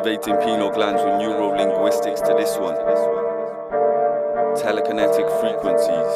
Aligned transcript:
Activating 0.00 0.36
pineal 0.36 0.70
glands 0.70 1.02
with 1.02 1.12
neurolinguistics 1.20 2.24
to 2.26 2.32
this 2.32 2.56
one. 2.56 2.74
Telekinetic 4.56 5.28
frequencies. 5.42 6.12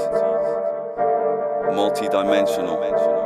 Multi-dimensional. 1.77 3.24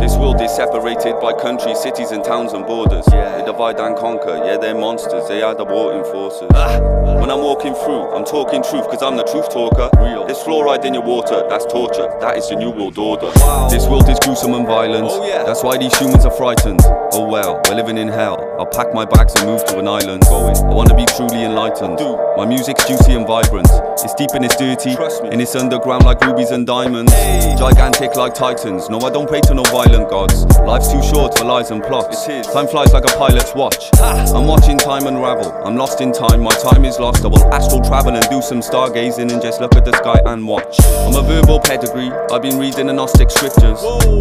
This 0.00 0.16
world 0.16 0.40
is 0.40 0.50
separated 0.56 1.20
by 1.20 1.32
countries, 1.34 1.78
cities, 1.78 2.10
and 2.10 2.24
towns 2.24 2.52
and 2.54 2.64
borders. 2.66 3.04
Yeah. 3.12 3.36
They 3.38 3.44
divide 3.44 3.78
and 3.78 3.96
conquer, 3.96 4.36
yeah, 4.44 4.56
they're 4.56 4.74
monsters, 4.74 5.28
they 5.28 5.42
are 5.42 5.54
the 5.54 5.64
warring 5.64 6.04
forces. 6.04 6.48
Ah. 6.54 6.80
When 7.20 7.30
I'm 7.30 7.40
walking 7.42 7.74
through, 7.74 8.10
I'm 8.16 8.24
talking 8.24 8.62
truth, 8.62 8.88
cause 8.88 9.02
I'm 9.02 9.16
the 9.16 9.24
truth 9.24 9.50
talker. 9.50 9.90
Real. 10.00 10.24
There's 10.26 10.38
fluoride 10.38 10.86
in 10.86 10.94
your 10.94 11.02
water, 11.02 11.44
that's 11.50 11.66
torture, 11.66 12.08
that 12.20 12.38
is 12.38 12.48
the 12.48 12.56
new 12.56 12.70
world 12.70 12.96
order. 12.96 13.30
Wow. 13.36 13.68
This 13.68 13.86
world 13.86 14.08
is 14.08 14.18
gruesome 14.20 14.54
and 14.54 14.66
violent, 14.66 15.04
Oh, 15.08 15.26
yeah. 15.28 15.44
that's 15.44 15.62
why 15.62 15.76
these 15.76 15.96
humans 15.98 16.24
are 16.24 16.32
frightened. 16.32 16.80
Oh 17.12 17.28
well, 17.28 17.60
we're 17.68 17.74
living 17.74 17.98
in 17.98 18.08
hell. 18.08 18.40
I'll 18.58 18.66
pack 18.66 18.94
my 18.94 19.04
bags 19.04 19.34
and 19.36 19.46
move 19.46 19.64
to 19.66 19.78
an 19.78 19.86
island. 19.88 20.22
Going. 20.22 20.56
I 20.56 20.72
wanna 20.74 20.96
be 20.96 21.04
truly 21.04 21.44
enlightened. 21.44 21.98
Do. 21.98 22.16
My 22.36 22.46
music's 22.46 22.86
juicy 22.88 23.12
and 23.12 23.26
vibrant. 23.26 23.68
It's 24.02 24.14
deep 24.14 24.30
and 24.32 24.44
it's 24.44 24.56
dirty, 24.56 24.96
and 25.30 25.42
it's 25.42 25.54
underground 25.54 26.04
like 26.04 26.20
rubies 26.22 26.50
and 26.50 26.66
diamonds. 26.66 27.12
Gigantic 27.58 28.16
like 28.16 28.34
titans. 28.34 28.88
No, 28.88 28.98
I 29.00 29.10
don't 29.10 29.28
pray 29.28 29.40
to 29.42 29.54
no 29.54 29.62
violent 29.64 30.08
gods. 30.08 30.46
Life's 30.60 30.90
too 30.90 31.02
short 31.02 31.36
for 31.36 31.44
lies 31.44 31.70
and 31.70 31.82
plots. 31.82 32.26
Time 32.52 32.66
flies 32.66 32.92
like 32.92 33.04
a 33.04 33.14
pilot's 33.18 33.54
watch. 33.54 33.90
I'm 34.00 34.46
watching 34.46 34.78
time 34.78 35.06
unravel. 35.06 35.52
I'm 35.66 35.76
lost 35.76 36.00
in 36.00 36.12
time. 36.12 36.40
My 36.40 36.54
time 36.54 36.84
is 36.84 36.98
lost. 36.98 37.24
I 37.24 37.28
will 37.28 37.52
astral 37.52 37.82
travel 37.82 38.14
and 38.14 38.26
do 38.30 38.40
some 38.40 38.60
stargazing 38.60 39.30
and 39.32 39.42
just 39.42 39.60
look 39.60 39.76
at 39.76 39.84
the 39.84 39.92
sky 39.92 40.18
and 40.24 40.46
watch. 40.46 40.80
I'm 40.80 41.14
a 41.16 41.22
verbal 41.22 41.60
pedigree. 41.60 42.10
I've 42.32 42.42
been 42.42 42.58
reading 42.58 42.86
the 42.86 42.94
Gnostic 42.94 43.30
scriptures. 43.30 43.80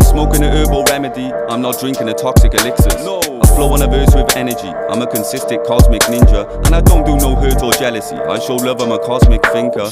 Smoking 0.09 0.43
a 0.43 0.51
herbal 0.51 0.83
remedy. 0.85 1.31
I'm 1.49 1.61
not 1.61 1.79
drinking 1.79 2.07
the 2.07 2.13
toxic 2.13 2.53
elixirs. 2.53 3.05
No. 3.05 3.48
I 3.59 3.61
flow 3.61 3.73
on 3.73 3.81
a 3.81 3.87
verse 3.87 4.15
with 4.15 4.37
energy. 4.37 4.71
I'm 4.87 5.01
a 5.01 5.07
consistent 5.07 5.67
cosmic 5.67 6.01
ninja. 6.03 6.47
And 6.65 6.73
I 6.73 6.79
don't 6.79 7.05
do 7.05 7.17
no 7.17 7.35
hurt 7.35 7.61
or 7.61 7.73
jealousy. 7.73 8.15
I 8.15 8.39
show 8.39 8.55
love. 8.55 8.79
I'm 8.79 8.93
a 8.93 8.99
cosmic 8.99 9.45
thinker. 9.47 9.83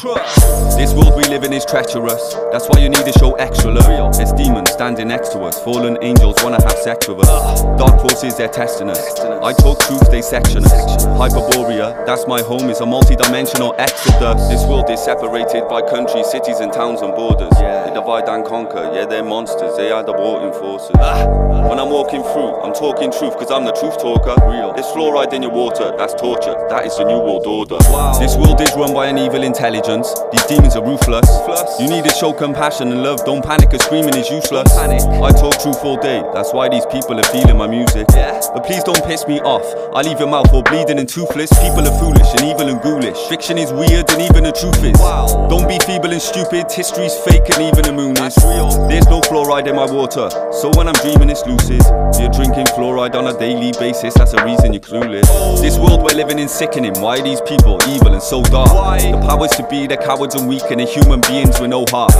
This 0.79 0.93
world 0.93 1.17
we 1.17 1.25
live 1.25 1.43
in 1.43 1.51
is 1.51 1.65
treacherous. 1.65 2.33
That's 2.53 2.69
why 2.69 2.79
you 2.79 2.87
need 2.87 3.03
to 3.03 3.11
show 3.19 3.33
extra 3.35 3.71
love. 3.71 4.15
There's 4.15 4.31
demons 4.31 4.71
standing 4.71 5.09
next 5.09 5.33
to 5.33 5.39
us. 5.39 5.59
Fallen 5.59 5.97
angels 6.01 6.37
wanna 6.41 6.63
have 6.63 6.79
sex 6.79 7.09
with 7.09 7.27
us. 7.27 7.63
Dark 7.77 7.99
forces, 7.99 8.37
they're 8.37 8.47
testing 8.47 8.89
us. 8.89 9.19
I 9.19 9.51
talk 9.51 9.81
truth, 9.81 10.11
they 10.11 10.21
section 10.21 10.63
us. 10.63 11.05
Hyperborea, 11.19 12.05
that's 12.05 12.25
my 12.25 12.41
home, 12.41 12.69
is 12.69 12.79
a 12.79 12.85
multi-dimensional 12.85 13.75
exodus. 13.77 14.47
This 14.47 14.63
world 14.63 14.89
is 14.89 15.03
separated 15.03 15.67
by 15.67 15.81
countries, 15.81 16.31
cities, 16.31 16.61
and 16.61 16.71
towns 16.71 17.01
and 17.01 17.13
borders. 17.13 17.51
They 17.59 17.91
divide 17.93 18.29
and 18.29 18.45
conquer, 18.45 18.91
yeah, 18.93 19.05
they're 19.05 19.25
monsters. 19.25 19.75
They 19.75 19.91
are 19.91 20.03
the 20.03 20.13
warring 20.13 20.53
forces. 20.53 20.95
When 21.67 21.79
I'm 21.79 21.89
walking 21.89 22.23
through, 22.23 22.61
I'm 22.61 22.73
talking 22.73 23.11
truth, 23.11 23.35
cause 23.35 23.51
I'm 23.57 23.65
the 23.65 23.71
truth 23.71 23.97
talker. 23.97 24.37
Real. 24.45 24.71
There's 24.73 24.85
fluoride 24.93 25.33
in 25.33 25.41
your 25.41 25.49
water, 25.49 25.89
that's 25.97 26.13
torture. 26.13 26.53
That 26.69 26.85
is 26.85 26.95
the 26.95 27.05
new 27.05 27.17
world 27.17 27.47
order. 27.47 27.81
Wow. 27.89 28.13
This 28.13 28.37
world 28.37 28.61
is 28.61 28.69
run 28.77 28.93
by 28.93 29.07
an 29.07 29.17
evil 29.17 29.41
intelligence. 29.41 30.13
These 30.31 30.45
demons 30.45 30.75
are 30.75 30.85
ruthless. 30.85 31.25
Ruthless. 31.25 31.81
You 31.81 31.89
need 31.89 32.03
to 32.05 32.13
show 32.13 32.33
compassion 32.33 32.91
and 32.93 33.01
love. 33.01 33.25
Don't 33.25 33.41
panic, 33.41 33.71
cause 33.71 33.81
screaming 33.81 34.13
is 34.13 34.29
useless. 34.29 34.69
Panic. 34.77 35.01
I 35.01 35.33
talk 35.33 35.57
truth 35.57 35.81
all 35.81 35.97
day. 35.97 36.21
That's 36.37 36.53
why 36.53 36.69
these 36.69 36.85
people 36.93 37.17
are 37.17 37.25
feeling 37.33 37.57
my 37.57 37.65
music. 37.65 38.05
Yeah. 38.13 38.37
But 38.53 38.61
please 38.61 38.83
don't 38.83 39.01
piss 39.09 39.25
me 39.25 39.41
off. 39.41 39.65
I 39.89 40.05
leave 40.05 40.19
your 40.19 40.29
mouth 40.29 40.53
all 40.53 40.61
bleeding 40.61 40.99
and 40.99 41.09
toothless. 41.09 41.49
People 41.57 41.81
are 41.81 41.97
foolish 41.97 42.29
and 42.37 42.45
evil 42.45 42.69
and 42.69 42.77
ghoulish. 42.85 43.17
Fiction 43.25 43.57
is 43.57 43.73
weird 43.73 44.05
and 44.13 44.21
even 44.21 44.45
the 44.45 44.53
truth 44.53 44.85
is. 44.85 45.01
Wow. 45.01 45.49
Don't 45.49 45.65
be 45.65 45.81
feeble 45.81 46.13
and 46.13 46.21
stupid. 46.21 46.69
History's 46.69 47.17
fake 47.25 47.49
and 47.57 47.65
even 47.65 47.89
the 47.89 47.93
moon 47.93 48.13
is. 48.21 48.37
Real. 48.37 48.69
There's 48.85 49.09
no 49.09 49.17
fluoride 49.25 49.65
in 49.65 49.75
my 49.75 49.89
water. 49.89 50.29
So 50.53 50.69
when 50.77 50.85
I'm 50.87 50.99
dreaming, 51.01 51.33
it's 51.33 51.41
lucid. 51.49 51.81
You're 52.21 52.29
drinking 52.29 52.69
fluoride 52.77 53.15
on 53.15 53.25
a 53.25 53.36
daily 53.37 53.71
basis. 53.79 54.13
That's 54.15 54.33
a 54.33 54.43
reason 54.45 54.73
you're 54.73 54.81
clueless. 54.81 55.27
This 55.61 55.77
world 55.77 56.01
we're 56.03 56.15
living 56.15 56.39
in 56.39 56.47
sickening. 56.47 56.93
Why 56.99 57.19
are 57.19 57.23
these 57.23 57.41
people 57.41 57.79
evil 57.87 58.13
and 58.13 58.21
so 58.21 58.41
dark? 58.43 58.73
Why? 58.73 59.11
The 59.11 59.19
powers 59.21 59.51
to 59.51 59.67
be, 59.67 59.87
they're 59.87 59.97
cowards 59.97 60.35
and 60.35 60.47
weak, 60.47 60.63
and 60.69 60.79
they're 60.79 60.87
human 60.87 61.21
beings 61.21 61.59
with 61.59 61.69
no 61.69 61.85
heart. 61.89 62.13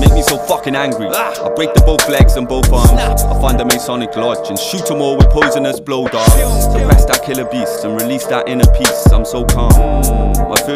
Make 0.00 0.12
me 0.12 0.22
so 0.22 0.38
fucking 0.38 0.76
angry. 0.76 1.08
Ah. 1.10 1.46
I 1.46 1.54
break 1.54 1.74
the 1.74 1.80
both 1.80 2.08
legs 2.08 2.36
and 2.36 2.46
both 2.48 2.72
arms. 2.72 3.22
I 3.22 3.40
find 3.40 3.58
the 3.58 3.64
Masonic 3.64 4.16
lodge 4.16 4.48
and 4.48 4.58
shoot 4.58 4.86
them 4.86 5.00
all 5.02 5.16
with 5.16 5.30
poisonous 5.30 5.80
blow 5.80 6.08
darts. 6.08 6.32
Suppress 6.64 7.04
that 7.06 7.22
killer 7.24 7.48
beast 7.50 7.84
and 7.84 8.00
release 8.00 8.26
that 8.26 8.48
inner 8.48 8.70
peace. 8.78 9.06
I'm 9.12 9.24
so 9.24 9.44
calm. 9.44 9.70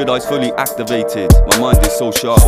Eye's 0.08 0.26
fully 0.26 0.52
activated. 0.52 1.30
My 1.46 1.58
mind 1.58 1.78
is 1.86 1.96
so 1.96 2.10
sharp. 2.10 2.40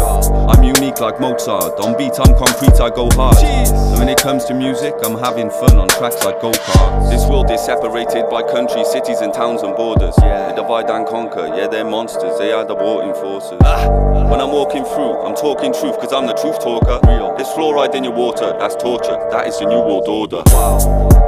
I'm 0.50 0.62
unique 0.62 1.00
like 1.00 1.20
Mozart. 1.20 1.78
On 1.80 1.96
beat, 1.96 2.18
I'm 2.18 2.34
concrete, 2.36 2.80
I 2.80 2.90
go 2.90 3.08
hard. 3.12 3.36
And 3.38 3.98
when 3.98 4.08
it 4.08 4.18
comes 4.18 4.44
to 4.46 4.54
music, 4.54 4.94
I'm 5.04 5.18
having 5.18 5.50
fun 5.50 5.78
on 5.78 5.88
tracks 5.88 6.24
like 6.24 6.40
go 6.40 6.52
karts. 6.52 7.10
This 7.10 7.26
world 7.28 7.50
is 7.50 7.60
separated 7.64 8.28
by 8.30 8.42
countries, 8.42 8.88
cities, 8.90 9.20
and 9.20 9.32
towns 9.32 9.62
and 9.62 9.76
borders. 9.76 10.14
Yeah. 10.18 10.48
They 10.50 10.56
divide 10.56 10.90
and 10.90 11.06
conquer. 11.06 11.46
Yeah, 11.46 11.68
they're 11.68 11.84
monsters. 11.84 12.38
They 12.38 12.52
are 12.52 12.64
the 12.64 12.74
warring 12.74 13.14
forces. 13.14 13.58
Ah. 13.62 13.88
When 14.30 14.40
I'm 14.40 14.50
walking 14.50 14.84
through, 14.84 15.22
I'm 15.22 15.34
talking 15.34 15.72
truth, 15.72 15.98
cause 15.98 16.12
I'm 16.12 16.26
the 16.26 16.34
truth 16.34 16.58
talker. 16.60 17.00
Real. 17.06 17.34
There's 17.36 17.48
fluoride 17.48 17.94
in 17.94 18.04
your 18.04 18.14
water, 18.14 18.56
that's 18.58 18.76
torture. 18.76 19.16
That 19.30 19.46
is 19.46 19.58
the 19.58 19.66
new 19.66 19.78
world 19.78 20.08
order. 20.08 21.25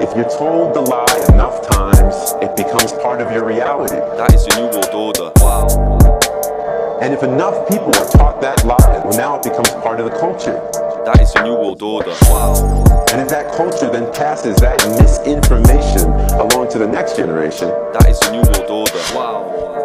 If 0.00 0.16
you're 0.16 0.30
told 0.30 0.74
the 0.74 0.80
lie 0.80 1.26
enough 1.28 1.68
times, 1.68 2.32
it 2.40 2.56
becomes 2.56 2.90
part 3.04 3.20
of 3.20 3.30
your 3.32 3.44
reality. 3.44 3.96
That 4.16 4.34
is 4.34 4.46
the 4.46 4.56
new 4.56 4.68
world 4.72 4.94
order. 4.94 5.30
Wow. 5.36 6.98
And 7.02 7.12
if 7.12 7.22
enough 7.22 7.68
people 7.68 7.94
are 7.94 8.08
taught 8.08 8.40
that 8.40 8.64
lie, 8.64 8.76
well, 9.04 9.16
now 9.16 9.36
it 9.36 9.42
becomes 9.42 9.68
part 9.82 10.00
of 10.00 10.10
the 10.10 10.18
culture. 10.18 10.56
That 11.04 11.20
is 11.20 11.30
the 11.34 11.42
new 11.42 11.52
world 11.52 11.82
order. 11.82 12.14
Wow. 12.22 12.84
And 13.12 13.20
if 13.20 13.28
that 13.28 13.54
culture 13.54 13.90
then 13.90 14.10
passes 14.14 14.56
that 14.56 14.78
misinformation 14.98 16.08
along 16.40 16.70
to 16.70 16.78
the 16.78 16.88
next 16.88 17.16
generation, 17.16 17.68
That 17.92 18.08
is 18.08 18.18
the 18.20 18.32
new 18.32 18.42
world 18.42 18.70
order. 18.70 19.02
Wow. 19.14 19.79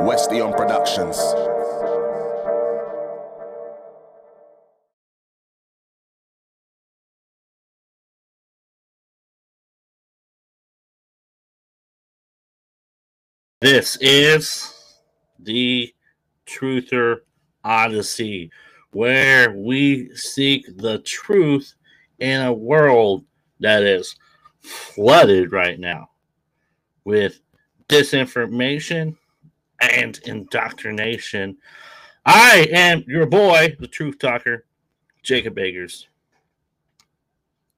Westion 0.00 0.50
Productions. 0.52 1.18
This 13.60 13.98
is 14.00 14.72
the 15.38 15.94
Truther 16.46 17.18
Odyssey, 17.62 18.50
where 18.92 19.52
we 19.52 20.14
seek 20.16 20.64
the 20.78 21.00
truth 21.00 21.74
in 22.18 22.40
a 22.40 22.52
world 22.52 23.26
that 23.60 23.82
is 23.82 24.16
flooded 24.60 25.52
right 25.52 25.78
now 25.78 26.08
with 27.04 27.40
disinformation 27.88 29.14
and 29.80 30.18
indoctrination. 30.24 31.56
I 32.24 32.68
am 32.70 33.04
your 33.06 33.26
boy, 33.26 33.76
the 33.78 33.88
truth 33.88 34.18
talker, 34.18 34.64
Jacob 35.22 35.54
Bakers. 35.54 36.08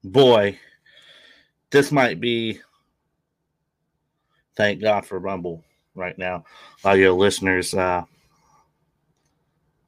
Boy, 0.03 0.59
this 1.71 1.91
might 1.91 2.19
be 2.19 2.59
thank 4.55 4.81
God 4.81 5.05
for 5.05 5.17
Rumble 5.17 5.63
right 5.95 6.17
now. 6.17 6.43
All 6.83 6.95
your 6.95 7.13
listeners, 7.13 7.73
uh, 7.73 8.03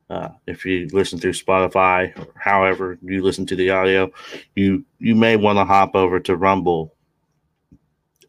uh, 0.09 0.29
if 0.47 0.65
you 0.65 0.88
listen 0.91 1.19
through 1.19 1.33
Spotify 1.33 2.18
or 2.18 2.27
however 2.39 2.97
you 3.01 3.23
listen 3.23 3.45
to 3.47 3.56
the 3.56 3.71
audio, 3.71 4.11
you 4.56 4.85
you 5.00 5.15
may 5.15 5.35
want 5.35 5.57
to 5.57 5.65
hop 5.65 5.95
over 5.95 6.19
to 6.21 6.35
Rumble 6.35 6.94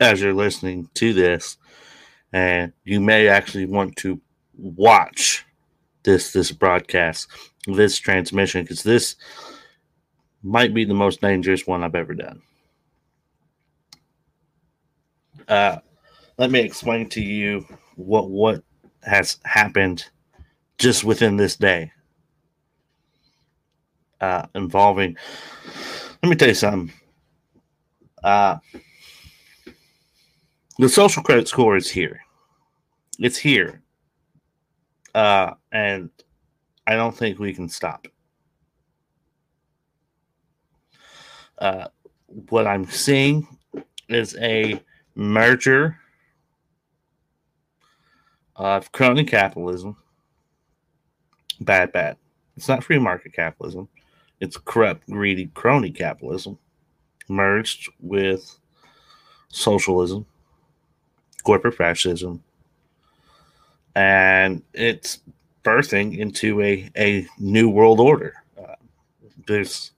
as 0.00 0.20
you're 0.20 0.34
listening 0.34 0.88
to 0.94 1.12
this, 1.12 1.56
and 2.32 2.72
you 2.84 3.00
may 3.00 3.28
actually 3.28 3.66
want 3.66 3.96
to 3.96 4.20
watch 4.56 5.44
this 6.02 6.32
this 6.32 6.52
broadcast, 6.52 7.28
this 7.66 7.98
transmission, 7.98 8.62
because 8.62 8.82
this 8.82 9.16
might 10.42 10.72
be 10.72 10.84
the 10.84 10.94
most 10.94 11.20
dangerous 11.20 11.66
one 11.66 11.82
I've 11.82 11.94
ever 11.94 12.14
done. 12.14 12.42
Uh, 15.48 15.78
let 16.38 16.50
me 16.50 16.60
explain 16.60 17.08
to 17.10 17.20
you 17.20 17.66
what 17.96 18.30
what 18.30 18.62
has 19.02 19.38
happened 19.44 20.04
just 20.78 21.04
within 21.04 21.36
this 21.36 21.56
day 21.56 21.90
uh, 24.20 24.46
involving 24.54 25.16
let 26.22 26.30
me 26.30 26.36
tell 26.36 26.48
you 26.48 26.54
something 26.54 26.92
uh, 28.24 28.56
the 30.78 30.88
social 30.88 31.22
credit 31.22 31.48
score 31.48 31.76
is 31.76 31.90
here 31.90 32.20
it's 33.18 33.38
here 33.38 33.82
uh, 35.14 35.52
and 35.72 36.10
i 36.86 36.94
don't 36.94 37.16
think 37.16 37.38
we 37.38 37.54
can 37.54 37.68
stop 37.68 38.06
uh, 41.58 41.86
what 42.48 42.66
i'm 42.66 42.84
seeing 42.86 43.46
is 44.08 44.36
a 44.36 44.80
merger 45.14 45.98
of 48.56 48.90
crony 48.92 49.24
capitalism. 49.24 49.96
Bad, 51.60 51.92
bad. 51.92 52.16
It's 52.56 52.68
not 52.68 52.84
free 52.84 52.98
market 52.98 53.32
capitalism. 53.32 53.88
It's 54.40 54.56
corrupt, 54.56 55.08
greedy, 55.08 55.46
crony 55.54 55.90
capitalism 55.90 56.58
merged 57.28 57.90
with 58.00 58.58
socialism, 59.48 60.26
corporate 61.46 61.76
fascism, 61.76 62.42
and 63.94 64.64
it's 64.74 65.20
birthing 65.62 66.18
into 66.18 66.60
a, 66.60 66.90
a 66.96 67.24
new 67.38 67.68
world 67.68 68.00
order. 68.00 68.34
Uh, 68.58 68.74
there's, 69.46 69.92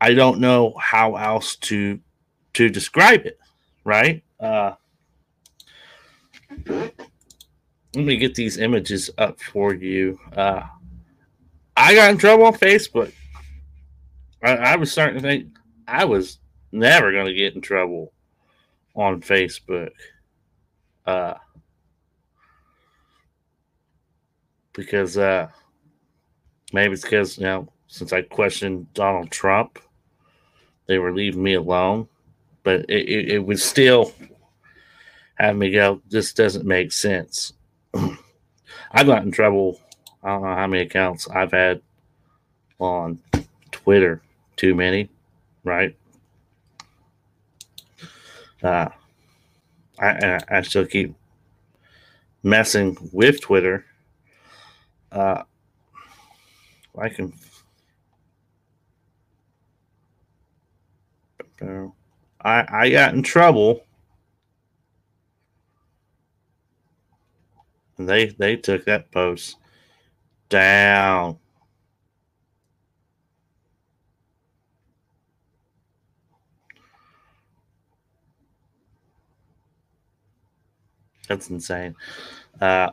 I 0.00 0.14
don't 0.14 0.38
know 0.38 0.72
how 0.78 1.16
else 1.16 1.56
to 1.56 1.98
to 2.54 2.68
describe 2.68 3.26
it, 3.26 3.40
right? 3.84 4.22
Uh, 4.38 4.74
let 6.68 6.94
me 7.94 8.16
get 8.16 8.36
these 8.36 8.58
images 8.58 9.10
up 9.18 9.40
for 9.40 9.74
you. 9.74 10.20
Uh, 10.36 10.62
I 11.76 11.94
got 11.94 12.10
in 12.10 12.18
trouble 12.18 12.44
on 12.44 12.54
Facebook. 12.54 13.12
I, 14.44 14.56
I 14.56 14.76
was 14.76 14.92
starting 14.92 15.16
to 15.16 15.22
think 15.22 15.48
I 15.88 16.04
was 16.04 16.38
never 16.70 17.10
going 17.10 17.26
to 17.26 17.34
get 17.34 17.56
in 17.56 17.60
trouble 17.60 18.12
on 18.94 19.22
Facebook. 19.22 19.90
Uh, 21.06 21.34
because 24.72 25.18
uh, 25.18 25.48
maybe 26.72 26.94
it's 26.94 27.02
because, 27.02 27.38
you 27.38 27.44
know, 27.44 27.68
since 27.88 28.12
I 28.12 28.22
questioned 28.22 28.92
Donald 28.94 29.30
Trump, 29.30 29.78
they 30.86 30.98
were 30.98 31.12
leaving 31.12 31.42
me 31.42 31.54
alone. 31.54 32.08
But 32.62 32.80
it, 32.88 33.08
it, 33.08 33.28
it 33.32 33.38
would 33.40 33.58
still 33.58 34.12
have 35.34 35.56
me 35.56 35.70
go, 35.70 36.00
this 36.08 36.32
doesn't 36.32 36.64
make 36.64 36.92
sense. 36.92 37.52
I 37.94 39.04
got 39.04 39.24
in 39.24 39.32
trouble. 39.32 39.80
I 40.22 40.28
don't 40.28 40.42
know 40.42 40.54
how 40.54 40.66
many 40.66 40.84
accounts 40.84 41.28
I've 41.28 41.52
had 41.52 41.82
on 42.78 43.18
Twitter. 43.72 44.22
Too 44.56 44.74
many, 44.74 45.08
right? 45.64 45.96
Uh, 48.62 48.90
I, 49.98 50.40
I 50.48 50.62
still 50.62 50.86
keep 50.86 51.14
messing 52.42 52.96
with 53.12 53.40
Twitter. 53.40 53.84
Uh, 55.10 55.42
I 56.98 57.08
can. 57.08 57.32
I 62.40 62.66
I 62.68 62.90
got 62.90 63.14
in 63.14 63.22
trouble. 63.22 63.84
And 67.98 68.08
they 68.08 68.26
they 68.26 68.56
took 68.56 68.84
that 68.86 69.10
post 69.12 69.56
down. 70.48 71.38
That's 81.28 81.50
insane. 81.50 81.94
Uh, 82.60 82.90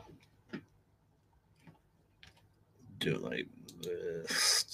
do 2.98 3.16
like 3.18 3.46
this. 3.82 4.66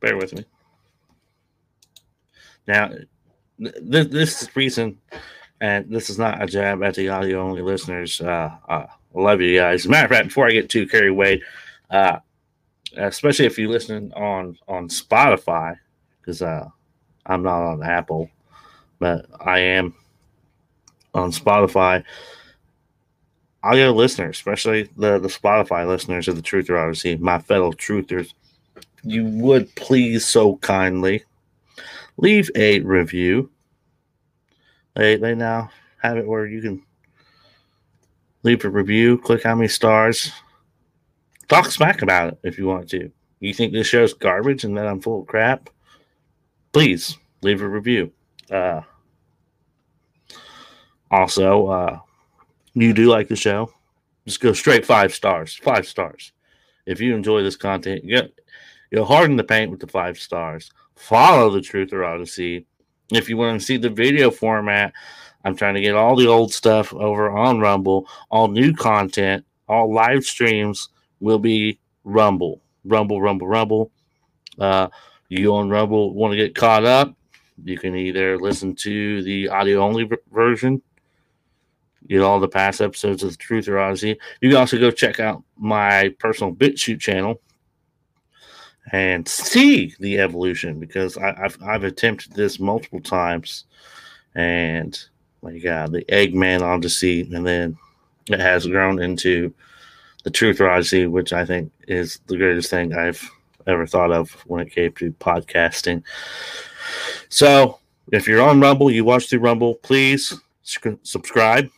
Bear 0.00 0.16
with 0.16 0.34
me. 0.34 0.44
Now, 2.68 2.88
th- 3.58 4.10
this 4.10 4.42
is 4.42 4.56
reason, 4.56 4.98
and 5.60 5.90
this 5.90 6.10
is 6.10 6.18
not 6.18 6.42
a 6.42 6.46
jab 6.46 6.82
at 6.82 6.94
the 6.94 7.08
audio 7.08 7.40
only 7.42 7.62
listeners. 7.62 8.20
Uh, 8.20 8.50
uh, 8.68 8.86
I 9.16 9.20
love 9.20 9.40
you 9.40 9.58
guys. 9.58 9.88
Matter 9.88 10.04
of 10.04 10.10
fact, 10.10 10.28
before 10.28 10.46
I 10.46 10.52
get 10.52 10.68
too 10.68 10.86
carried 10.86 11.08
away, 11.08 11.42
uh, 11.90 12.18
especially 12.96 13.46
if 13.46 13.58
you 13.58 13.68
listen 13.68 14.12
on 14.14 14.58
on 14.66 14.88
Spotify, 14.88 15.76
because 16.20 16.42
uh, 16.42 16.68
I'm 17.26 17.42
not 17.42 17.62
on 17.62 17.82
Apple, 17.82 18.30
but 18.98 19.26
I 19.40 19.60
am 19.60 19.94
on 21.14 21.30
Spotify. 21.30 22.04
Audio 23.62 23.92
listeners, 23.92 24.36
especially 24.36 24.88
the 24.96 25.18
the 25.18 25.28
Spotify 25.28 25.86
listeners 25.86 26.28
of 26.28 26.36
the 26.36 26.42
Truther 26.42 26.80
Odyssey, 26.80 27.16
my 27.16 27.38
fellow 27.38 27.72
truthers, 27.72 28.32
you 29.02 29.24
would 29.24 29.74
please 29.74 30.24
so 30.24 30.56
kindly 30.56 31.24
leave 32.16 32.50
a 32.54 32.80
review. 32.80 33.50
They 34.94 35.16
they 35.16 35.34
now 35.34 35.70
have 36.02 36.16
it 36.16 36.26
where 36.26 36.46
you 36.46 36.62
can 36.62 36.82
leave 38.44 38.64
a 38.64 38.70
review, 38.70 39.18
click 39.18 39.42
how 39.42 39.54
many 39.54 39.68
stars, 39.68 40.32
talk 41.48 41.70
smack 41.70 42.02
about 42.02 42.28
it 42.28 42.38
if 42.42 42.58
you 42.58 42.66
want 42.66 42.88
to. 42.90 43.10
You 43.40 43.54
think 43.54 43.72
this 43.72 43.86
show's 43.86 44.14
garbage 44.14 44.64
and 44.64 44.76
that 44.76 44.86
I'm 44.86 45.00
full 45.00 45.22
of 45.22 45.26
crap? 45.26 45.70
Please 46.72 47.16
leave 47.42 47.62
a 47.62 47.68
review. 47.68 48.12
Uh, 48.50 48.82
also, 51.10 51.66
uh, 51.66 51.98
you 52.74 52.92
do 52.92 53.08
like 53.08 53.28
the 53.28 53.36
show, 53.36 53.72
just 54.26 54.40
go 54.40 54.52
straight 54.52 54.84
five 54.84 55.14
stars. 55.14 55.54
Five 55.54 55.86
stars. 55.86 56.32
If 56.86 57.00
you 57.00 57.14
enjoy 57.14 57.42
this 57.42 57.56
content, 57.56 58.04
you 58.04 58.22
you'll 58.90 59.04
harden 59.04 59.36
the 59.36 59.44
paint 59.44 59.70
with 59.70 59.80
the 59.80 59.86
five 59.86 60.18
stars. 60.18 60.70
Follow 60.96 61.50
the 61.50 61.60
Truther 61.60 62.06
Odyssey. 62.06 62.66
If 63.10 63.28
you 63.28 63.36
want 63.36 63.58
to 63.58 63.64
see 63.64 63.76
the 63.76 63.88
video 63.88 64.30
format, 64.30 64.92
I'm 65.44 65.56
trying 65.56 65.74
to 65.74 65.80
get 65.80 65.94
all 65.94 66.16
the 66.16 66.26
old 66.26 66.52
stuff 66.52 66.92
over 66.92 67.30
on 67.30 67.60
Rumble, 67.60 68.06
all 68.30 68.48
new 68.48 68.74
content, 68.74 69.44
all 69.66 69.92
live 69.92 70.24
streams 70.24 70.88
will 71.20 71.38
be 71.38 71.78
Rumble, 72.04 72.60
Rumble, 72.84 73.20
Rumble, 73.20 73.46
Rumble. 73.46 73.90
Uh, 74.58 74.88
you 75.28 75.54
on 75.54 75.68
Rumble 75.68 76.14
want 76.14 76.32
to 76.32 76.36
get 76.36 76.54
caught 76.54 76.84
up? 76.84 77.14
You 77.64 77.78
can 77.78 77.94
either 77.94 78.38
listen 78.38 78.74
to 78.76 79.22
the 79.22 79.48
audio 79.48 79.80
only 79.80 80.08
version, 80.32 80.80
get 82.06 82.22
all 82.22 82.40
the 82.40 82.48
past 82.48 82.80
episodes 82.80 83.22
of 83.22 83.32
the 83.32 83.36
Truther 83.36 83.80
Odyssey. 83.80 84.18
You 84.40 84.50
can 84.50 84.58
also 84.58 84.78
go 84.78 84.90
check 84.90 85.20
out 85.20 85.42
my 85.56 86.14
personal 86.18 86.54
BitChute 86.54 87.00
channel 87.00 87.40
and 88.92 89.28
see 89.28 89.94
the 90.00 90.18
evolution 90.18 90.80
because 90.80 91.16
I, 91.18 91.34
have 91.36 91.58
I've 91.62 91.84
attempted 91.84 92.32
this 92.32 92.58
multiple 92.58 93.00
times, 93.00 93.64
and 94.34 94.98
my 95.42 95.58
God, 95.58 95.92
the 95.92 96.04
Eggman 96.04 96.62
Odyssey, 96.62 97.28
and 97.32 97.46
then 97.46 97.76
it 98.28 98.40
has 98.40 98.66
grown 98.66 99.02
into 99.02 99.52
the 100.28 100.34
Truther 100.38 100.70
Odyssey, 100.70 101.06
which 101.06 101.32
I 101.32 101.46
think 101.46 101.72
is 101.86 102.20
the 102.26 102.36
greatest 102.36 102.68
thing 102.68 102.94
I've 102.94 103.30
ever 103.66 103.86
thought 103.86 104.12
of 104.12 104.30
when 104.46 104.60
it 104.60 104.70
came 104.70 104.92
to 104.92 105.10
podcasting. 105.12 106.02
So, 107.30 107.78
if 108.12 108.28
you're 108.28 108.42
on 108.42 108.60
Rumble, 108.60 108.90
you 108.90 109.06
watch 109.06 109.30
through 109.30 109.38
Rumble, 109.38 109.76
please 109.76 110.38
subscribe, 110.62 111.70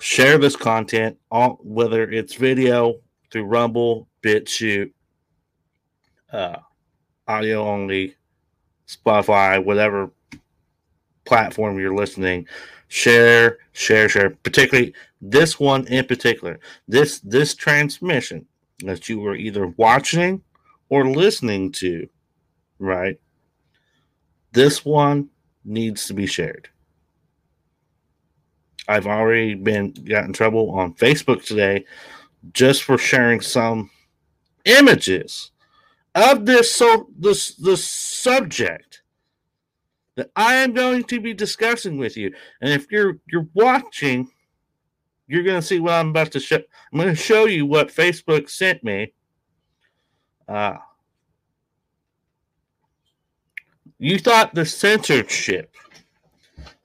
share 0.00 0.38
this 0.38 0.56
content, 0.56 1.18
all, 1.30 1.58
whether 1.62 2.10
it's 2.10 2.34
video 2.34 3.00
through 3.30 3.44
Rumble, 3.44 4.08
BitChute, 4.22 4.92
uh, 6.32 6.56
audio 7.26 7.68
only, 7.68 8.16
Spotify, 8.86 9.62
whatever 9.62 10.10
platform 11.26 11.78
you're 11.78 11.94
listening 11.94 12.46
share, 12.88 13.58
share, 13.72 14.08
share. 14.08 14.30
Particularly 14.30 14.94
this 15.20 15.60
one 15.60 15.86
in 15.86 16.04
particular, 16.06 16.58
this 16.86 17.20
this 17.20 17.54
transmission 17.54 18.46
that 18.84 19.08
you 19.08 19.20
were 19.20 19.36
either 19.36 19.68
watching 19.76 20.42
or 20.88 21.08
listening 21.08 21.72
to, 21.72 22.08
right? 22.78 23.18
This 24.52 24.84
one 24.84 25.28
needs 25.64 26.06
to 26.06 26.14
be 26.14 26.26
shared. 26.26 26.68
I've 28.88 29.06
already 29.06 29.54
been 29.54 29.92
got 29.92 30.24
in 30.24 30.32
trouble 30.32 30.70
on 30.70 30.94
Facebook 30.94 31.44
today 31.44 31.84
just 32.52 32.82
for 32.82 32.96
sharing 32.96 33.40
some 33.40 33.90
images 34.64 35.50
of 36.14 36.46
this 36.46 36.70
so 36.70 37.08
this 37.18 37.54
this 37.56 37.84
subject 37.84 38.87
that 40.18 40.32
I 40.34 40.56
am 40.56 40.72
going 40.72 41.04
to 41.04 41.20
be 41.20 41.32
discussing 41.32 41.96
with 41.96 42.16
you. 42.16 42.34
And 42.60 42.72
if 42.72 42.90
you're 42.90 43.18
you're 43.30 43.46
watching, 43.54 44.28
you're 45.28 45.44
going 45.44 45.60
to 45.60 45.66
see 45.66 45.78
what 45.78 45.92
I'm 45.92 46.08
about 46.08 46.32
to 46.32 46.40
show. 46.40 46.56
I'm 46.56 46.98
going 46.98 47.08
to 47.08 47.14
show 47.14 47.46
you 47.46 47.66
what 47.66 47.94
Facebook 47.94 48.50
sent 48.50 48.82
me. 48.82 49.12
Uh, 50.48 50.78
you 54.00 54.18
thought 54.18 54.56
the 54.56 54.66
censorship 54.66 55.72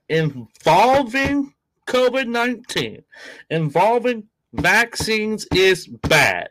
involving 0.09 1.55
COVID 1.87 2.27
19, 2.27 3.03
involving 3.49 4.25
vaccines 4.53 5.47
is 5.55 5.87
bad. 5.87 6.49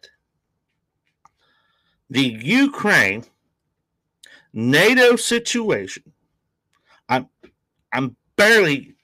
The 2.11 2.41
Ukraine 2.43 3.25
NATO 4.53 5.15
situation. 5.15 6.13
I'm 7.93 8.17
barely 8.37 8.95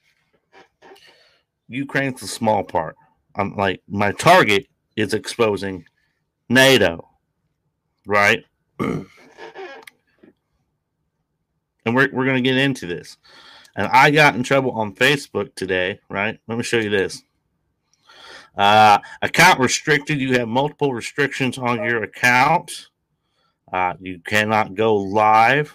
Ukraine's 1.67 2.21
the 2.21 2.27
small 2.27 2.63
part. 2.63 2.95
I'm 3.35 3.55
like 3.55 3.81
my 3.87 4.11
target 4.11 4.67
is 4.95 5.13
exposing 5.13 5.85
NATO, 6.49 7.07
right? 8.05 8.43
and 8.79 9.05
we're 11.85 12.09
we're 12.11 12.25
gonna 12.25 12.41
get 12.41 12.57
into 12.57 12.85
this. 12.87 13.17
And 13.75 13.87
I 13.87 14.11
got 14.11 14.35
in 14.35 14.43
trouble 14.43 14.71
on 14.71 14.95
Facebook 14.95 15.53
today, 15.55 15.99
right? 16.09 16.39
Let 16.47 16.57
me 16.57 16.63
show 16.63 16.79
you 16.79 16.89
this. 16.89 17.23
Uh, 18.57 18.97
account 19.21 19.59
restricted. 19.59 20.19
You 20.19 20.37
have 20.39 20.47
multiple 20.47 20.93
restrictions 20.93 21.57
on 21.57 21.83
your 21.83 22.03
account. 22.03 22.89
Uh, 23.71 23.93
you 24.01 24.19
cannot 24.19 24.75
go 24.75 24.95
live. 24.95 25.73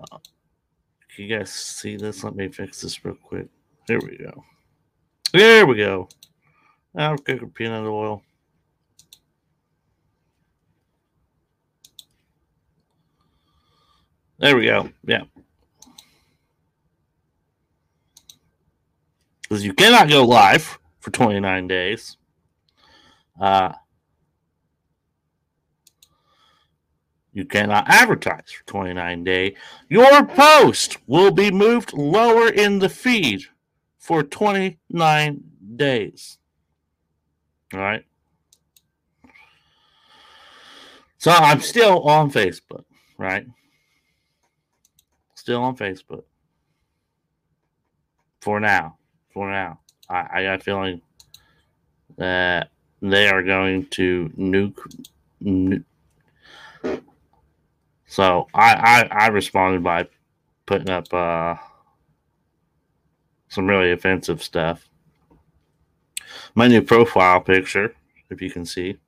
Can 0.00 0.20
you 1.16 1.38
guys 1.38 1.52
see 1.52 1.96
this? 1.96 2.24
Let 2.24 2.34
me 2.34 2.48
fix 2.48 2.80
this 2.80 3.04
real 3.04 3.16
quick. 3.22 3.48
There 3.86 4.00
we 4.00 4.16
go. 4.16 4.44
There 5.32 5.66
we 5.66 5.76
go. 5.76 6.08
I'll 6.96 7.18
cook 7.18 7.42
a 7.42 7.46
peanut 7.46 7.86
oil. 7.86 8.22
There 14.38 14.56
we 14.56 14.66
go. 14.66 14.90
Yeah. 15.04 15.24
Because 19.42 19.64
you 19.64 19.72
cannot 19.74 20.08
go 20.08 20.24
live 20.24 20.78
for 21.00 21.10
29 21.10 21.68
days. 21.68 22.16
Uh, 23.40 23.72
you 27.34 27.44
cannot 27.44 27.84
advertise 27.88 28.50
for 28.50 28.64
29 28.66 29.24
days. 29.24 29.56
Your 29.88 30.24
post 30.24 30.96
will 31.08 31.32
be 31.32 31.50
moved 31.50 31.92
lower 31.92 32.48
in 32.48 32.78
the 32.78 32.88
feed 32.88 33.42
for 33.98 34.22
29 34.22 35.44
days. 35.74 36.38
All 37.74 37.80
right. 37.80 38.04
So 41.18 41.32
I'm 41.32 41.60
still 41.60 42.02
on 42.02 42.30
Facebook, 42.30 42.84
right? 43.18 43.46
Still 45.34 45.62
on 45.62 45.76
Facebook. 45.76 46.24
For 48.40 48.60
now. 48.60 48.98
For 49.32 49.50
now. 49.50 49.80
I, 50.08 50.26
I 50.32 50.42
got 50.44 50.60
a 50.60 50.62
feeling 50.62 51.00
that 52.16 52.70
they 53.02 53.28
are 53.28 53.42
going 53.42 53.86
to 53.86 54.30
nuke, 54.38 55.04
nuke. 55.42 55.84
So 58.14 58.46
I, 58.54 59.08
I 59.10 59.24
I 59.24 59.26
responded 59.26 59.82
by 59.82 60.06
putting 60.66 60.88
up 60.88 61.12
uh 61.12 61.56
some 63.48 63.66
really 63.66 63.90
offensive 63.90 64.40
stuff 64.40 64.88
my 66.54 66.68
new 66.68 66.80
profile 66.80 67.40
picture, 67.40 67.92
if 68.30 68.40
you 68.40 68.52
can 68.52 68.64
see, 68.64 68.98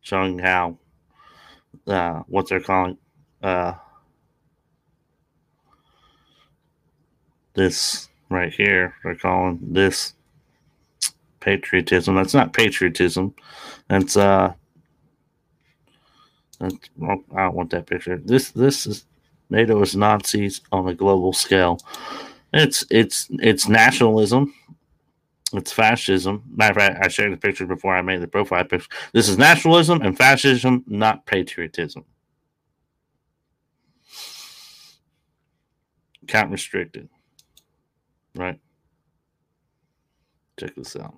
showing 0.00 0.40
how 0.40 0.78
uh, 1.86 2.24
what 2.26 2.48
they're 2.48 2.58
calling 2.58 2.98
uh, 3.40 3.74
this 7.54 8.08
right 8.30 8.52
here. 8.52 8.96
They're 9.04 9.14
calling 9.14 9.60
this 9.62 10.14
patriotism. 11.38 12.16
That's 12.16 12.34
not 12.34 12.52
patriotism. 12.52 13.36
That's 13.86 14.16
uh. 14.16 14.54
That's, 16.60 16.76
I 17.02 17.16
don't 17.44 17.54
want 17.54 17.70
that 17.70 17.86
picture. 17.86 18.18
This 18.18 18.50
this 18.50 18.86
is 18.86 19.04
NATO 19.48 19.80
is 19.82 19.96
Nazis 19.96 20.60
on 20.70 20.88
a 20.88 20.94
global 20.94 21.32
scale. 21.32 21.80
It's 22.52 22.84
it's 22.90 23.28
it's 23.30 23.68
nationalism. 23.68 24.54
It's 25.52 25.72
fascism. 25.72 26.44
Matter 26.54 26.70
of 26.70 26.76
fact, 26.76 27.04
I 27.04 27.08
shared 27.08 27.32
the 27.32 27.36
picture 27.36 27.66
before 27.66 27.94
I 27.96 28.02
made 28.02 28.20
the 28.20 28.28
profile 28.28 28.64
picture. 28.64 28.88
This 29.12 29.28
is 29.28 29.36
nationalism 29.36 30.00
and 30.02 30.16
fascism, 30.16 30.84
not 30.86 31.26
patriotism. 31.26 32.04
Count 36.28 36.52
restricted. 36.52 37.08
Right? 38.36 38.60
Check 40.58 40.76
this 40.76 40.94
out. 40.94 41.14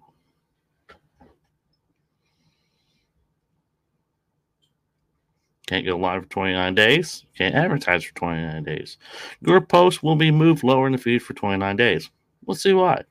Can't 5.73 5.87
go 5.87 5.97
live 5.97 6.25
for 6.25 6.29
29 6.29 6.75
days. 6.75 7.25
Can't 7.35 7.55
advertise 7.55 8.05
for 8.05 8.15
29 8.17 8.63
days. 8.63 8.99
Your 9.41 9.59
post 9.59 10.03
will 10.03 10.17
be 10.17 10.31
moved 10.31 10.63
lower 10.63 10.87
in 10.87 10.93
the 10.93 10.99
feed 10.99 11.23
for 11.23 11.33
29 11.33 11.77
days. 11.77 12.11
Let's 12.47 12.63
see 12.63 12.75
why. 12.75 13.05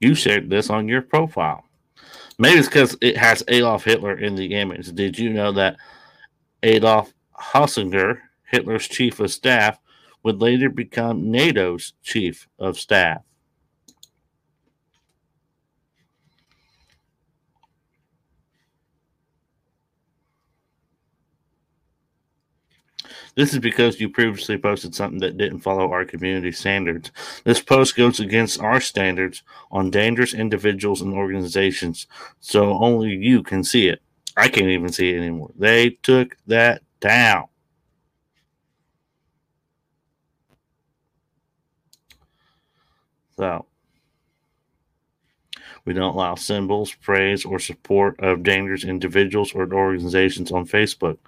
You 0.00 0.14
shared 0.14 0.48
this 0.48 0.70
on 0.70 0.88
your 0.88 1.02
profile. 1.02 1.66
Maybe 2.38 2.60
it's 2.60 2.66
because 2.66 2.96
it 3.02 3.18
has 3.18 3.44
Adolf 3.48 3.84
Hitler 3.84 4.18
in 4.18 4.34
the 4.34 4.54
image. 4.54 4.90
Did 4.94 5.18
you 5.18 5.28
know 5.28 5.52
that 5.52 5.76
Adolf 6.62 7.12
Heusinger, 7.38 8.20
Hitler's 8.50 8.88
chief 8.88 9.20
of 9.20 9.30
staff, 9.30 9.78
would 10.22 10.40
later 10.40 10.70
become 10.70 11.30
NATO's 11.30 11.92
chief 12.02 12.48
of 12.58 12.78
staff? 12.78 13.20
This 23.34 23.54
is 23.54 23.60
because 23.60 23.98
you 23.98 24.10
previously 24.10 24.58
posted 24.58 24.94
something 24.94 25.20
that 25.20 25.38
didn't 25.38 25.60
follow 25.60 25.90
our 25.90 26.04
community 26.04 26.52
standards. 26.52 27.10
This 27.44 27.62
post 27.62 27.96
goes 27.96 28.20
against 28.20 28.60
our 28.60 28.80
standards 28.80 29.42
on 29.70 29.90
dangerous 29.90 30.34
individuals 30.34 31.00
and 31.00 31.14
organizations, 31.14 32.06
so 32.40 32.72
only 32.72 33.10
you 33.10 33.42
can 33.42 33.64
see 33.64 33.88
it. 33.88 34.02
I 34.36 34.48
can't 34.48 34.68
even 34.68 34.92
see 34.92 35.10
it 35.10 35.18
anymore. 35.18 35.50
They 35.56 35.90
took 36.02 36.36
that 36.46 36.82
down. 37.00 37.46
So, 43.36 43.66
we 45.84 45.92
don't 45.92 46.14
allow 46.14 46.34
symbols, 46.36 46.94
praise, 46.94 47.44
or 47.44 47.58
support 47.58 48.18
of 48.20 48.42
dangerous 48.42 48.84
individuals 48.84 49.52
or 49.52 49.72
organizations 49.72 50.52
on 50.52 50.66
Facebook. 50.66 51.18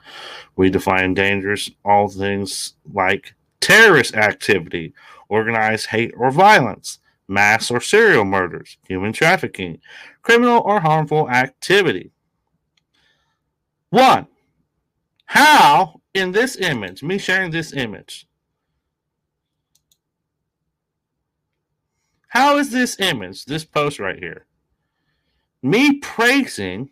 We 0.57 0.71
define 0.71 1.15
dangerous 1.15 1.71
all 1.85 2.09
things 2.09 2.75
like 2.93 3.35
terrorist 3.61 4.15
activity, 4.15 4.95
organized 5.29 5.87
hate 5.87 6.15
or 6.17 6.31
violence, 6.31 6.99
mass 7.27 7.71
or 7.71 7.81
serial 7.81 8.25
murders, 8.25 8.77
human 8.87 9.13
trafficking, 9.13 9.81
criminal 10.23 10.63
or 10.65 10.81
harmful 10.81 11.29
activity. 11.31 12.13
One, 13.91 14.27
how 15.27 16.01
in 16.15 16.33
this 16.33 16.57
image, 16.57 17.03
me 17.03 17.19
sharing 17.19 17.51
this 17.51 17.73
image, 17.73 18.27
How 22.35 22.59
is 22.59 22.71
this 22.71 22.99
image, 22.99 23.45
this 23.45 23.65
post 23.65 24.01
right 24.01 24.19
here, 24.19 24.45
me 25.63 25.99
praising 26.01 26.91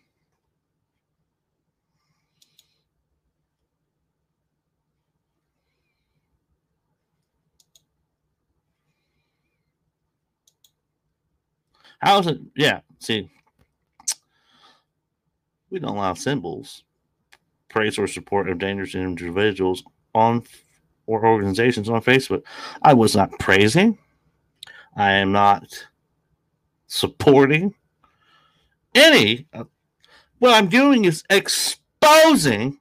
How 12.03 12.19
is 12.19 12.27
it? 12.27 12.41
Yeah, 12.57 12.81
see, 12.99 13.31
we 15.71 15.79
don't 15.79 15.97
allow 15.97 16.15
symbols, 16.15 16.83
praise 17.69 17.97
or 17.97 18.09
support 18.09 18.49
of 18.49 18.59
dangerous 18.59 18.97
individuals 18.97 19.85
on 20.13 20.43
or 21.07 21.25
organizations 21.25 21.89
on 21.89 22.03
Facebook. 22.03 22.43
I 22.83 22.95
was 22.95 23.15
not 23.15 23.39
praising. 23.39 23.99
I 24.97 25.13
am 25.13 25.33
not 25.33 25.87
supporting 26.87 27.75
any. 28.95 29.47
What 30.39 30.55
I'm 30.55 30.69
doing 30.69 31.05
is 31.05 31.25
exposing 31.31 32.79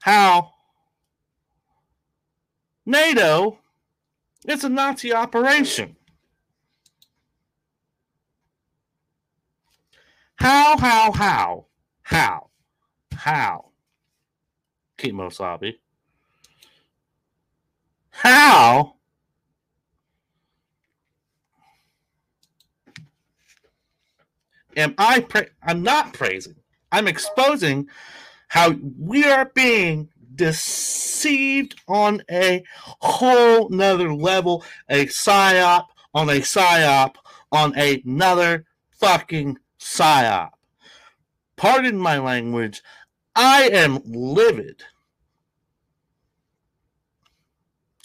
how 0.00 0.52
NATO 2.86 3.58
is 4.46 4.64
a 4.64 4.68
Nazi 4.68 5.12
operation. 5.12 5.96
How, 10.36 10.78
how, 10.78 11.12
how, 11.12 11.66
How? 12.02 12.48
How? 13.12 13.66
Kimosabi. 14.96 15.74
How? 18.10 18.94
Am 24.76 24.94
I 24.98 25.20
pra- 25.20 25.46
I'm 25.62 25.82
not 25.82 26.12
praising. 26.12 26.56
I'm 26.92 27.08
exposing 27.08 27.88
how 28.48 28.74
we 28.98 29.24
are 29.24 29.50
being 29.54 30.08
deceived 30.34 31.80
on 31.86 32.22
a 32.30 32.64
whole 33.00 33.68
nother 33.68 34.12
level, 34.12 34.64
a 34.88 35.06
psyop 35.06 35.86
on 36.14 36.28
a 36.28 36.40
psyop 36.40 37.14
on 37.52 37.76
another 37.76 38.64
fucking 38.98 39.58
psyop. 39.78 40.50
Pardon 41.56 41.98
my 41.98 42.18
language. 42.18 42.82
I 43.36 43.68
am 43.68 44.00
livid 44.04 44.82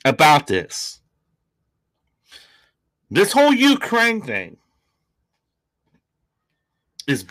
about 0.03 0.47
this. 0.47 0.99
This 3.09 3.31
whole 3.31 3.53
Ukraine 3.53 4.21
thing 4.21 4.57
is 7.07 7.25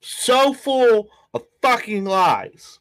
so 0.00 0.52
full 0.52 1.08
of 1.34 1.44
fucking 1.60 2.04
lies. 2.04 2.78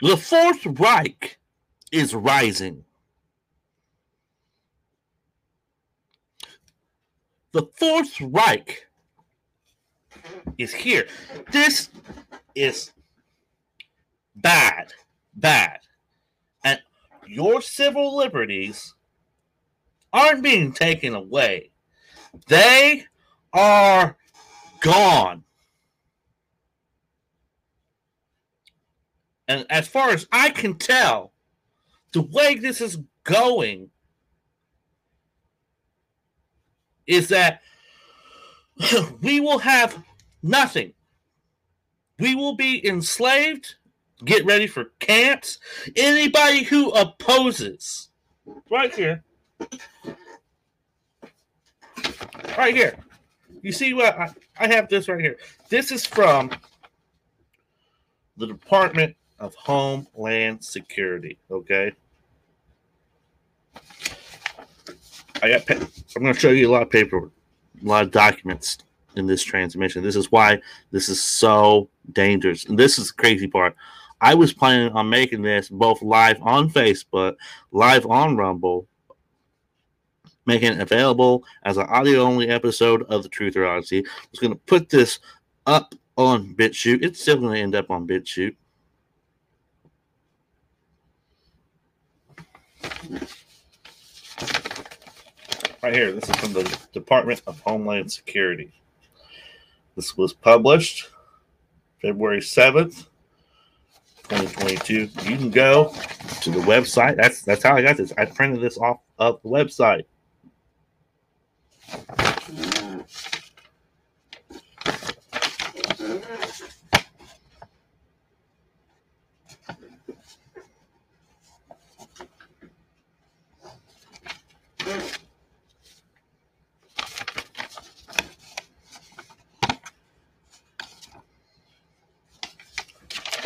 The 0.00 0.16
Fourth 0.16 0.64
Reich 0.64 1.38
is 1.90 2.14
rising. 2.14 2.84
The 7.52 7.66
Fourth 7.76 8.20
Reich 8.20 8.86
is 10.58 10.72
here. 10.72 11.08
This 11.50 11.90
is 12.54 12.92
bad, 14.36 14.92
bad. 15.34 15.80
Your 17.28 17.60
civil 17.60 18.16
liberties 18.16 18.94
aren't 20.12 20.42
being 20.42 20.72
taken 20.72 21.14
away, 21.14 21.70
they 22.48 23.04
are 23.52 24.16
gone. 24.80 25.44
And 29.46 29.64
as 29.70 29.88
far 29.88 30.10
as 30.10 30.26
I 30.30 30.50
can 30.50 30.74
tell, 30.74 31.32
the 32.12 32.22
way 32.22 32.54
this 32.54 32.80
is 32.80 32.98
going 33.24 33.90
is 37.06 37.28
that 37.28 37.62
we 39.22 39.40
will 39.40 39.58
have 39.58 40.02
nothing. 40.42 40.92
We 42.18 42.34
will 42.34 42.54
be 42.54 42.86
enslaved. 42.86 43.76
Get 44.24 44.44
ready 44.44 44.66
for 44.66 44.86
camps. 44.98 45.58
Anybody 45.94 46.64
who 46.64 46.90
opposes, 46.90 48.08
right 48.70 48.92
here, 48.92 49.22
right 52.56 52.74
here. 52.74 52.96
You 53.62 53.72
see 53.72 53.94
what 53.94 54.18
I, 54.18 54.32
I 54.58 54.66
have 54.68 54.88
this 54.88 55.08
right 55.08 55.20
here. 55.20 55.36
This 55.68 55.92
is 55.92 56.04
from 56.06 56.50
the 58.36 58.46
Department 58.46 59.16
of 59.38 59.54
Homeland 59.54 60.64
Security. 60.64 61.38
Okay. 61.50 61.92
I 65.42 65.50
got. 65.50 65.70
I'm 65.70 66.22
going 66.22 66.34
to 66.34 66.40
show 66.40 66.50
you 66.50 66.68
a 66.68 66.72
lot 66.72 66.82
of 66.82 66.90
paperwork, 66.90 67.32
a 67.82 67.86
lot 67.86 68.04
of 68.04 68.10
documents 68.10 68.78
in 69.14 69.26
this 69.26 69.42
transmission. 69.42 70.02
This 70.02 70.16
is 70.16 70.32
why 70.32 70.60
this 70.90 71.08
is 71.08 71.22
so 71.22 71.88
dangerous. 72.12 72.64
And 72.64 72.78
this 72.78 72.98
is 72.98 73.08
the 73.08 73.14
crazy 73.14 73.46
part. 73.46 73.76
I 74.20 74.34
was 74.34 74.52
planning 74.52 74.92
on 74.92 75.08
making 75.08 75.42
this 75.42 75.68
both 75.68 76.02
live 76.02 76.40
on 76.42 76.70
Facebook, 76.70 77.36
live 77.70 78.06
on 78.06 78.36
Rumble, 78.36 78.86
making 80.46 80.72
it 80.72 80.80
available 80.80 81.44
as 81.64 81.76
an 81.76 81.86
audio 81.86 82.22
only 82.22 82.48
episode 82.48 83.02
of 83.04 83.22
the 83.22 83.28
Truther 83.28 83.68
Odyssey. 83.68 84.04
I 84.06 84.26
was 84.30 84.40
going 84.40 84.52
to 84.52 84.60
put 84.66 84.88
this 84.88 85.20
up 85.66 85.94
on 86.16 86.54
BitChute. 86.54 87.04
It's 87.04 87.20
still 87.20 87.36
going 87.36 87.54
to 87.54 87.60
end 87.60 87.74
up 87.74 87.90
on 87.90 88.08
BitChute. 88.08 88.56
Right 95.80 95.94
here, 95.94 96.10
this 96.12 96.28
is 96.28 96.36
from 96.36 96.54
the 96.54 96.78
Department 96.92 97.40
of 97.46 97.60
Homeland 97.60 98.10
Security. 98.10 98.72
This 99.94 100.16
was 100.16 100.32
published 100.32 101.08
February 102.02 102.40
7th, 102.40 103.06
2022. 104.28 104.94
You 104.94 105.08
can 105.36 105.50
go 105.50 105.92
to 106.42 106.50
the 106.50 106.60
website. 106.60 107.16
That's 107.16 107.42
that's 107.42 107.62
how 107.62 107.74
I 107.74 107.82
got 107.82 107.96
this. 107.96 108.12
I 108.18 108.26
printed 108.26 108.60
this 108.60 108.78
off 108.78 109.00
of 109.18 109.40
the 109.42 109.48
website. 109.48 110.04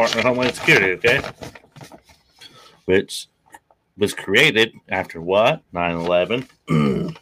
Department 0.02 0.26
of 0.26 0.34
Homeland 0.34 0.56
Security, 0.56 0.92
okay? 0.94 1.20
Which 2.86 3.28
was 3.96 4.12
created 4.14 4.72
after 4.88 5.20
what? 5.20 5.62
9 5.72 5.96
11. 5.96 6.48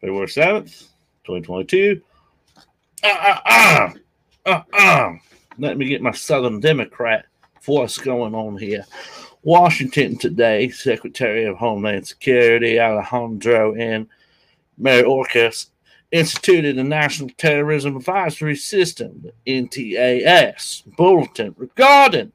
February 0.00 0.26
7th, 0.26 0.88
2022. 1.24 2.02
Uh, 3.04 3.06
uh, 3.06 3.40
uh, 3.46 3.90
uh, 4.44 4.62
uh. 4.72 5.12
Let 5.56 5.78
me 5.78 5.86
get 5.86 6.02
my 6.02 6.10
Southern 6.10 6.58
Democrat 6.58 7.26
voice 7.62 7.96
going 7.96 8.34
on 8.34 8.56
here. 8.58 8.84
Washington 9.44 10.18
today, 10.18 10.68
Secretary 10.70 11.44
of 11.44 11.58
Homeland 11.58 12.08
Security 12.08 12.80
Alejandro 12.80 13.74
N. 13.74 14.08
Mayorkas 14.80 15.66
instituted 16.10 16.76
the 16.76 16.84
National 16.84 17.28
Terrorism 17.36 17.96
Advisory 17.96 18.56
System, 18.56 19.22
the 19.22 19.32
NTAS, 19.46 20.84
bulletin 20.96 21.54
regarding 21.58 22.32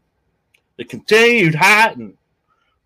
the 0.78 0.86
continued 0.86 1.56
heightened 1.56 2.18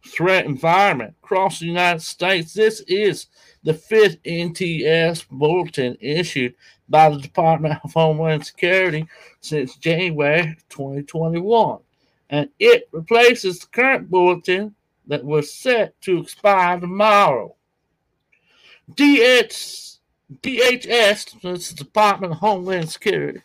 threat 0.05 0.45
environment 0.45 1.15
across 1.23 1.59
the 1.59 1.65
United 1.65 2.01
States. 2.01 2.53
This 2.53 2.81
is 2.81 3.27
the 3.63 3.73
fifth 3.73 4.21
NTS 4.23 5.27
bulletin 5.29 5.97
issued 5.99 6.55
by 6.89 7.09
the 7.09 7.19
Department 7.19 7.79
of 7.83 7.93
Homeland 7.93 8.45
Security 8.45 9.05
since 9.41 9.75
January 9.75 10.57
2021, 10.69 11.79
and 12.29 12.49
it 12.59 12.87
replaces 12.91 13.59
the 13.59 13.67
current 13.67 14.09
bulletin 14.09 14.73
that 15.07 15.23
was 15.23 15.53
set 15.53 15.99
to 16.01 16.19
expire 16.19 16.79
tomorrow. 16.79 17.55
DH, 18.95 19.96
DHS, 20.31 21.41
the 21.41 21.75
Department 21.75 22.33
of 22.33 22.39
Homeland 22.39 22.89
Security, 22.89 23.41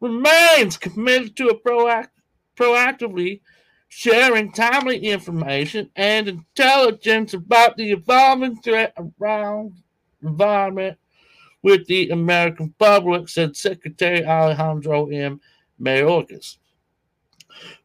remains 0.00 0.76
committed 0.76 1.36
to 1.36 1.60
proact, 1.64 2.08
proactively 2.56 3.40
sharing 3.88 4.50
timely 4.50 4.98
information 4.98 5.88
and 5.94 6.26
intelligence 6.26 7.34
about 7.34 7.76
the 7.76 7.92
evolving 7.92 8.56
threat 8.56 8.92
around 9.20 9.72
environment 10.22 10.98
with 11.62 11.86
the 11.86 12.10
American 12.10 12.74
public, 12.78 13.28
said 13.28 13.56
Secretary 13.56 14.24
Alejandro 14.24 15.06
M. 15.06 15.40
Mayorkas. 15.80 16.56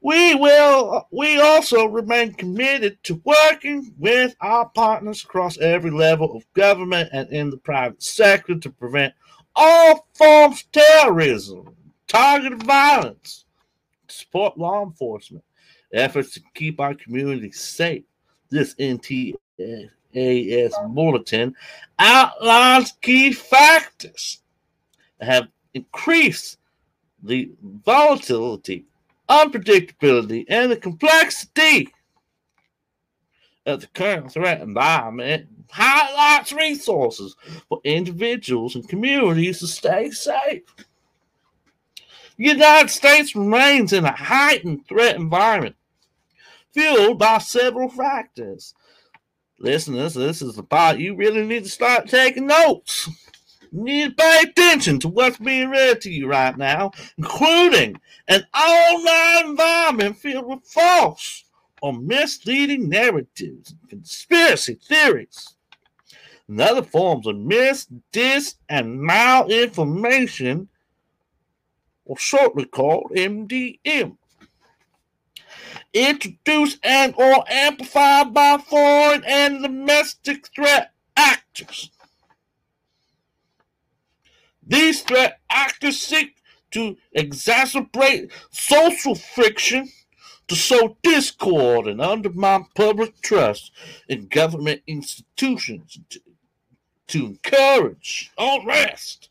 We 0.02 0.36
will 0.36 1.08
we 1.12 1.40
also 1.40 1.86
remain 1.86 2.34
committed 2.34 3.02
to 3.04 3.22
working 3.24 3.94
with 3.98 4.36
our 4.42 4.70
partners 4.70 5.24
across 5.24 5.58
every 5.58 5.92
level 5.92 6.36
of 6.36 6.52
government 6.54 7.10
and 7.12 7.30
in 7.30 7.50
the 7.50 7.58
private 7.58 8.04
sector 8.04 8.56
to 8.56 8.70
prevent 8.70 9.14
all 9.56 10.08
forms 10.14 10.62
of 10.62 10.72
terrorism, 10.72 11.76
targeted 12.08 12.64
violence, 12.64 13.46
support 14.08 14.58
law 14.58 14.84
enforcement, 14.84 15.44
efforts 15.94 16.34
to 16.34 16.42
keep 16.54 16.80
our 16.80 16.94
communities 16.94 17.60
safe. 17.60 18.04
This 18.50 18.76
NTAS 18.76 19.34
bulletin 20.94 21.56
outlines 22.00 22.94
key 23.02 23.34
factors 23.34 24.42
that 25.20 25.26
have 25.28 25.48
increased 25.74 26.58
the 27.24 27.52
volatility, 27.64 28.86
unpredictability, 29.30 30.46
and 30.50 30.72
the 30.72 30.78
complexity 30.78 31.90
of 33.66 33.82
the 33.82 33.88
current 33.88 34.32
threat 34.32 34.62
environment 34.62 35.48
highlights 35.70 36.54
resources 36.54 37.36
for 37.68 37.82
individuals 37.84 38.76
and 38.76 38.88
communities 38.88 39.60
to 39.60 39.68
stay 39.68 40.10
safe. 40.10 40.64
The 42.38 42.46
United 42.46 42.90
States 42.90 43.36
remains 43.36 43.94
in 43.94 44.06
a 44.06 44.16
heightened 44.16 44.88
threat 44.88 45.16
environment 45.16 45.76
fueled 46.72 47.20
by 47.20 47.40
several 47.40 47.90
factors. 47.90 48.74
Listeners, 49.60 50.14
this 50.14 50.42
is 50.42 50.56
the 50.56 50.64
part 50.64 51.00
you 51.00 51.16
really 51.16 51.44
need 51.44 51.64
to 51.64 51.70
start 51.70 52.08
taking 52.08 52.48
notes. 52.48 53.10
Need 53.78 54.18
to 54.18 54.24
pay 54.24 54.42
attention 54.42 55.00
to 55.02 55.08
what's 55.08 55.38
being 55.38 55.70
read 55.70 56.02
to 56.02 56.10
you 56.10 56.28
right 56.28 56.58
now, 56.58 56.92
including 57.16 58.02
an 58.28 58.44
online 58.52 59.52
environment 59.52 60.18
filled 60.18 60.48
with 60.48 60.64
false 60.66 61.44
or 61.80 61.94
misleading 61.94 62.90
narratives 62.90 63.76
conspiracy 63.88 64.74
theories 64.74 65.58
and 66.48 66.60
other 66.60 66.82
forms 66.82 67.28
of 67.28 67.38
mis, 67.38 67.86
dis, 68.12 68.56
and 68.68 69.00
malinformation, 69.00 70.68
or 72.06 72.18
shortly 72.18 72.66
called 72.66 73.12
MDM. 73.16 74.18
Introduced 75.94 76.80
and 76.82 77.14
or 77.16 77.44
amplified 77.48 78.34
by 78.34 78.58
foreign 78.58 79.24
and 79.24 79.62
domestic 79.62 80.48
threat 80.48 80.94
actors. 81.16 81.92
These 84.68 85.02
threat 85.04 85.40
actors 85.50 86.00
seek 86.00 86.36
to 86.72 86.98
exacerbate 87.16 88.32
social 88.52 89.16
friction, 89.16 89.90
to 90.48 90.56
sow 90.56 90.98
discord 91.04 91.88
and 91.88 92.02
undermine 92.02 92.66
public 92.76 93.22
trust 93.22 93.72
in 94.10 94.28
government 94.28 94.82
institutions, 94.88 96.00
to, 96.10 96.20
to 97.08 97.26
encourage 97.26 98.32
unrest, 98.38 99.30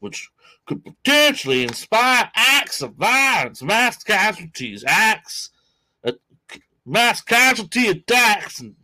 which 0.00 0.30
could 0.66 0.84
potentially 0.84 1.62
inspire 1.62 2.30
acts 2.34 2.82
of 2.82 2.94
violence, 2.94 3.62
mass 3.62 4.02
casualties, 4.02 4.84
acts, 4.86 5.50
uh, 6.04 6.12
mass 6.84 7.22
casualty 7.22 7.88
attacks, 7.88 8.60
and 8.60 8.74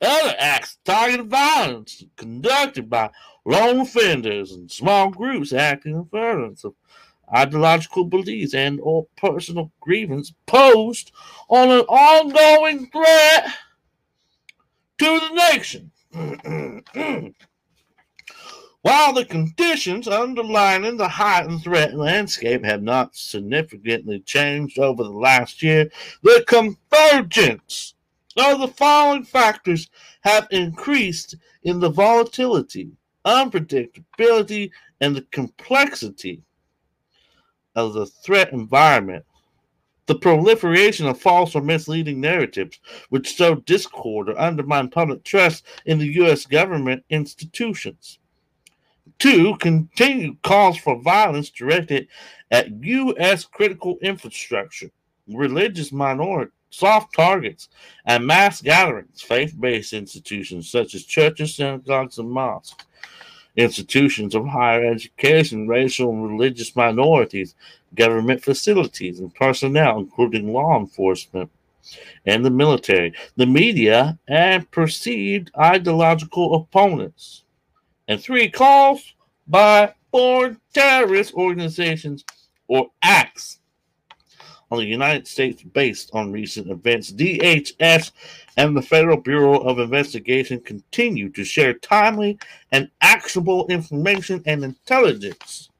other 0.00 0.34
acts 0.38 0.78
targeted 0.84 1.28
violence 1.28 2.04
conducted 2.16 2.88
by 2.88 3.10
lone 3.44 3.80
offenders 3.80 4.52
and 4.52 4.70
small 4.70 5.10
groups 5.10 5.52
acting 5.52 5.96
in 5.96 6.04
furtherance 6.06 6.64
of 6.64 6.74
ideological 7.34 8.04
beliefs 8.04 8.54
and 8.54 8.80
or 8.82 9.06
personal 9.16 9.70
grievance 9.80 10.32
posed 10.46 11.12
on 11.48 11.70
an 11.70 11.80
ongoing 11.80 12.90
threat 12.90 13.46
to 14.98 15.20
the 15.20 15.50
nation. 15.52 15.90
While 18.82 19.12
the 19.12 19.26
conditions 19.26 20.08
underlying 20.08 20.96
the 20.96 21.08
heightened 21.08 21.62
threat 21.62 21.94
landscape 21.94 22.64
have 22.64 22.82
not 22.82 23.14
significantly 23.14 24.20
changed 24.20 24.78
over 24.78 25.02
the 25.02 25.10
last 25.10 25.62
year, 25.62 25.90
the 26.22 26.42
convergence 26.46 27.94
of 28.38 28.58
the 28.58 28.68
following 28.68 29.24
factors 29.24 29.90
have 30.22 30.48
increased 30.50 31.36
in 31.62 31.78
the 31.78 31.90
volatility, 31.90 32.90
unpredictability, 33.24 34.70
and 35.00 35.16
the 35.16 35.22
complexity 35.30 36.42
of 37.74 37.94
the 37.94 38.06
threat 38.06 38.52
environment. 38.52 39.24
The 40.06 40.18
proliferation 40.18 41.06
of 41.06 41.20
false 41.20 41.54
or 41.54 41.62
misleading 41.62 42.20
narratives, 42.20 42.80
which 43.10 43.36
sow 43.36 43.54
discord 43.54 44.28
or 44.28 44.38
undermine 44.38 44.88
public 44.88 45.22
trust 45.22 45.64
in 45.86 45.98
the 45.98 46.12
U.S. 46.14 46.46
government 46.46 47.04
institutions. 47.10 48.18
Two, 49.18 49.56
continued 49.58 50.42
calls 50.42 50.78
for 50.78 51.00
violence 51.00 51.50
directed 51.50 52.08
at 52.50 52.72
U.S. 52.84 53.44
critical 53.44 53.98
infrastructure, 54.02 54.90
religious 55.28 55.92
minorities, 55.92 56.54
soft 56.70 57.14
targets, 57.14 57.68
and 58.06 58.26
mass 58.26 58.62
gatherings, 58.62 59.20
faith 59.20 59.54
based 59.58 59.92
institutions 59.92 60.70
such 60.70 60.94
as 60.94 61.04
churches, 61.04 61.54
synagogues, 61.54 62.18
and 62.18 62.30
mosques, 62.30 62.84
institutions 63.56 64.34
of 64.34 64.46
higher 64.46 64.84
education, 64.84 65.68
racial 65.68 66.10
and 66.10 66.30
religious 66.30 66.74
minorities, 66.74 67.54
government 67.94 68.42
facilities, 68.42 69.20
and 69.20 69.34
personnel, 69.34 69.98
including 69.98 70.52
law 70.52 70.78
enforcement 70.78 71.50
and 72.26 72.44
the 72.44 72.50
military, 72.50 73.14
the 73.36 73.46
media, 73.46 74.18
and 74.28 74.70
perceived 74.70 75.50
ideological 75.58 76.54
opponents. 76.54 77.44
And 78.08 78.20
three, 78.20 78.50
calls 78.50 79.14
by 79.48 79.94
foreign 80.10 80.60
terrorist 80.72 81.34
organizations 81.34 82.24
or 82.68 82.90
acts 83.02 83.59
on 84.70 84.78
the 84.78 84.84
United 84.84 85.26
States 85.26 85.62
based 85.62 86.10
on 86.12 86.32
recent 86.32 86.70
events. 86.70 87.12
DHS 87.12 88.12
and 88.56 88.76
the 88.76 88.82
Federal 88.82 89.16
Bureau 89.16 89.58
of 89.60 89.78
Investigation 89.78 90.60
continue 90.60 91.28
to 91.30 91.44
share 91.44 91.74
timely 91.74 92.38
and 92.72 92.90
actionable 93.00 93.66
information 93.68 94.42
and 94.46 94.64
intelligence 94.64 95.70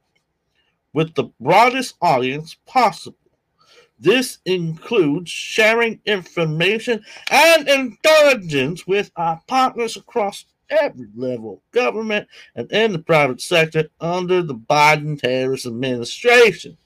with 0.93 1.15
the 1.15 1.31
broadest 1.41 1.95
audience 2.03 2.57
possible. 2.67 3.17
This 3.99 4.39
includes 4.47 5.31
sharing 5.31 6.01
information 6.07 7.05
and 7.31 7.69
intelligence 7.69 8.87
with 8.87 9.13
our 9.17 9.41
partners 9.47 9.97
across 9.97 10.47
every 10.71 11.09
level 11.15 11.55
of 11.55 11.73
government 11.73 12.29
and 12.55 12.71
in 12.73 12.93
the 12.93 12.99
private 12.99 13.41
sector 13.41 13.89
under 14.01 14.43
the 14.43 14.55
Biden 14.55 15.21
Harris 15.23 15.67
administration. 15.67 16.77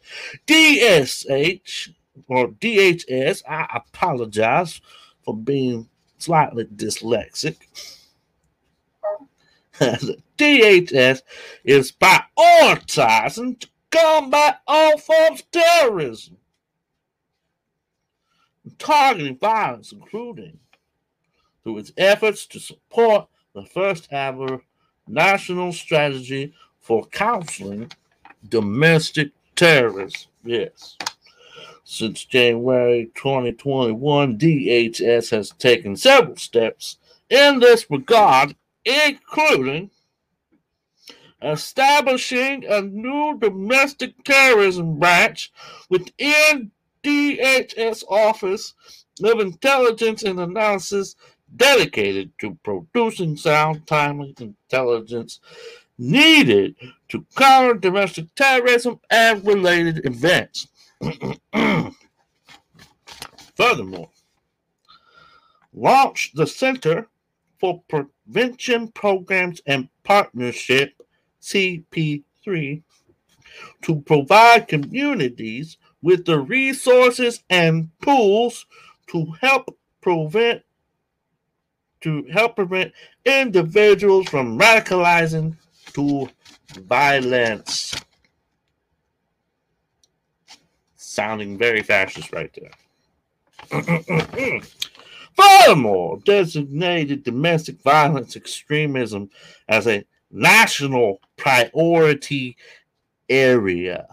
DSH 0.47 1.91
or 2.29 2.49
DHS, 2.49 3.43
I 3.49 3.67
apologize 3.75 4.81
for 5.25 5.37
being 5.37 5.89
slightly 6.19 6.65
dyslexic. 6.65 7.57
DHS 10.39 11.23
is 11.65 11.93
prioritizing 11.93 13.59
to 13.61 13.69
combat 13.91 14.61
all 14.67 14.99
forms 14.99 15.41
of 15.41 15.51
terrorism, 15.51 16.37
targeting 18.79 19.37
violence, 19.39 19.93
including 19.93 20.59
through 21.63 21.79
its 21.79 21.93
efforts 21.97 22.47
to 22.47 22.61
support 22.61 23.29
the 23.55 23.65
first 23.65 24.09
ever 24.11 24.61
national 25.07 25.73
strategy 25.73 26.53
for 26.81 27.07
counseling 27.07 27.91
domestic 28.49 29.31
terrorists. 29.57 30.27
Yes. 30.45 30.97
Since 31.85 32.25
January 32.25 33.11
2021, 33.15 34.39
DHS 34.39 35.31
has 35.31 35.51
taken 35.51 35.97
several 35.97 36.37
steps 36.37 36.99
in 37.31 37.61
this 37.61 37.87
regard, 37.91 38.57
including 38.85 39.91
establishing 41.43 42.65
a 42.65 42.81
new 42.81 43.39
domestic 43.39 44.25
terrorism 44.25 44.99
branch 44.99 45.53
within 45.91 46.71
DHS 47.03 48.03
Office 48.09 48.73
of 49.23 49.41
Intelligence 49.41 50.23
and 50.23 50.41
Analysis 50.41 51.17
dedicated 51.57 52.33
to 52.39 52.59
producing 52.63 53.37
sound, 53.37 53.87
timely 53.87 54.35
intelligence 54.41 55.41
needed 55.99 56.75
to 57.09 57.25
counter 57.37 57.75
domestic 57.75 58.35
terrorism 58.35 58.99
and 59.11 59.45
related 59.47 60.05
events. 60.05 60.67
Furthermore, 63.55 64.11
launch 65.73 66.33
the 66.35 66.47
Center 66.47 67.09
for 67.61 67.83
Prevention 67.89 68.89
Programs 68.89 69.61
and 69.67 69.89
Partnership, 70.03 70.93
CP3, 71.41 72.83
to 73.83 74.01
provide 74.03 74.67
communities 74.69 75.79
with 76.03 76.25
the 76.25 76.39
resources 76.41 77.43
and 77.49 77.91
tools 78.03 78.67
to 79.07 79.27
help 79.41 79.77
prevent 80.01 80.63
to 82.05 82.23
help 82.31 82.55
prevent 82.55 82.93
individuals 83.25 84.29
from 84.29 84.59
radicalizing 84.59 85.57
to 85.95 86.29
violence. 86.83 87.95
Sounding 90.97 91.57
very 91.57 91.83
fascist 91.83 92.31
right 92.31 92.55
there. 93.71 93.81
Furthermore, 95.35 96.19
designated 96.27 97.25
domestic 97.25 97.81
violence 97.81 98.37
extremism 98.37 99.31
as 99.71 99.87
a 99.87 100.05
national 100.31 101.23
priority 101.39 102.55
area 103.31 104.07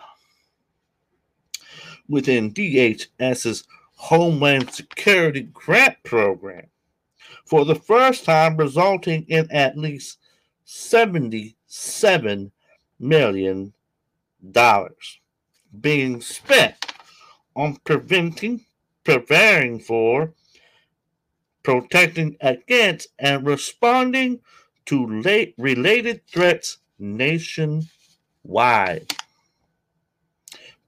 within 2.08 2.54
DHS's 2.54 3.66
Homeland 3.98 4.72
Security 4.72 5.42
Grant 5.42 5.98
Program 6.04 6.71
for 7.52 7.66
the 7.66 7.76
first 7.76 8.24
time, 8.24 8.56
resulting 8.56 9.26
in 9.28 9.46
at 9.52 9.78
least 9.78 10.20
$77 10.66 12.50
million 12.98 13.74
being 15.82 16.22
spent 16.22 16.94
on 17.54 17.76
preventing, 17.84 18.64
preparing 19.04 19.82
for, 19.82 20.34
protecting 21.62 22.38
against, 22.40 23.10
and 23.20 23.46
responding 23.46 24.40
to 24.86 25.22
late 25.22 25.54
related 25.58 26.26
threats 26.28 26.78
nationwide. 27.00 27.90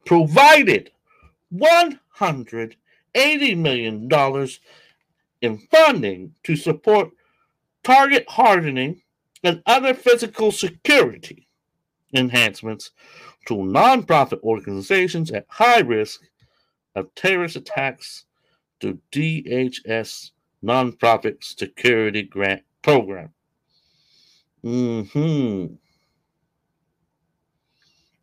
Provided 0.05 0.91
$180 1.53 3.57
million 3.57 4.07
in 5.43 5.57
funding 5.69 6.33
to 6.43 6.55
support 6.55 7.11
target 7.83 8.25
hardening 8.29 9.01
and 9.43 9.61
other 9.65 9.93
physical 9.93 10.51
security 10.51 11.47
enhancements 12.15 12.91
to 13.45 13.55
nonprofit 13.55 14.41
organizations 14.41 15.31
at 15.31 15.45
high 15.49 15.81
risk 15.81 16.21
of 16.95 17.13
terrorist 17.15 17.57
attacks 17.57 18.23
to 18.79 18.97
DHS 19.11 20.31
nonprofit 20.63 21.43
security 21.43 22.23
grant 22.23 22.61
program. 22.81 23.33
Mm-hmm. 24.63 25.73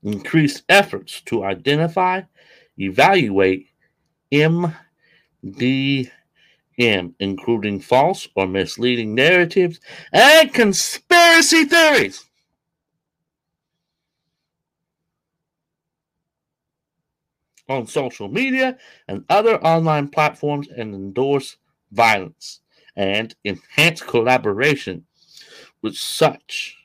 Increased 0.02 0.62
efforts 0.70 1.20
to 1.22 1.44
identify, 1.44 2.22
evaluate 2.78 3.66
Including 6.80 7.80
false 7.80 8.26
or 8.34 8.46
misleading 8.46 9.14
narratives 9.14 9.80
and 10.12 10.52
conspiracy 10.52 11.64
theories. 11.64 12.24
on 17.68 17.86
social 17.86 18.26
media 18.26 18.76
and 19.06 19.24
other 19.28 19.64
online 19.64 20.08
platforms 20.08 20.66
and 20.76 20.92
endorse 20.92 21.56
violence 21.92 22.62
and 22.96 23.36
enhance 23.44 24.02
collaboration 24.02 25.04
with 25.80 25.94
such 25.94 26.76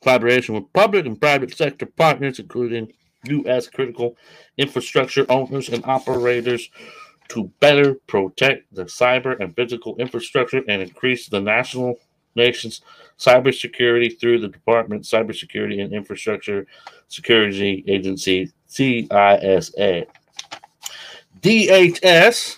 collaboration 0.00 0.54
with 0.54 0.72
public 0.72 1.04
and 1.04 1.20
private 1.20 1.54
sector 1.54 1.84
partners, 1.86 2.38
including 2.38 2.92
U.S. 3.26 3.68
critical 3.68 4.16
infrastructure 4.56 5.26
owners 5.30 5.68
and 5.68 5.84
operators, 5.84 6.70
to 7.28 7.50
better 7.60 7.94
protect 8.06 8.72
the 8.74 8.84
cyber 8.84 9.38
and 9.40 9.54
physical 9.56 9.96
infrastructure 9.96 10.62
and 10.68 10.82
increase 10.82 11.28
the 11.28 11.40
national 11.40 11.96
nation's 12.36 12.80
cybersecurity 13.18 14.18
through 14.18 14.40
the 14.40 14.48
Department 14.48 15.02
of 15.02 15.06
Cybersecurity 15.06 15.82
and 15.82 15.92
Infrastructure 15.92 16.66
Security 17.08 17.84
Agency 17.86 18.52
CISA. 18.68 20.06
DHS 21.40 22.56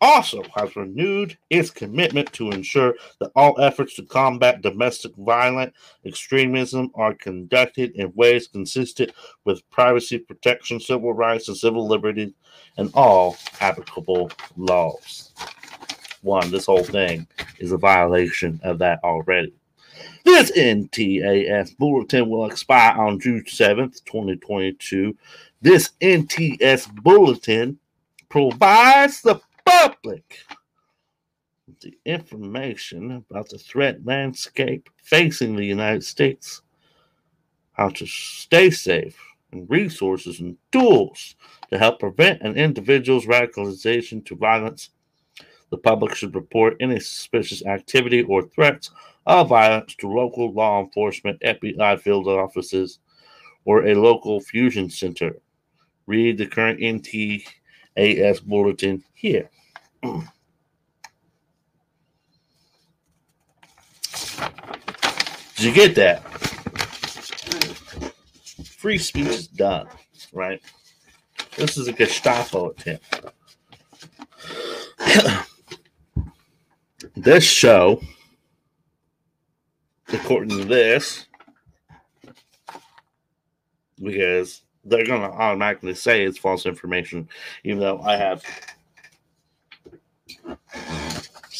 also 0.00 0.42
has 0.54 0.76
renewed 0.76 1.36
its 1.50 1.70
commitment 1.70 2.32
to 2.32 2.50
ensure 2.50 2.94
that 3.20 3.32
all 3.34 3.60
efforts 3.60 3.94
to 3.96 4.02
combat 4.04 4.62
domestic 4.62 5.12
violent 5.16 5.72
extremism 6.04 6.90
are 6.94 7.14
conducted 7.14 7.92
in 7.96 8.12
ways 8.14 8.46
consistent 8.46 9.10
with 9.44 9.68
privacy 9.70 10.18
protection, 10.18 10.78
civil 10.78 11.12
rights, 11.12 11.48
and 11.48 11.56
civil 11.56 11.86
liberties, 11.86 12.32
and 12.76 12.90
all 12.94 13.36
applicable 13.60 14.30
laws. 14.56 15.32
One, 16.22 16.50
this 16.50 16.66
whole 16.66 16.84
thing 16.84 17.26
is 17.58 17.72
a 17.72 17.78
violation 17.78 18.60
of 18.62 18.78
that 18.78 19.00
already. 19.04 19.52
This 20.24 20.52
NTAS 20.52 21.76
bulletin 21.76 22.28
will 22.28 22.44
expire 22.46 22.96
on 22.96 23.18
June 23.18 23.44
7th, 23.44 24.04
2022. 24.04 25.16
This 25.60 25.90
NTS 26.00 26.94
bulletin 27.02 27.78
provides 28.28 29.22
the 29.22 29.40
public 29.68 30.38
the 31.80 31.96
information 32.04 33.12
about 33.12 33.48
the 33.48 33.58
threat 33.58 34.04
landscape 34.04 34.88
facing 35.02 35.54
the 35.54 35.64
United 35.64 36.02
States, 36.04 36.62
how 37.72 37.88
to 37.90 38.06
stay 38.06 38.70
safe, 38.70 39.18
and 39.52 39.68
resources 39.70 40.40
and 40.40 40.56
tools 40.72 41.36
to 41.70 41.78
help 41.78 42.00
prevent 42.00 42.42
an 42.42 42.56
individual's 42.56 43.26
radicalization 43.26 44.24
to 44.26 44.36
violence. 44.36 44.90
The 45.70 45.78
public 45.78 46.14
should 46.14 46.34
report 46.34 46.76
any 46.80 47.00
suspicious 47.00 47.64
activity 47.64 48.22
or 48.22 48.42
threats 48.42 48.90
of 49.26 49.48
violence 49.48 49.94
to 49.96 50.08
local 50.08 50.52
law 50.52 50.82
enforcement, 50.82 51.40
FBI 51.40 52.00
field 52.00 52.26
offices, 52.26 52.98
or 53.64 53.86
a 53.86 53.94
local 53.94 54.40
fusion 54.40 54.88
center. 54.88 55.36
Read 56.06 56.38
the 56.38 56.46
current 56.46 56.80
NTAS 56.80 58.42
bulletin 58.42 59.04
here. 59.14 59.50
Did 60.02 60.22
you 65.58 65.72
get 65.72 65.94
that? 65.96 66.22
Free 68.78 68.98
speech 68.98 69.26
is 69.26 69.48
done, 69.48 69.88
right? 70.32 70.60
This 71.56 71.76
is 71.76 71.88
a 71.88 71.92
Gestapo 71.92 72.70
attempt. 72.70 73.04
this 77.16 77.44
show 77.44 78.00
according 80.12 80.56
to 80.58 80.64
this, 80.64 81.26
because 84.02 84.62
they're 84.84 85.04
going 85.04 85.20
to 85.20 85.36
automatically 85.36 85.94
say 85.94 86.24
it's 86.24 86.38
false 86.38 86.66
information, 86.66 87.28
even 87.64 87.80
though 87.80 88.00
I 88.00 88.16
have 88.16 88.42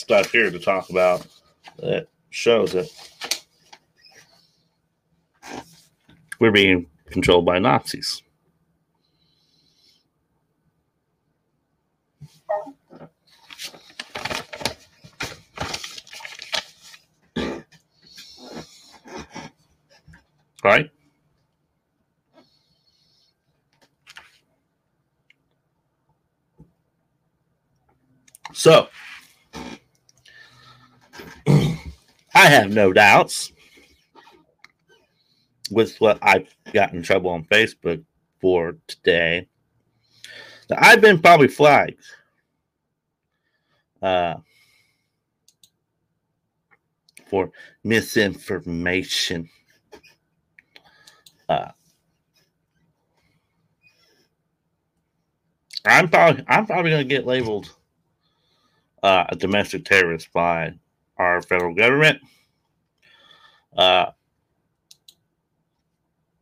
stuff 0.09 0.33
here 0.33 0.51
to 0.51 0.59
talk 0.59 0.89
about 0.89 1.27
that 1.81 2.09
shows 2.31 2.75
it. 2.75 2.91
We're 6.41 6.51
being 6.51 6.87
controlled 7.11 7.45
by 7.45 7.59
Nazis. 7.59 8.23
right? 20.65 20.91
So, 28.55 28.89
I 31.47 31.79
have 32.47 32.71
no 32.71 32.93
doubts 32.93 33.53
with 35.71 35.97
what 35.99 36.19
I've 36.23 36.49
got 36.73 36.93
in 36.95 37.03
trouble 37.03 37.31
on 37.31 37.45
Facebook 37.45 38.05
for 38.41 38.77
today. 38.87 39.49
I've 40.77 41.01
been 41.01 41.21
probably 41.21 41.49
flagged. 41.49 42.01
Uh, 44.01 44.37
for 47.29 47.51
misinformation. 47.85 49.49
Uh, 51.49 51.69
I'm 55.85 56.09
probably 56.09 56.45
I'm 56.49 56.67
probably 56.67 56.91
going 56.91 57.09
to 57.09 57.15
get 57.15 57.27
labeled 57.27 57.75
uh, 59.03 59.25
a 59.29 59.37
domestic 59.37 59.85
terrorist 59.85 60.33
by 60.33 60.75
our 61.19 61.43
federal 61.43 61.75
government. 61.75 62.21
Uh, 63.77 64.07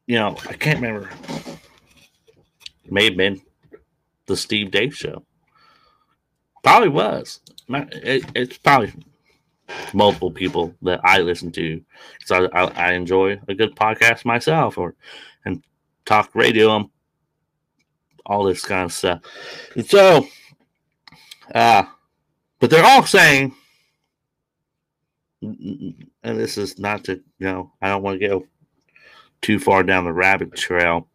you 0.07 0.17
know, 0.17 0.37
I 0.49 0.55
can't 0.55 0.81
remember. 0.81 1.11
It 2.85 2.93
may 2.93 3.05
have 3.07 3.17
been 3.17 3.41
the 4.27 4.37
Steve 4.37 4.71
Dave 4.71 4.95
show. 4.95 5.25
Probably 6.63 6.89
was. 6.89 7.41
It, 7.69 8.25
it's 8.35 8.59
probably 8.59 8.93
multiple 9.93 10.31
people 10.31 10.75
that 10.83 11.01
I 11.03 11.19
listen 11.19 11.51
to 11.53 11.83
because 12.19 12.49
I, 12.53 12.59
I, 12.59 12.91
I, 12.91 12.93
enjoy 12.93 13.41
a 13.49 13.55
good 13.55 13.75
podcast 13.75 14.25
myself 14.25 14.79
or 14.79 14.95
and 15.45 15.63
talk 16.05 16.31
radio 16.35 16.77
and 16.77 16.87
all 18.25 18.45
this 18.45 18.65
kind 18.65 18.85
of 18.85 18.93
stuff. 18.93 19.21
And 19.75 19.87
so, 19.87 20.27
uh, 21.55 21.85
but 22.61 22.71
they're 22.71 22.85
all 22.85 23.05
saying, 23.05 23.55
and 25.43 26.09
this 26.25 26.59
is 26.59 26.79
not 26.79 27.05
to, 27.05 27.15
you 27.39 27.47
know, 27.47 27.73
I 27.83 27.89
don't 27.89 28.03
want 28.03 28.21
to 28.21 28.29
go 28.29 28.47
too 29.43 29.59
far 29.59 29.83
down 29.83 30.05
the 30.05 30.13
rabbit 30.13 30.55
trail 30.57 31.09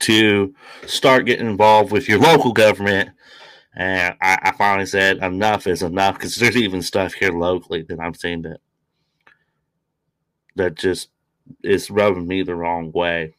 to 0.00 0.54
start 0.86 1.26
getting 1.26 1.48
involved 1.48 1.92
with 1.92 2.08
your 2.08 2.18
local 2.20 2.52
government 2.52 3.10
And 3.74 4.16
I, 4.20 4.38
I 4.42 4.52
finally 4.52 4.86
said 4.86 5.18
enough 5.18 5.66
is 5.66 5.82
enough 5.82 6.16
because 6.16 6.36
there's 6.36 6.58
even 6.58 6.82
stuff 6.82 7.14
here 7.14 7.32
locally 7.32 7.82
that 7.84 8.00
I'm 8.00 8.14
seeing 8.14 8.42
that 8.42 8.60
that 10.56 10.76
just 10.76 11.10
is 11.64 11.90
rubbing 11.90 12.26
me 12.28 12.42
the 12.42 12.56
wrong 12.56 12.92
way. 12.92 13.34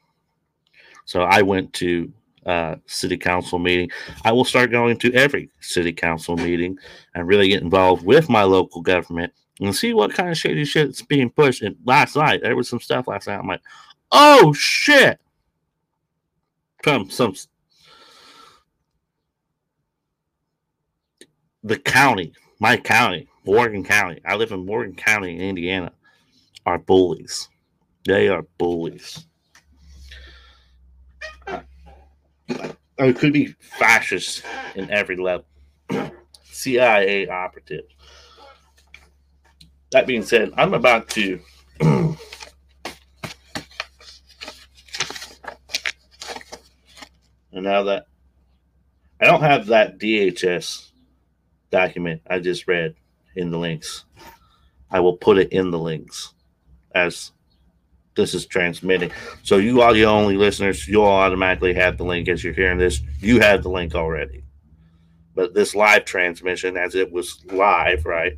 So 1.05 1.21
I 1.23 1.43
went 1.43 1.73
to 1.73 2.11
uh, 2.47 2.75
city 2.85 3.17
council 3.17 3.59
meeting. 3.59 3.89
I 4.23 4.31
will 4.31 4.45
start 4.45 4.71
going 4.71 4.97
to 4.99 5.13
every 5.13 5.49
city 5.59 5.93
council 5.93 6.35
meeting 6.37 6.77
and 7.13 7.27
really 7.27 7.49
get 7.49 7.61
involved 7.61 8.05
with 8.05 8.29
my 8.29 8.43
local 8.43 8.81
government 8.81 9.33
and 9.59 9.75
see 9.75 9.93
what 9.93 10.13
kind 10.13 10.29
of 10.29 10.37
shady 10.37 10.65
shit 10.65 10.89
is 10.89 11.01
being 11.01 11.29
pushed. 11.29 11.61
And 11.61 11.75
last 11.85 12.15
night 12.15 12.41
there 12.41 12.55
was 12.55 12.69
some 12.69 12.79
stuff 12.79 13.07
last 13.07 13.27
night. 13.27 13.39
I'm 13.39 13.47
like, 13.47 13.61
oh 14.11 14.53
shit, 14.53 15.19
from 16.83 17.09
some 17.09 17.35
the 21.63 21.77
county, 21.77 22.31
my 22.59 22.77
county, 22.77 23.27
Morgan 23.45 23.83
County. 23.83 24.21
I 24.25 24.35
live 24.35 24.51
in 24.51 24.65
Morgan 24.65 24.95
County, 24.95 25.39
Indiana. 25.39 25.91
Are 26.65 26.77
bullies. 26.77 27.49
They 28.05 28.27
are 28.27 28.43
bullies. 28.57 29.25
It 32.49 33.17
could 33.17 33.33
be 33.33 33.47
fascists 33.59 34.41
in 34.75 34.89
every 34.89 35.15
level. 35.15 35.45
CIA 36.45 37.27
operative. 37.27 37.85
That 39.91 40.07
being 40.07 40.23
said, 40.23 40.51
I'm 40.57 40.73
about 40.73 41.07
to 41.09 41.39
and 41.79 42.17
now 47.51 47.83
that 47.83 48.07
I 49.21 49.25
don't 49.25 49.41
have 49.41 49.67
that 49.67 49.99
DHS 49.99 50.91
document 51.71 52.21
I 52.27 52.39
just 52.39 52.67
read 52.67 52.95
in 53.35 53.51
the 53.51 53.59
links, 53.59 54.05
I 54.89 54.99
will 54.99 55.17
put 55.17 55.37
it 55.37 55.53
in 55.53 55.71
the 55.71 55.79
links 55.79 56.33
as 56.93 57.31
this 58.17 58.33
is 58.33 58.45
transmitting. 58.45 59.11
So 59.43 59.57
you 59.57 59.81
audio 59.81 60.09
only 60.09 60.35
listeners, 60.35 60.85
you'll 60.85 61.05
automatically 61.05 61.73
have 61.75 61.97
the 61.97 62.03
link 62.03 62.27
as 62.27 62.43
you're 62.43 62.53
hearing 62.53 62.77
this. 62.77 62.99
You 63.21 63.39
have 63.39 63.63
the 63.63 63.69
link 63.69 63.95
already. 63.95 64.43
But 65.33 65.53
this 65.53 65.73
live 65.73 66.03
transmission, 66.03 66.75
as 66.75 66.95
it 66.95 67.09
was 67.09 67.45
live, 67.45 68.05
right? 68.05 68.37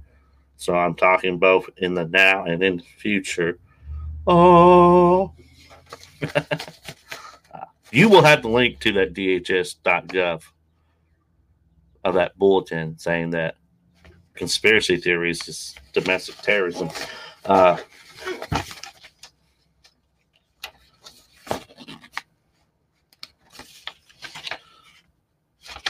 So 0.58 0.76
I'm 0.76 0.94
talking 0.94 1.39
both 1.39 1.70
in 1.78 1.96
the 1.96 2.06
now 2.06 2.44
and 2.44 2.62
in 2.62 2.78
the 2.78 2.84
future. 2.84 3.58
Oh, 4.28 5.32
you 7.92 8.10
will 8.10 8.22
have 8.22 8.42
the 8.42 8.50
link 8.50 8.80
to 8.82 8.92
that 8.92 9.13
DHS.gov 9.13 10.44
of 12.04 12.13
that 12.13 12.38
bulletin 12.38 12.98
saying 12.98 13.32
that 13.32 13.56
conspiracy 14.34 14.98
theories 14.98 15.48
is 15.48 15.76
domestic 15.94 16.36
terrorism. 16.38 16.89
Uh, 17.46 17.78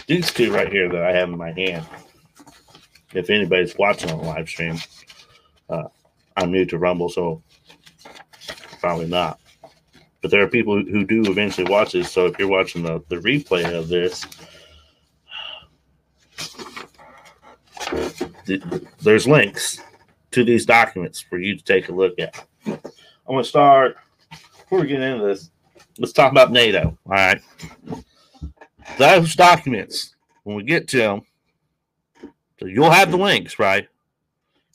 these 0.10 0.34
two 0.34 0.52
right 0.52 0.72
here 0.72 0.89
that 0.89 1.04
I 1.04 1.13
have 1.13 1.30
in 1.30 1.38
my 1.38 1.52
hand, 1.52 1.86
if 3.13 3.30
anybody's 3.30 3.78
watching 3.78 4.10
on 4.10 4.26
live 4.26 4.50
stream, 4.50 4.80
uh, 5.69 5.84
I'm 6.36 6.52
new 6.52 6.65
to 6.65 6.80
Rumble, 6.80 7.10
so 7.10 7.43
probably 8.82 9.06
not. 9.06 9.39
But 10.22 10.32
there 10.32 10.41
are 10.41 10.48
people 10.48 10.84
who 10.84 11.06
do 11.06 11.22
eventually 11.28 11.69
watch 11.69 11.91
this. 11.91 12.12
So 12.12 12.26
if 12.26 12.39
you're 12.39 12.48
watching 12.48 12.82
the, 12.82 13.04
the 13.08 13.17
replay 13.17 13.72
of 13.72 13.88
this, 13.88 14.26
there's 19.00 19.28
links 19.28 19.80
to 20.32 20.43
these 20.43 20.65
documents 20.65 21.22
for 21.22 21.38
you 21.38 21.56
to 21.56 21.63
take 21.63 21.89
a 21.89 21.91
look 21.93 22.17
at. 22.17 22.48
I'm 22.65 22.80
going 23.28 23.43
to 23.43 23.48
start, 23.48 23.98
before 24.32 24.82
we 24.82 24.88
get 24.88 25.02
into 25.02 25.28
this, 25.28 25.52
let's 26.00 26.13
talk 26.13 26.32
about 26.32 26.52
NATO. 26.52 26.98
All 27.06 27.12
right. 27.12 27.41
Those 28.97 29.36
documents, 29.36 30.15
when 30.43 30.56
we 30.56 30.63
get 30.63 30.88
to 30.89 30.97
them, 30.97 31.21
so 32.60 32.65
you'll 32.65 32.91
have 32.91 33.12
the 33.12 33.17
links, 33.17 33.60
right? 33.60 33.88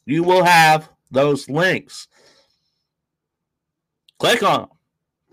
You 0.07 0.23
will 0.23 0.45
have 0.45 0.89
those 1.11 1.49
links. 1.49 2.09
Click 4.19 4.43
on 4.43 4.61
them, 4.61 4.69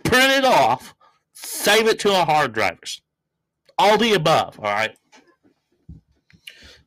print 0.04 0.34
it 0.34 0.46
off, 0.46 0.94
save 1.32 1.88
it 1.88 2.00
to 2.00 2.12
our 2.12 2.26
hard 2.26 2.54
drivers. 2.54 3.02
All 3.78 3.98
the 3.98 4.13
above, 4.13 4.60
all 4.60 4.65
right? 4.65 4.96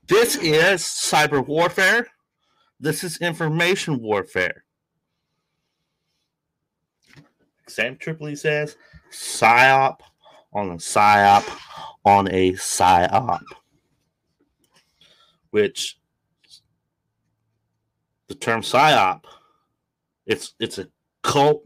This 0.07 0.37
is 0.37 0.83
cyber 0.83 1.47
warfare. 1.47 2.09
This 2.79 3.03
is 3.03 3.17
information 3.19 4.03
warfare. 4.03 4.65
Sam 7.67 7.97
Tripoli 7.97 8.37
says 8.37 8.77
PSYOP 9.11 10.01
on 10.53 10.69
the 10.69 10.75
PSYOP 10.75 11.45
on 12.05 12.29
a 12.31 12.53
PSYOP. 12.53 13.43
Which 15.51 15.99
the 18.29 18.35
term 18.35 18.63
PSYOP, 18.63 19.23
it's 20.27 20.55
it's 20.59 20.79
a 20.79 20.89
cult 21.23 21.63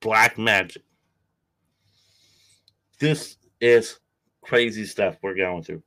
black 0.00 0.38
magic. 0.38 0.82
This 2.98 3.36
is 3.60 3.98
crazy 4.42 4.84
stuff 4.84 5.16
we're 5.22 5.34
going 5.34 5.62
through. 5.62 5.82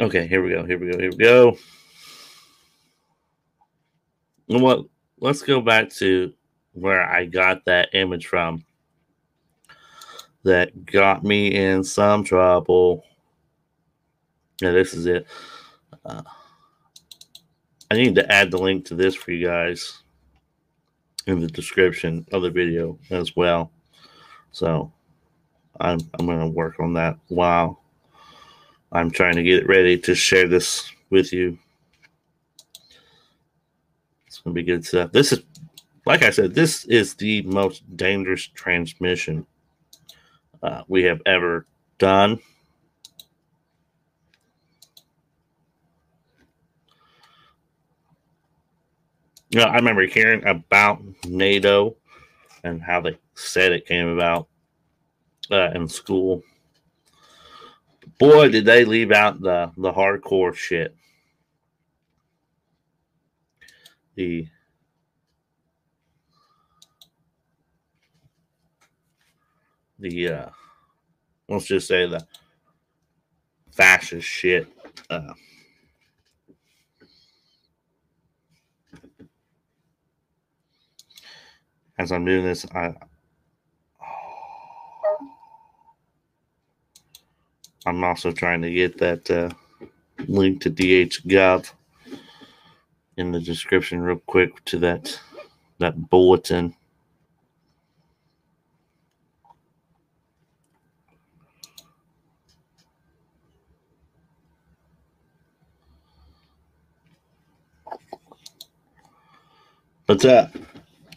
Okay, 0.00 0.26
here 0.26 0.42
we 0.42 0.50
go. 0.50 0.64
Here 0.64 0.78
we 0.78 0.90
go. 0.90 0.98
Here 0.98 1.10
we 1.10 1.16
go. 1.16 1.56
What? 4.46 4.86
Let's 5.22 5.40
go 5.40 5.60
back 5.60 5.88
to 5.90 6.32
where 6.72 7.00
I 7.00 7.26
got 7.26 7.64
that 7.66 7.90
image 7.94 8.26
from. 8.26 8.64
That 10.42 10.84
got 10.84 11.22
me 11.22 11.54
in 11.54 11.84
some 11.84 12.24
trouble. 12.24 13.04
Yeah, 14.60 14.72
this 14.72 14.94
is 14.94 15.06
it. 15.06 15.28
Uh, 16.04 16.22
I 17.88 17.94
need 17.94 18.16
to 18.16 18.32
add 18.32 18.50
the 18.50 18.58
link 18.58 18.84
to 18.86 18.96
this 18.96 19.14
for 19.14 19.30
you 19.30 19.46
guys 19.46 20.02
in 21.28 21.38
the 21.38 21.46
description 21.46 22.26
of 22.32 22.42
the 22.42 22.50
video 22.50 22.98
as 23.10 23.36
well. 23.36 23.70
So 24.50 24.92
I'm 25.78 26.00
I'm 26.18 26.26
gonna 26.26 26.48
work 26.48 26.80
on 26.80 26.94
that 26.94 27.16
while 27.28 27.80
I'm 28.90 29.12
trying 29.12 29.36
to 29.36 29.44
get 29.44 29.62
it 29.62 29.68
ready 29.68 29.96
to 29.98 30.16
share 30.16 30.48
this 30.48 30.90
with 31.10 31.32
you. 31.32 31.60
To 34.44 34.50
be 34.50 34.62
good 34.62 34.84
stuff. 34.84 35.12
This 35.12 35.32
is, 35.32 35.42
like 36.04 36.22
I 36.22 36.30
said, 36.30 36.54
this 36.54 36.84
is 36.86 37.14
the 37.14 37.42
most 37.42 37.96
dangerous 37.96 38.46
transmission 38.46 39.46
uh, 40.62 40.82
we 40.88 41.04
have 41.04 41.20
ever 41.26 41.66
done. 41.98 42.38
You 49.50 49.60
know, 49.60 49.66
I 49.66 49.76
remember 49.76 50.06
hearing 50.06 50.44
about 50.46 51.02
NATO 51.26 51.96
and 52.64 52.82
how 52.82 53.00
they 53.00 53.18
said 53.34 53.72
it 53.72 53.86
came 53.86 54.08
about 54.08 54.48
uh, 55.50 55.70
in 55.74 55.86
school 55.88 56.42
boy, 58.18 58.48
did 58.48 58.64
they 58.64 58.84
leave 58.84 59.12
out 59.12 59.40
the 59.40 59.72
the 59.76 59.92
hardcore 59.92 60.54
shit. 60.54 60.94
The 64.16 64.46
the 69.98 70.28
uh 70.28 70.50
let's 71.48 71.66
just 71.66 71.88
say 71.88 72.08
the 72.08 72.26
fascist 73.72 74.26
shit. 74.28 74.68
Uh, 75.10 75.34
as 81.98 82.12
I'm 82.12 82.24
doing 82.24 82.44
this, 82.44 82.66
I 82.74 82.94
I'm 87.86 88.04
also 88.04 88.32
trying 88.32 88.62
to 88.62 88.70
get 88.72 88.98
that 88.98 89.30
uh, 89.30 89.50
link 90.28 90.62
to 90.62 90.70
DHGov 90.70 91.70
in 93.16 93.32
the 93.32 93.40
description 93.40 94.00
real 94.00 94.20
quick 94.26 94.64
to 94.66 94.78
that 94.78 95.18
that 95.78 96.10
bulletin. 96.10 96.74
What's 110.06 110.24
uh, 110.24 110.48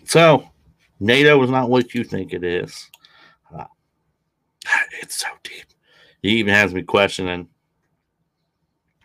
so 0.06 0.50
NATO 1.00 1.42
is 1.44 1.50
not 1.50 1.70
what 1.70 1.94
you 1.94 2.04
think 2.04 2.34
it 2.34 2.44
is. 2.44 2.90
Uh, 3.54 3.66
it's 5.02 5.18
so 5.18 5.28
deep. 5.44 5.66
He 6.22 6.30
even 6.38 6.54
has 6.54 6.74
me 6.74 6.82
questioning 6.82 7.50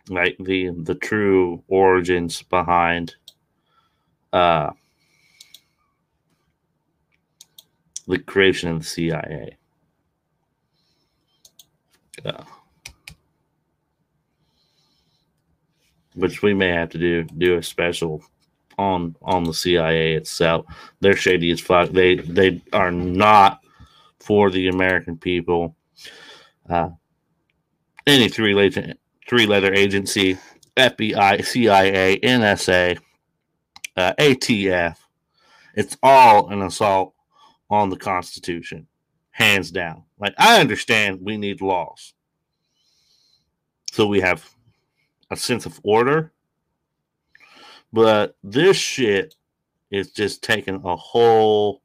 like 0.09 0.37
the 0.39 0.69
the 0.83 0.95
true 0.95 1.63
origins 1.67 2.41
behind 2.43 3.15
uh 4.33 4.71
the 8.07 8.19
creation 8.19 8.69
of 8.69 8.79
the 8.79 8.85
CIA. 8.85 9.57
Uh, 12.25 12.43
which 16.15 16.41
we 16.41 16.53
may 16.53 16.69
have 16.69 16.89
to 16.89 16.97
do 16.97 17.23
do 17.23 17.57
a 17.57 17.63
special 17.63 18.23
on 18.77 19.15
on 19.21 19.43
the 19.43 19.53
CIA 19.53 20.13
itself. 20.15 20.65
They're 20.99 21.15
shady 21.15 21.51
as 21.51 21.61
fuck. 21.61 21.89
They 21.89 22.15
they 22.15 22.61
are 22.73 22.91
not 22.91 23.63
for 24.19 24.49
the 24.49 24.67
American 24.67 25.17
people. 25.17 25.75
Uh, 26.69 26.89
any 28.07 28.29
three 28.29 28.53
letter 28.53 28.93
three 29.31 29.45
letter 29.45 29.73
agency, 29.73 30.37
FBI, 30.75 31.45
CIA, 31.45 32.19
NSA, 32.19 32.99
uh, 33.95 34.13
ATF, 34.19 34.97
it's 35.73 35.95
all 36.03 36.49
an 36.49 36.61
assault 36.61 37.13
on 37.69 37.89
the 37.89 37.95
Constitution, 37.95 38.87
hands 39.29 39.71
down. 39.71 40.03
Like 40.19 40.33
I 40.37 40.59
understand 40.59 41.19
we 41.21 41.37
need 41.37 41.61
laws, 41.61 42.13
so 43.93 44.05
we 44.05 44.19
have 44.19 44.49
a 45.29 45.37
sense 45.37 45.65
of 45.65 45.79
order. 45.81 46.33
But 47.93 48.35
this 48.43 48.75
shit 48.75 49.35
is 49.91 50.11
just 50.11 50.43
taking 50.43 50.81
a 50.83 50.95
whole 50.97 51.81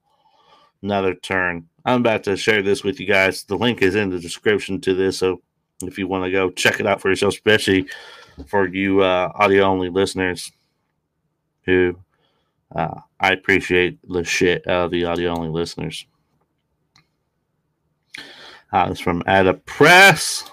another 0.82 1.14
turn. 1.14 1.68
I'm 1.84 2.00
about 2.00 2.24
to 2.24 2.36
share 2.36 2.62
this 2.62 2.82
with 2.82 2.98
you 2.98 3.06
guys. 3.06 3.44
The 3.44 3.56
link 3.56 3.82
is 3.82 3.94
in 3.94 4.10
the 4.10 4.18
description 4.18 4.80
to 4.80 4.94
this, 4.94 5.18
so 5.18 5.42
if 5.82 5.98
you 5.98 6.08
want 6.08 6.24
to 6.24 6.30
go 6.30 6.50
check 6.50 6.80
it 6.80 6.86
out 6.86 7.00
for 7.00 7.08
yourself, 7.08 7.34
especially 7.34 7.86
for 8.46 8.66
you 8.66 9.00
uh, 9.02 9.30
audio 9.34 9.64
only 9.64 9.88
listeners 9.88 10.50
who 11.64 11.96
uh, 12.74 13.00
I 13.20 13.32
appreciate 13.32 13.98
the 14.08 14.24
shit 14.24 14.66
out 14.66 14.86
of 14.86 14.90
the 14.90 15.04
audio 15.04 15.30
only 15.36 15.48
listeners. 15.48 16.06
Uh, 18.72 18.88
it's 18.90 19.00
from 19.00 19.22
Adara 19.22 19.64
Press. 19.64 20.44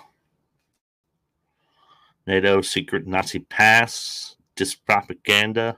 NATO 2.25 2.61
secret 2.61 3.05
Nazi 3.05 3.39
pass, 3.39 4.35
dispropaganda. 4.55 5.75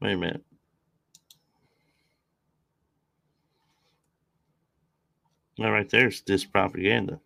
Wait 0.00 0.12
a 0.12 0.16
minute. 0.16 0.44
All 5.58 5.70
right, 5.70 5.88
there's 5.88 6.20
this 6.22 6.44
propaganda. 6.44 7.20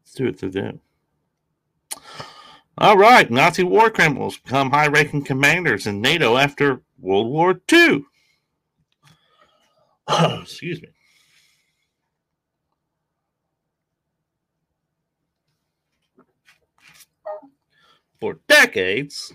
Let's 0.00 0.14
do 0.14 0.26
it 0.26 0.38
through 0.38 0.50
them. 0.50 0.80
All 2.76 2.96
right, 2.96 3.30
Nazi 3.30 3.62
war 3.62 3.88
criminals 3.88 4.38
become 4.38 4.70
high 4.70 4.88
ranking 4.88 5.22
commanders 5.22 5.86
in 5.86 6.00
NATO 6.00 6.36
after 6.36 6.82
World 6.98 7.28
War 7.28 7.60
II. 7.72 8.04
Excuse 10.42 10.82
me. 10.82 10.88
For 18.18 18.40
decades, 18.48 19.32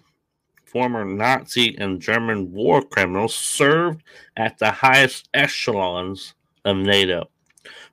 former 0.66 1.06
Nazi 1.06 1.78
and 1.78 2.02
German 2.02 2.52
war 2.52 2.82
criminals 2.82 3.36
served 3.36 4.04
at 4.36 4.58
the 4.58 4.72
highest 4.72 5.30
echelons 5.34 6.34
of 6.70 6.86
NATO. 6.86 7.30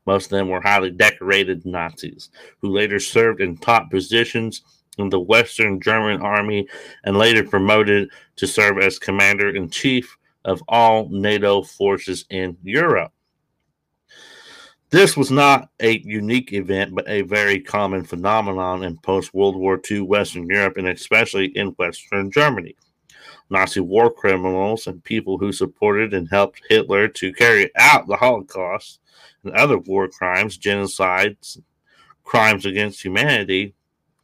Most 0.06 0.26
of 0.26 0.30
them 0.30 0.48
were 0.48 0.60
highly 0.60 0.90
decorated 0.90 1.66
Nazis 1.66 2.30
who 2.60 2.70
later 2.70 3.00
served 3.00 3.40
in 3.40 3.56
top 3.56 3.90
positions 3.90 4.62
in 4.98 5.10
the 5.10 5.20
Western 5.20 5.80
German 5.80 6.22
army 6.22 6.68
and 7.04 7.16
later 7.16 7.44
promoted 7.44 8.10
to 8.36 8.46
serve 8.46 8.78
as 8.78 8.98
commander 8.98 9.50
in 9.50 9.68
chief 9.68 10.16
of 10.44 10.62
all 10.68 11.08
NATO 11.10 11.62
forces 11.62 12.24
in 12.30 12.56
Europe. 12.62 13.12
This 14.90 15.16
was 15.16 15.32
not 15.32 15.68
a 15.80 15.98
unique 15.98 16.52
event, 16.52 16.94
but 16.94 17.08
a 17.08 17.22
very 17.22 17.60
common 17.60 18.04
phenomenon 18.04 18.84
in 18.84 18.96
post 18.98 19.34
World 19.34 19.56
War 19.56 19.80
II 19.90 20.02
Western 20.02 20.46
Europe 20.46 20.76
and 20.76 20.88
especially 20.88 21.46
in 21.46 21.68
Western 21.70 22.30
Germany. 22.30 22.76
Nazi 23.48 23.80
war 23.80 24.10
criminals 24.10 24.86
and 24.86 25.02
people 25.04 25.38
who 25.38 25.52
supported 25.52 26.12
and 26.12 26.28
helped 26.28 26.62
Hitler 26.68 27.08
to 27.08 27.32
carry 27.32 27.70
out 27.76 28.06
the 28.06 28.16
Holocaust 28.16 29.00
and 29.44 29.52
other 29.54 29.78
war 29.78 30.08
crimes, 30.08 30.58
genocides, 30.58 31.58
crimes 32.24 32.66
against 32.66 33.04
humanity 33.04 33.74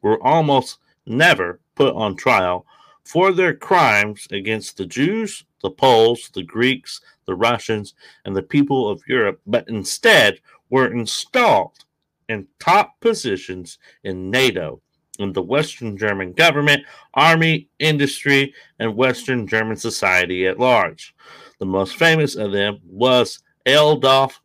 were 0.03 0.23
almost 0.23 0.79
never 1.07 1.61
put 1.75 1.95
on 1.95 2.17
trial 2.17 2.67
for 3.05 3.33
their 3.33 3.55
crimes 3.55 4.27
against 4.31 4.77
the 4.77 4.87
Jews, 4.87 5.45
the 5.63 5.71
Poles, 5.71 6.31
the 6.35 6.43
Greeks, 6.43 7.01
the 7.27 7.35
Russians, 7.35 7.95
and 8.25 8.35
the 8.35 8.43
people 8.43 8.89
of 8.89 9.03
Europe, 9.07 9.41
but 9.47 9.69
instead 9.69 10.41
were 10.71 10.93
installed 10.93 11.85
in 12.29 12.47
top 12.59 12.99
positions 13.01 13.79
in 14.05 14.31
NATO, 14.31 14.81
in 15.19 15.33
the 15.33 15.43
Western 15.43 15.97
German 15.97 16.33
government, 16.33 16.85
army, 17.15 17.69
industry, 17.79 18.55
and 18.79 18.97
Western 18.97 19.47
German 19.47 19.77
society 19.77 20.47
at 20.47 20.59
large. 20.59 21.15
The 21.59 21.67
most 21.67 21.97
famous 21.97 22.35
of 22.35 22.53
them 22.53 22.79
was 22.85 23.43
Adolf 23.67 24.41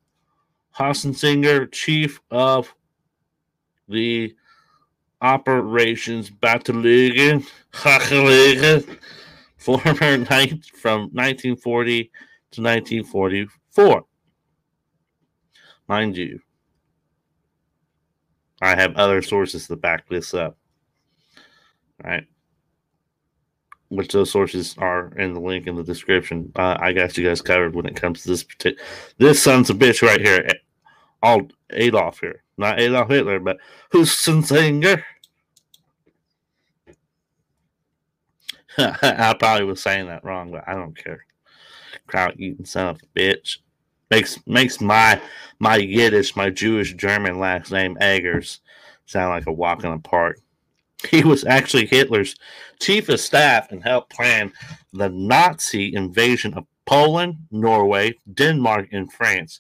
Hossensinger, 0.77 1.71
chief 1.71 2.19
of 2.29 2.73
the 3.87 4.35
Operations 5.21 6.29
Battalion, 6.29 7.43
former 9.57 10.17
night 10.17 10.65
from 10.75 11.09
1940 11.13 12.03
to 12.51 12.61
1944. 12.61 14.03
Mind 15.87 16.17
you, 16.17 16.39
I 18.61 18.75
have 18.75 18.95
other 18.95 19.21
sources 19.21 19.67
to 19.67 19.75
back 19.75 20.07
this 20.09 20.33
up. 20.33 20.57
Right. 22.03 22.25
Which 23.89 24.11
those 24.11 24.31
sources 24.31 24.75
are 24.77 25.13
in 25.17 25.33
the 25.33 25.39
link 25.39 25.67
in 25.67 25.75
the 25.75 25.83
description. 25.83 26.51
Uh, 26.55 26.77
I 26.79 26.91
got 26.91 27.17
you 27.17 27.27
guys 27.27 27.41
covered 27.41 27.75
when 27.75 27.85
it 27.85 27.95
comes 27.95 28.23
to 28.23 28.29
this 28.29 28.43
particular. 28.43 28.85
This 29.17 29.41
son's 29.41 29.69
a 29.69 29.73
bitch 29.73 30.01
right 30.01 30.19
here. 30.19 30.47
All 31.23 31.47
Adolf 31.71 32.19
here, 32.19 32.43
not 32.57 32.79
Adolf 32.79 33.09
Hitler, 33.09 33.39
but 33.39 33.57
Hustensinger. 33.91 35.03
I 38.77 39.35
probably 39.39 39.65
was 39.65 39.81
saying 39.81 40.07
that 40.07 40.23
wrong, 40.23 40.51
but 40.51 40.67
I 40.67 40.73
don't 40.73 40.95
care. 40.95 41.25
Crowd 42.05 42.35
eating 42.37 42.65
son 42.65 42.89
of 42.89 43.01
a 43.01 43.19
bitch 43.19 43.57
makes 44.09 44.39
makes 44.47 44.81
my 44.81 45.21
my 45.59 45.77
Yiddish, 45.77 46.35
my 46.35 46.49
Jewish 46.49 46.93
German 46.93 47.39
last 47.39 47.71
name 47.71 47.97
Eggers 47.99 48.59
sound 49.05 49.29
like 49.29 49.47
a 49.47 49.51
walk 49.51 49.83
in 49.83 49.91
the 49.91 49.99
park. 49.99 50.39
He 51.09 51.23
was 51.23 51.45
actually 51.45 51.85
Hitler's 51.85 52.35
chief 52.79 53.09
of 53.09 53.19
staff 53.19 53.71
and 53.71 53.83
helped 53.83 54.11
plan 54.11 54.51
the 54.93 55.09
Nazi 55.09 55.95
invasion 55.95 56.53
of 56.55 56.65
Poland, 56.85 57.35
Norway, 57.51 58.15
Denmark, 58.33 58.87
and 58.91 59.11
France. 59.11 59.59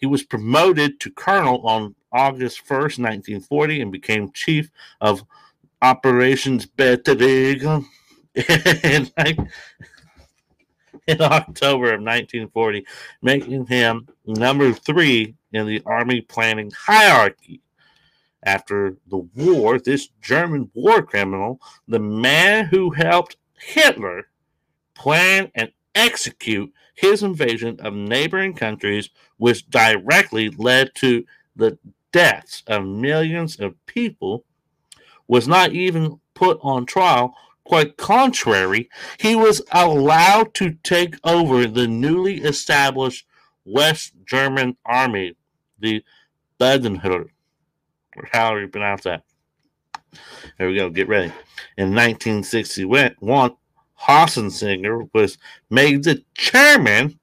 He 0.00 0.06
was 0.06 0.22
promoted 0.22 0.98
to 1.00 1.10
colonel 1.10 1.66
on 1.66 1.94
August 2.12 2.66
1st, 2.66 2.98
1940, 2.98 3.80
and 3.82 3.92
became 3.92 4.32
chief 4.32 4.70
of 5.00 5.24
Operations 5.82 6.66
in 6.78 7.02
October 11.20 11.86
of 11.86 12.00
1940, 12.00 12.86
making 13.22 13.66
him 13.66 14.08
number 14.26 14.72
three 14.72 15.34
in 15.52 15.66
the 15.66 15.82
army 15.84 16.20
planning 16.20 16.70
hierarchy. 16.76 17.60
After 18.44 18.96
the 19.08 19.18
war, 19.36 19.78
this 19.78 20.08
German 20.20 20.70
war 20.74 21.02
criminal, 21.02 21.60
the 21.86 22.00
man 22.00 22.66
who 22.66 22.90
helped 22.90 23.36
Hitler 23.56 24.26
plan 24.94 25.50
and 25.54 25.70
execute 25.94 26.72
his 26.94 27.22
invasion 27.22 27.78
of 27.80 27.94
neighboring 27.94 28.54
countries, 28.54 29.10
which 29.36 29.68
directly 29.70 30.50
led 30.50 30.94
to 30.96 31.24
the 31.56 31.78
deaths 32.12 32.62
of 32.66 32.84
millions 32.84 33.58
of 33.60 33.74
people, 33.86 34.44
was 35.28 35.48
not 35.48 35.72
even 35.72 36.20
put 36.34 36.58
on 36.62 36.84
trial. 36.84 37.34
Quite 37.64 37.96
contrary, 37.96 38.88
he 39.18 39.36
was 39.36 39.62
allowed 39.70 40.54
to 40.54 40.72
take 40.82 41.16
over 41.24 41.66
the 41.66 41.86
newly 41.86 42.42
established 42.42 43.26
West 43.64 44.12
German 44.26 44.76
army, 44.84 45.36
the 45.78 46.02
Badenhüter, 46.60 47.28
or 48.16 48.28
however 48.32 48.62
you 48.62 48.68
pronounce 48.68 49.04
that. 49.04 49.22
Here 50.58 50.68
we 50.68 50.76
go. 50.76 50.90
Get 50.90 51.08
ready. 51.08 51.32
In 51.76 51.94
1961, 51.94 53.16
Hossensinger 54.00 55.08
was 55.14 55.38
made 55.70 56.04
the 56.04 56.24
chairman 56.34 57.18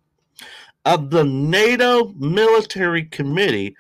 of 0.86 1.10
the 1.10 1.26
NATO 1.26 2.14
Military 2.18 3.04
Committee. 3.04 3.76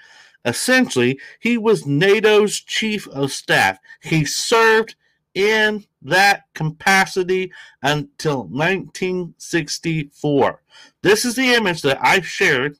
Essentially, 0.45 1.19
he 1.39 1.57
was 1.57 1.85
NATO's 1.85 2.59
chief 2.59 3.07
of 3.07 3.31
staff. 3.31 3.79
He 4.01 4.25
served 4.25 4.95
in 5.33 5.85
that 6.01 6.43
capacity 6.53 7.51
until 7.81 8.45
1964. 8.45 10.61
This 11.01 11.25
is 11.25 11.35
the 11.35 11.53
image 11.53 11.81
that 11.81 11.99
I 12.01 12.21
shared 12.21 12.77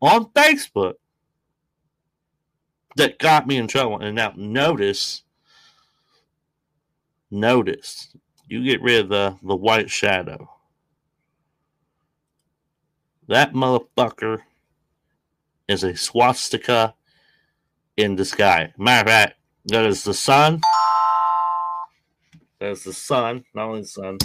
on 0.00 0.26
Facebook 0.26 0.94
that 2.96 3.18
got 3.18 3.46
me 3.46 3.56
in 3.56 3.66
trouble. 3.66 4.00
And 4.00 4.16
now 4.16 4.32
notice, 4.36 5.22
notice, 7.30 8.14
you 8.46 8.64
get 8.64 8.82
rid 8.82 9.04
of 9.04 9.08
the, 9.08 9.36
the 9.42 9.56
white 9.56 9.90
shadow. 9.90 10.50
That 13.28 13.52
motherfucker 13.52 14.40
is 15.68 15.84
a 15.84 15.96
swastika 15.96 16.94
in 17.96 18.16
the 18.16 18.24
sky. 18.24 18.72
Matter 18.76 19.02
of 19.02 19.12
fact, 19.12 19.34
that 19.66 19.86
is 19.86 20.02
the 20.02 20.14
sun. 20.14 20.60
That 22.60 22.72
is 22.72 22.84
the 22.84 22.92
sun, 22.92 23.44
not 23.54 23.68
only 23.68 23.80
the 23.82 23.88
sun. 23.88 24.18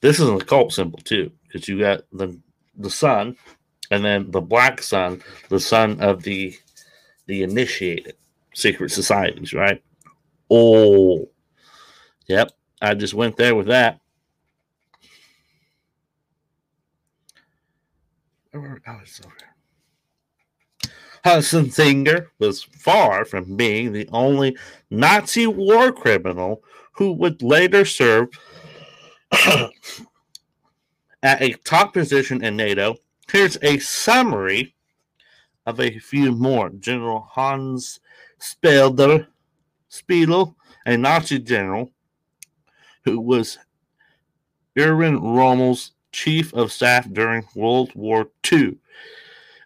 This 0.00 0.18
is 0.18 0.28
an 0.28 0.40
occult 0.40 0.72
symbol 0.72 0.98
too, 0.98 1.30
because 1.46 1.68
you 1.68 1.78
got 1.78 2.02
the 2.12 2.38
the 2.76 2.90
sun, 2.90 3.36
and 3.90 4.04
then 4.04 4.30
the 4.30 4.40
black 4.40 4.82
sun, 4.82 5.22
the 5.50 5.60
sun 5.60 6.00
of 6.00 6.22
the 6.22 6.56
the 7.26 7.42
initiated 7.42 8.16
secret 8.54 8.90
societies, 8.90 9.52
right? 9.52 9.82
Oh, 10.50 11.28
yep. 12.26 12.50
I 12.80 12.94
just 12.94 13.14
went 13.14 13.36
there 13.36 13.54
with 13.54 13.66
that. 13.68 14.00
Oh, 18.54 19.00
it's 19.02 19.20
over 19.24 19.51
there. 21.24 21.32
Hudson 21.34 21.70
Singer 21.70 22.30
was 22.38 22.62
far 22.62 23.24
from 23.24 23.56
being 23.56 23.92
the 23.92 24.08
only 24.12 24.56
Nazi 24.90 25.46
war 25.46 25.92
criminal 25.92 26.62
who 26.92 27.12
would 27.12 27.42
later 27.42 27.84
serve 27.84 28.28
at 31.22 31.42
a 31.42 31.52
top 31.64 31.92
position 31.92 32.44
in 32.44 32.56
NATO. 32.56 32.96
Here's 33.30 33.56
a 33.62 33.78
summary 33.78 34.74
of 35.66 35.80
a 35.80 35.98
few 35.98 36.32
more. 36.32 36.70
General 36.70 37.20
Hans 37.20 38.00
Spelder, 38.40 39.26
Spiegel, 39.88 40.56
a 40.84 40.96
Nazi 40.96 41.38
general 41.38 41.90
who 43.04 43.20
was 43.20 43.58
Erwin 44.78 45.20
Rommel's 45.20 45.92
chief 46.12 46.52
of 46.54 46.72
staff 46.72 47.08
during 47.12 47.44
World 47.54 47.92
War 47.94 48.28
II. 48.50 48.76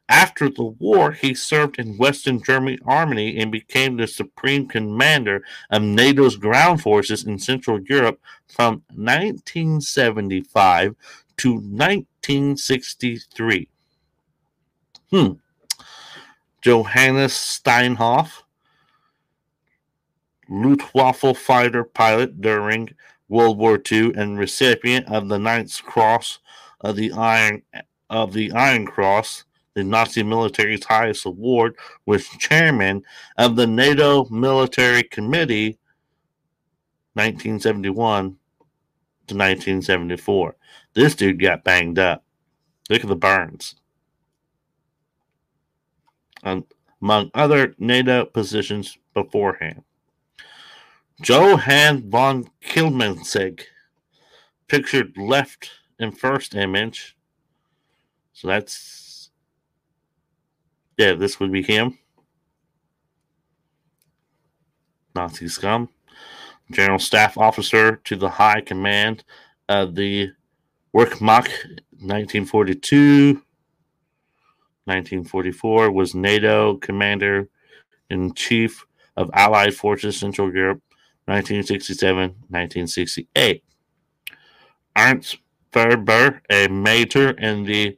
After 0.08 0.48
the 0.48 0.64
war, 0.64 1.12
he 1.12 1.34
served 1.34 1.80
in 1.80 1.98
Western 1.98 2.40
Germany 2.40 2.78
Army 2.86 3.36
and 3.38 3.50
became 3.50 3.96
the 3.96 4.06
supreme 4.06 4.68
commander 4.68 5.42
of 5.70 5.82
NATO's 5.82 6.36
ground 6.36 6.80
forces 6.80 7.24
in 7.24 7.40
Central 7.40 7.80
Europe 7.82 8.20
from 8.46 8.84
1975 8.94 10.94
to 11.38 11.54
1963. 11.54 13.68
Hmm. 15.10 15.32
Johannes 16.62 17.32
Steinhoff, 17.32 18.44
Luftwaffe 20.48 21.36
fighter 21.36 21.82
pilot 21.84 22.40
during 22.40 22.90
World 23.28 23.58
War 23.58 23.80
II 23.90 24.14
and 24.14 24.38
recipient 24.38 25.08
of 25.08 25.28
the 25.28 25.38
Knight's 25.38 25.80
Cross 25.80 26.38
of 26.80 26.94
the 26.96 27.12
Iron 27.12 27.62
of 28.08 28.32
the 28.32 28.52
Iron 28.52 28.86
Cross, 28.86 29.44
the 29.76 29.84
Nazi 29.84 30.22
military's 30.22 30.84
highest 30.84 31.26
award, 31.26 31.76
was 32.06 32.26
chairman 32.38 33.02
of 33.36 33.56
the 33.56 33.66
NATO 33.66 34.24
Military 34.30 35.02
Committee 35.02 35.78
1971 37.12 38.24
to 38.24 39.34
1974. 39.34 40.56
This 40.94 41.14
dude 41.14 41.38
got 41.38 41.62
banged 41.62 41.98
up. 41.98 42.24
Look 42.88 43.02
at 43.02 43.08
the 43.08 43.16
burns. 43.16 43.74
Um, 46.42 46.64
among 47.02 47.30
other 47.34 47.74
NATO 47.78 48.24
positions 48.24 48.96
beforehand. 49.12 49.82
Johann 51.22 52.08
von 52.08 52.48
Kielmansegg, 52.64 53.60
pictured 54.68 55.18
left 55.18 55.70
in 55.98 56.12
first 56.12 56.54
image. 56.54 57.14
So 58.32 58.48
that's, 58.48 59.05
yeah, 60.96 61.14
this 61.14 61.38
would 61.40 61.52
be 61.52 61.62
him. 61.62 61.98
Nazi 65.14 65.48
scum. 65.48 65.88
General 66.70 66.98
Staff 66.98 67.38
Officer 67.38 67.96
to 68.04 68.16
the 68.16 68.28
High 68.28 68.60
Command 68.60 69.24
of 69.68 69.94
the 69.94 70.32
Wehrmacht 70.94 71.50
1942. 72.00 73.42
1944 74.84 75.90
was 75.90 76.14
NATO 76.14 76.76
Commander 76.76 77.48
in 78.10 78.34
Chief 78.34 78.86
of 79.16 79.30
Allied 79.32 79.74
Forces 79.74 80.18
Central 80.18 80.52
Europe 80.52 80.82
1967 81.26 82.30
1968. 82.48 83.64
Ernst 84.96 85.38
Ferber, 85.72 86.40
a 86.50 86.68
major 86.68 87.30
in 87.30 87.64
the 87.64 87.96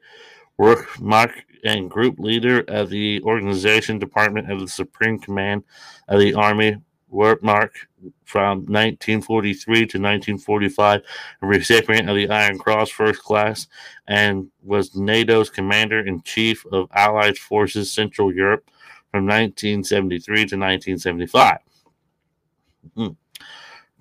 Wehrmacht 0.59 1.43
and 1.65 1.91
group 1.91 2.19
leader 2.19 2.65
of 2.69 2.91
the 2.91 3.23
Organization 3.23 3.99
Department 3.99 4.51
of 4.51 4.61
the 4.61 4.69
Supreme 4.69 5.19
Command 5.19 5.65
of 6.09 6.21
the 6.21 6.35
Army 6.35 6.77
Wehrmacht 7.13 7.71
from 8.25 8.59
1943 8.67 9.65
to 9.75 9.83
1945, 9.83 11.03
a 11.43 11.47
recipient 11.47 12.09
of 12.09 12.17
the 12.17 12.29
Iron 12.29 12.59
Cross 12.59 12.91
First 12.91 13.23
Class, 13.23 13.67
and 14.07 14.49
was 14.63 14.95
NATO's 14.95 15.51
Commander 15.51 16.01
in 16.01 16.23
Chief 16.23 16.65
of 16.67 16.89
Allied 16.93 17.39
Forces 17.39 17.91
Central 17.91 18.33
Europe 18.33 18.71
from 19.11 19.25
1973 19.25 20.37
to 20.37 20.43
1975. 20.43 21.59
Mm. 22.97 23.17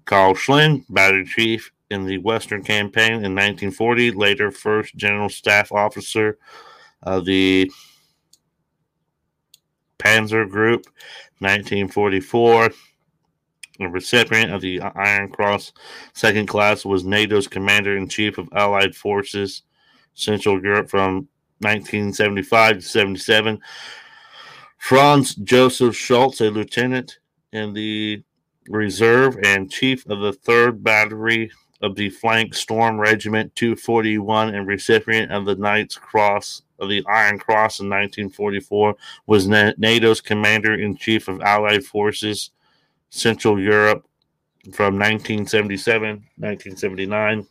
Karl 0.06 0.36
Schling, 0.36 0.86
battery 0.90 1.26
chief 1.26 1.72
in 1.90 2.06
the 2.06 2.18
Western 2.20 2.64
Campaign 2.64 3.14
in 3.14 3.36
1940, 3.36 4.12
later 4.12 4.52
first 4.52 4.96
General 4.96 5.30
Staff 5.30 5.72
Officer 5.72 6.38
of 7.04 7.26
the 7.26 7.72
Panzer 10.00 10.50
Group, 10.50 10.86
1944. 11.40 12.70
A 13.80 13.88
recipient 13.90 14.52
of 14.52 14.62
the 14.62 14.82
Iron 14.82 15.30
Cross 15.30 15.74
Second 16.14 16.48
Class 16.48 16.84
was 16.84 17.04
NATO's 17.04 17.48
Commander 17.48 17.96
in 17.96 18.10
Chief 18.10 18.38
of 18.40 18.50
Allied 18.54 18.96
Forces 18.96 19.62
Central 20.16 20.62
Europe 20.64 20.90
from 20.90 21.28
1975 21.60 22.78
to 22.78 22.82
77. 22.82 23.60
Franz 24.80 25.36
Joseph 25.36 25.96
Schultz, 25.96 26.42
a 26.42 26.50
lieutenant 26.50 27.20
in 27.52 27.74
the 27.74 28.24
Reserve 28.68 29.38
and 29.44 29.72
Chief 29.72 30.06
of 30.08 30.20
the 30.20 30.34
3rd 30.34 30.82
Battery 30.84 31.52
of 31.82 31.96
the 31.96 32.10
Flank 32.10 32.54
Storm 32.54 33.00
Regiment 33.00 33.56
241 33.56 34.56
and 34.56 34.68
recipient 34.68 35.32
of 35.32 35.46
the 35.46 35.56
Knight's 35.56 35.96
Cross 35.96 36.64
of 36.80 36.90
the 36.90 37.04
Iron 37.08 37.40
Cross 37.40 37.80
in 37.80 37.90
1944, 37.90 38.96
was 39.26 39.48
NATO's 39.48 40.22
Commander 40.22 40.76
in 40.76 40.96
Chief 40.96 41.28
of 41.28 41.42
Allied 41.42 41.84
Forces 41.86 42.52
Central 43.10 43.60
Europe 43.60 44.06
from 44.74 44.96
1977 44.96 46.24
1979. 46.38 47.48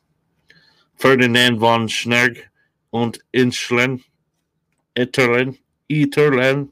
Ferdinand 0.96 1.58
von 1.58 1.88
Schnerg 1.88 2.38
und 2.92 3.18
Inschlen, 3.34 4.02
Itterlen, 4.96 5.58
Itterlen, 5.90 6.70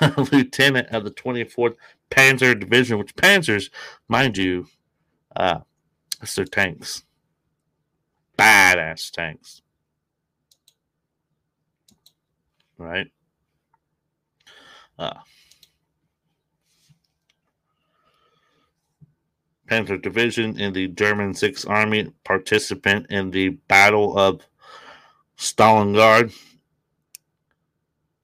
Lieutenant 0.32 0.88
of 0.90 1.04
the 1.04 1.10
24th 1.10 1.76
Panzer 2.10 2.58
Division, 2.58 2.98
which 2.98 3.14
Panzers, 3.16 3.70
mind 4.08 4.36
you, 4.36 4.66
uh, 5.36 5.60
it's 6.22 6.34
their 6.36 6.44
tanks. 6.44 7.02
Badass 8.38 9.10
tanks. 9.10 9.62
Right? 12.78 13.08
Uh, 14.98 15.14
Panzer 19.68 20.00
Division 20.00 20.58
in 20.58 20.72
the 20.72 20.88
German 20.88 21.34
Sixth 21.34 21.66
Army, 21.68 22.12
participant 22.24 23.06
in 23.10 23.30
the 23.30 23.50
Battle 23.68 24.18
of 24.18 24.42
Stalingrad, 25.38 26.34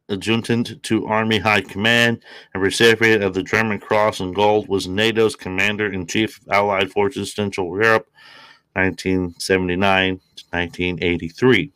adjutant 0.09 0.83
to 0.83 1.07
Army 1.07 1.39
High 1.39 1.61
Command 1.61 2.23
and 2.55 2.63
recipient 2.63 3.23
of 3.23 3.35
the 3.35 3.43
German 3.43 3.79
Cross 3.79 4.21
and 4.21 4.35
Gold, 4.35 4.69
was 4.69 4.87
NATO's 4.87 5.37
commander 5.37 5.93
in 5.93 6.07
chief 6.07 6.41
of 6.41 6.49
Allied 6.49 6.91
forces 6.91 7.33
Central 7.33 7.81
Europe, 7.81 8.09
1979 8.75 10.21
to 10.37 10.45
1983. 10.53 11.73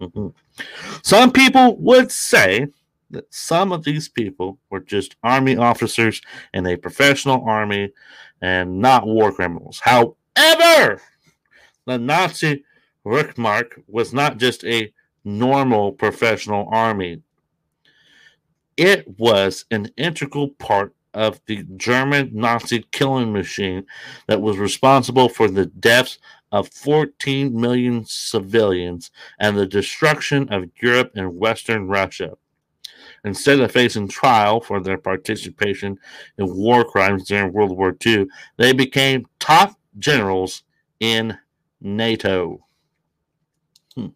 Mhm. 0.00 0.34
Some 1.02 1.30
people 1.30 1.76
would 1.78 2.10
say 2.10 2.68
that 3.10 3.32
some 3.32 3.72
of 3.72 3.84
these 3.84 4.08
people 4.08 4.58
were 4.70 4.80
just 4.80 5.16
army 5.22 5.56
officers 5.56 6.20
in 6.52 6.66
a 6.66 6.76
professional 6.76 7.44
army 7.44 7.90
and 8.40 8.80
not 8.80 9.06
war 9.06 9.32
criminals. 9.32 9.80
However, 9.82 11.00
the 11.86 11.98
Nazi 11.98 12.64
Wehrmacht 13.04 13.82
was 13.86 14.12
not 14.12 14.38
just 14.38 14.64
a 14.64 14.92
normal 15.24 15.92
professional 15.92 16.68
army. 16.70 17.22
It 18.76 19.18
was 19.18 19.64
an 19.70 19.90
integral 19.96 20.48
part 20.48 20.94
of 21.12 21.40
the 21.46 21.64
German 21.76 22.30
Nazi 22.32 22.84
killing 22.90 23.32
machine 23.32 23.86
that 24.26 24.42
was 24.42 24.58
responsible 24.58 25.28
for 25.28 25.48
the 25.48 25.66
deaths 25.66 26.18
of 26.50 26.68
14 26.68 27.58
million 27.58 28.04
civilians 28.04 29.10
and 29.38 29.56
the 29.56 29.66
destruction 29.66 30.48
of 30.52 30.70
Europe 30.80 31.12
and 31.14 31.36
Western 31.36 31.88
Russia. 31.88 32.36
Instead 33.24 33.60
of 33.60 33.72
facing 33.72 34.08
trial 34.08 34.60
for 34.60 34.80
their 34.80 34.98
participation 34.98 35.98
in 36.38 36.54
war 36.54 36.84
crimes 36.84 37.24
during 37.24 37.52
World 37.52 37.76
War 37.76 37.96
II, 38.04 38.26
they 38.56 38.72
became 38.72 39.26
top 39.38 39.78
generals 39.98 40.62
in 41.00 41.36
NATO. 41.80 42.64
Hmm. 43.94 44.06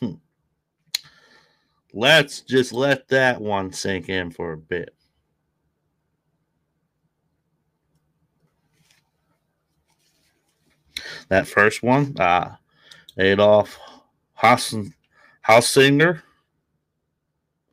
Hmm. 0.00 0.12
Let's 1.92 2.40
just 2.42 2.72
let 2.72 3.08
that 3.08 3.40
one 3.40 3.72
sink 3.72 4.08
in 4.08 4.30
for 4.30 4.52
a 4.52 4.58
bit. 4.58 4.94
That 11.28 11.46
first 11.46 11.82
one, 11.82 12.14
uh, 12.18 12.56
Adolf 13.18 13.78
Hassen, 14.34 14.94
Heusinger, 15.46 16.22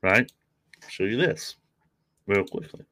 right? 0.01 0.31
Show 0.87 1.03
you 1.03 1.17
this 1.17 1.55
real 2.27 2.45
quickly. 2.45 2.85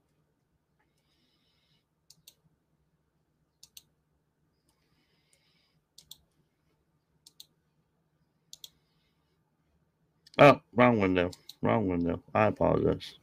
Oh, 10.40 10.60
wrong 10.76 11.00
window. 11.00 11.32
Wrong 11.62 11.88
window. 11.88 12.22
I 12.34 12.48
apologize. 12.48 13.16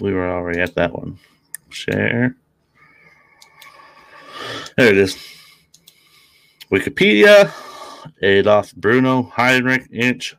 We 0.00 0.12
were 0.12 0.30
already 0.30 0.60
at 0.60 0.74
that 0.76 0.92
one. 0.92 1.18
Share. 1.68 2.34
There 4.76 4.88
it 4.88 4.96
is. 4.96 5.16
Wikipedia. 6.72 7.52
Adolf 8.22 8.74
Bruno 8.76 9.24
Heinrich 9.24 9.86
Inch 9.92 10.34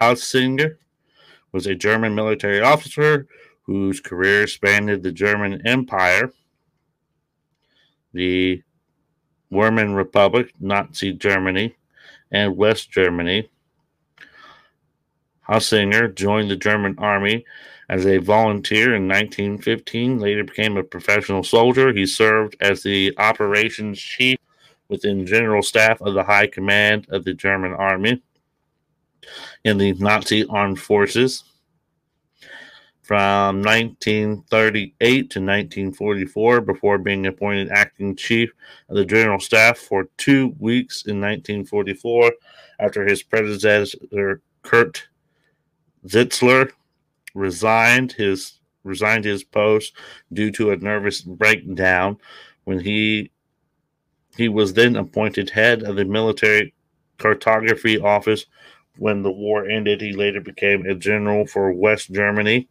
Heusinger 0.00 0.76
was 1.52 1.66
a 1.66 1.74
German 1.74 2.14
military 2.14 2.60
officer 2.60 3.26
whose 3.62 4.00
career 4.00 4.46
spanned 4.46 5.02
the 5.02 5.12
German 5.12 5.66
Empire, 5.66 6.30
the 8.12 8.62
Weimar 9.50 9.94
Republic, 9.94 10.52
Nazi 10.60 11.12
Germany, 11.12 11.74
and 12.30 12.56
West 12.56 12.90
Germany. 12.90 13.50
Heusinger 15.48 16.14
joined 16.14 16.50
the 16.50 16.56
German 16.56 16.94
army 16.98 17.44
as 17.88 18.06
a 18.06 18.18
volunteer 18.18 18.94
in 18.94 19.08
1915, 19.08 20.18
later 20.18 20.44
became 20.44 20.76
a 20.76 20.84
professional 20.84 21.42
soldier. 21.42 21.92
He 21.92 22.06
served 22.06 22.56
as 22.60 22.84
the 22.84 23.12
operations 23.18 23.98
chief 23.98 24.38
within 24.88 25.26
general 25.26 25.62
staff 25.62 26.00
of 26.00 26.14
the 26.14 26.22
high 26.22 26.46
command 26.46 27.06
of 27.10 27.24
the 27.24 27.34
German 27.34 27.72
army 27.72 28.22
in 29.64 29.78
the 29.78 29.92
Nazi 29.94 30.44
armed 30.46 30.80
forces. 30.80 31.42
From 33.10 33.62
1938 33.62 34.94
to 35.02 35.40
1944, 35.40 36.60
before 36.60 36.96
being 36.96 37.26
appointed 37.26 37.68
acting 37.68 38.14
chief 38.14 38.52
of 38.88 38.94
the 38.94 39.04
general 39.04 39.40
staff 39.40 39.78
for 39.78 40.04
two 40.16 40.54
weeks 40.60 41.02
in 41.06 41.20
1944, 41.20 42.32
after 42.78 43.04
his 43.04 43.24
predecessor 43.24 44.42
Kurt 44.62 45.08
Zeitzler 46.06 46.70
resigned 47.34 48.12
his 48.12 48.60
resigned 48.84 49.24
his 49.24 49.42
post 49.42 49.92
due 50.32 50.52
to 50.52 50.70
a 50.70 50.76
nervous 50.76 51.20
breakdown 51.20 52.16
when 52.62 52.78
he 52.78 53.32
he 54.36 54.48
was 54.48 54.74
then 54.74 54.94
appointed 54.94 55.50
head 55.50 55.82
of 55.82 55.96
the 55.96 56.04
military 56.04 56.72
cartography 57.18 57.98
office. 57.98 58.46
When 58.98 59.24
the 59.24 59.32
war 59.32 59.68
ended 59.68 60.00
he 60.00 60.12
later 60.12 60.40
became 60.40 60.86
a 60.86 60.94
general 60.94 61.44
for 61.44 61.72
west 61.72 62.12
germany 62.12 62.68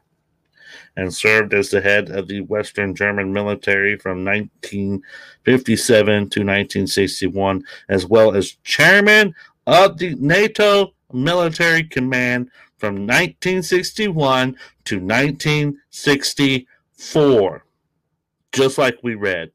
and 0.95 1.13
served 1.13 1.53
as 1.53 1.69
the 1.69 1.81
head 1.81 2.09
of 2.09 2.27
the 2.27 2.41
western 2.41 2.95
german 2.95 3.31
military 3.31 3.95
from 3.97 4.25
1957 4.25 6.05
to 6.05 6.41
1961 6.41 7.63
as 7.89 8.05
well 8.05 8.35
as 8.35 8.57
chairman 8.63 9.33
of 9.67 9.97
the 9.97 10.15
nato 10.15 10.93
military 11.13 11.83
command 11.83 12.49
from 12.77 13.07
1961 13.07 14.55
to 14.85 14.99
1964 14.99 17.63
just 18.51 18.77
like 18.77 18.97
we 19.03 19.15
read 19.15 19.49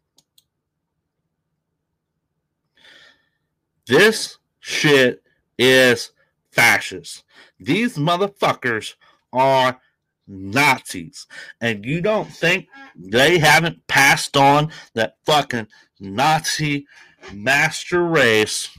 This 3.86 4.38
shit 4.60 5.22
is 5.58 6.12
fascist. 6.50 7.24
These 7.60 7.98
motherfuckers 7.98 8.94
are 9.32 9.80
Nazis. 10.26 11.26
And 11.60 11.84
you 11.84 12.00
don't 12.00 12.30
think 12.30 12.68
they 12.96 13.38
haven't 13.38 13.86
passed 13.86 14.36
on 14.36 14.70
that 14.94 15.16
fucking 15.24 15.68
Nazi 16.00 16.86
master 17.32 18.04
race? 18.04 18.70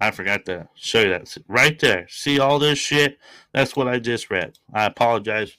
I 0.00 0.10
forgot 0.10 0.44
to 0.46 0.68
show 0.74 1.00
you 1.00 1.08
that 1.10 1.34
right 1.48 1.78
there. 1.78 2.06
See 2.10 2.38
all 2.38 2.58
this 2.58 2.78
shit? 2.78 3.18
That's 3.52 3.74
what 3.74 3.88
I 3.88 3.98
just 3.98 4.30
read. 4.30 4.58
I 4.72 4.84
apologize 4.84 5.56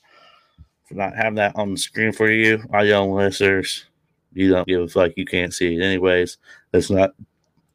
not 0.92 1.16
having 1.16 1.36
that 1.36 1.56
on 1.56 1.72
the 1.72 1.78
screen 1.78 2.12
for 2.12 2.30
you, 2.30 2.64
our 2.72 2.86
young 2.86 3.12
listeners. 3.12 3.86
You 4.34 4.50
don't 4.52 4.68
give 4.68 4.82
a 4.82 4.88
fuck. 4.88 5.14
You 5.16 5.26
can't 5.26 5.54
see 5.54 5.76
it 5.76 5.82
anyways. 5.82 6.38
That's 6.72 6.90
not 6.90 7.16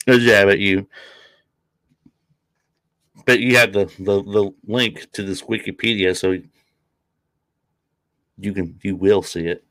a 0.07 0.19
jab 0.19 0.49
at 0.49 0.59
you. 0.59 0.87
But 3.27 3.41
you 3.41 3.57
have 3.57 3.73
the, 3.73 3.87
the, 3.99 4.23
the 4.23 4.55
link 4.67 5.11
to 5.13 5.23
this 5.23 5.43
Wikipedia, 5.43 6.17
so 6.17 6.37
you 8.39 8.53
can 8.53 8.79
you 8.83 8.97
will 8.97 9.23
see 9.23 9.47
it. 9.47 9.65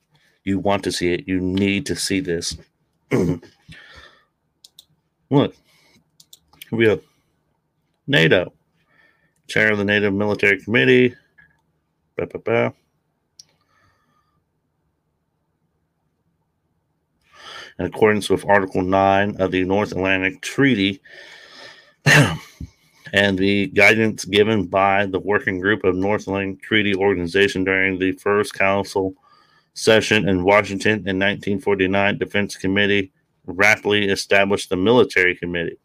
You 0.44 0.60
want 0.60 0.84
to 0.84 0.92
see 0.92 1.14
it. 1.14 1.28
You 1.28 1.40
need 1.40 1.86
to 1.88 1.96
see 1.96 2.20
this. 2.20 2.58
Look, 5.30 5.56
we 6.72 6.88
have 6.88 7.02
NATO, 8.08 8.54
chair 9.48 9.72
of 9.72 9.78
the 9.78 9.86
NATO 9.86 10.10
Military 10.10 10.60
Committee. 10.62 11.16
In 17.80 17.86
accordance 17.86 18.30
with 18.30 18.46
Article 18.46 18.82
9 18.82 19.38
of 19.40 19.52
the 19.52 19.64
North 19.64 19.94
Atlantic 19.94 20.42
Treaty 20.42 21.02
and 23.14 23.38
the 23.38 23.68
guidance 23.68 24.26
given 24.26 24.68
by 24.68 25.06
the 25.06 25.20
Working 25.20 25.62
Group 25.62 25.86
of 25.86 25.96
North 25.96 26.24
Atlantic 26.24 26.62
Treaty 26.62 26.94
Organization 26.94 27.64
during 27.64 27.98
the 27.98 28.12
first 28.14 28.54
Council 28.54 29.16
session 29.76 30.28
in 30.28 30.44
Washington 30.44 31.08
in 31.08 31.18
1949, 31.18 32.18
Defense 32.18 32.58
Committee 32.58 33.14
rapidly 33.46 34.10
established 34.10 34.70
the 34.70 34.76
Military 34.76 35.36
Committee. 35.36 35.80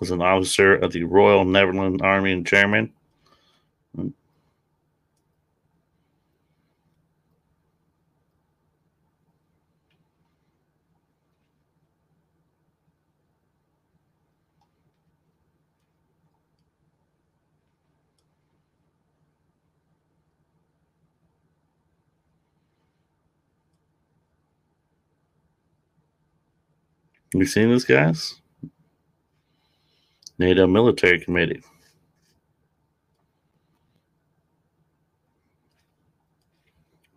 was 0.00 0.10
an 0.10 0.22
officer 0.22 0.74
of 0.74 0.92
the 0.92 1.04
Royal 1.04 1.44
Netherlands 1.44 2.00
Army 2.02 2.32
and 2.32 2.46
German. 2.46 2.92
You 27.32 27.46
seen 27.46 27.70
this, 27.70 27.84
guys? 27.84 28.40
NATO 30.40 30.66
Military 30.66 31.20
Committee. 31.20 31.62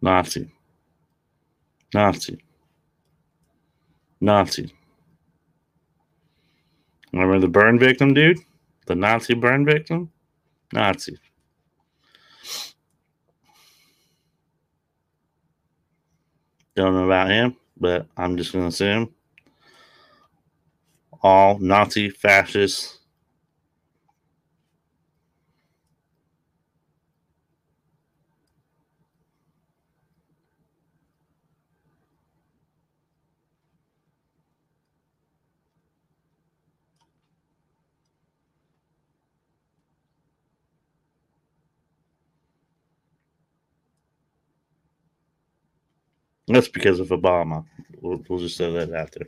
Nazi. 0.01 0.51
Nazi. 1.93 2.38
Nazi. 4.19 4.74
Remember 7.13 7.39
the 7.39 7.47
burn 7.47 7.80
victim, 7.80 8.13
dude? 8.13 8.39
The 8.88 8.95
Nazi 8.95 9.36
burn 9.36 9.65
victim? 9.65 10.11
Nazi. 10.74 11.17
Don't 16.76 16.93
know 16.93 17.05
about 17.05 17.30
him, 17.30 17.55
but 17.78 18.05
I'm 18.17 18.36
just 18.36 18.51
going 18.51 18.65
to 18.65 18.67
assume 18.67 19.13
all 21.21 21.57
Nazi 21.59 22.09
fascists 22.09 22.99
That's 46.54 46.68
because 46.68 46.99
of 46.99 47.08
Obama. 47.08 47.66
We'll, 47.99 48.24
we'll 48.30 48.38
just 48.38 48.60
throw 48.60 48.72
that 48.74 48.93
out 48.93 49.12
there. 49.12 49.28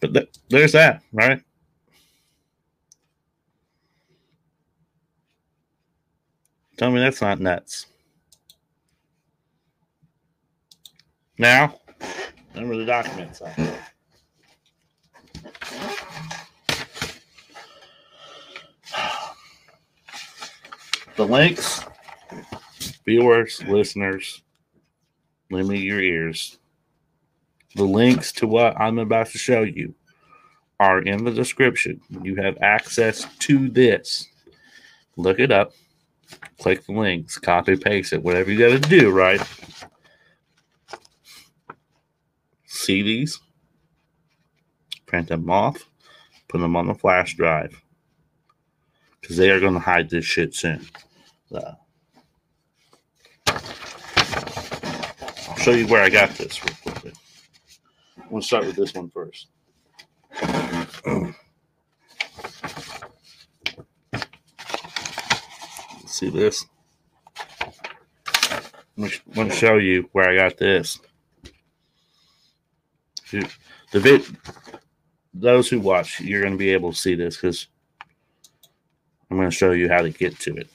But 0.00 0.12
th- 0.12 0.28
there's 0.48 0.72
that, 0.72 1.02
right? 1.12 1.40
Tell 6.76 6.90
me 6.90 6.98
that's 6.98 7.22
not 7.22 7.38
nuts. 7.38 7.86
Now, 11.38 11.78
remember 12.54 12.76
the 12.76 12.86
documents. 12.86 13.40
The 21.16 21.24
links, 21.24 21.84
viewers, 23.04 23.62
listeners, 23.68 24.42
me 25.50 25.78
your 25.78 26.00
ears. 26.00 26.58
The 27.74 27.84
links 27.84 28.32
to 28.32 28.46
what 28.46 28.80
I'm 28.80 28.98
about 28.98 29.28
to 29.28 29.38
show 29.38 29.62
you 29.62 29.94
are 30.78 31.00
in 31.02 31.24
the 31.24 31.30
description. 31.30 32.00
You 32.22 32.36
have 32.36 32.58
access 32.62 33.26
to 33.40 33.68
this. 33.68 34.28
Look 35.16 35.38
it 35.38 35.52
up, 35.52 35.72
click 36.58 36.86
the 36.86 36.92
links, 36.92 37.38
copy, 37.38 37.76
paste 37.76 38.12
it, 38.12 38.22
whatever 38.22 38.50
you 38.50 38.58
got 38.58 38.82
to 38.82 38.88
do, 38.88 39.10
right? 39.10 39.40
See 42.66 43.02
these, 43.02 43.38
print 45.06 45.28
them 45.28 45.50
off, 45.50 45.84
put 46.48 46.60
them 46.60 46.76
on 46.76 46.86
the 46.86 46.94
flash 46.94 47.34
drive 47.36 47.82
because 49.20 49.36
they 49.36 49.50
are 49.50 49.60
going 49.60 49.74
to 49.74 49.80
hide 49.80 50.08
this 50.08 50.24
shit 50.24 50.54
soon. 50.54 50.86
So, 51.50 51.74
show 55.60 55.72
you 55.72 55.86
where 55.88 56.02
I 56.02 56.08
got 56.08 56.30
this 56.30 56.64
real 56.64 56.74
quickly. 56.82 57.12
I'm 58.16 58.30
going 58.30 58.40
to 58.40 58.46
start 58.46 58.64
with 58.64 58.76
this 58.76 58.94
one 58.94 59.10
first. 59.10 59.48
See 66.06 66.30
this? 66.30 66.64
I'm 68.96 69.10
going 69.34 69.50
to 69.50 69.54
show 69.54 69.76
you 69.76 70.08
where 70.12 70.30
I 70.30 70.36
got 70.36 70.56
this. 70.56 70.98
The 73.30 74.00
vid, 74.00 74.24
those 75.34 75.68
who 75.68 75.78
watch, 75.80 76.20
you're 76.20 76.40
going 76.40 76.54
to 76.54 76.58
be 76.58 76.70
able 76.70 76.92
to 76.92 76.98
see 76.98 77.14
this 77.14 77.36
because 77.36 77.68
I'm 79.30 79.36
going 79.36 79.50
to 79.50 79.54
show 79.56 79.72
you 79.72 79.88
how 79.88 80.02
to 80.02 80.10
get 80.10 80.38
to 80.40 80.54
it. 80.56 80.68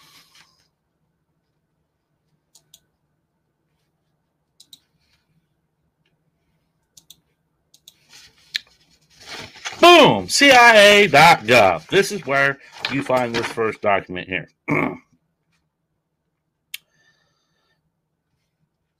Boom! 10.25 10.29
CIA.gov. 10.29 11.87
This 11.87 12.11
is 12.11 12.25
where 12.25 12.57
you 12.91 13.03
find 13.03 13.35
this 13.35 13.45
first 13.45 13.79
document 13.81 14.27
here. 14.27 14.49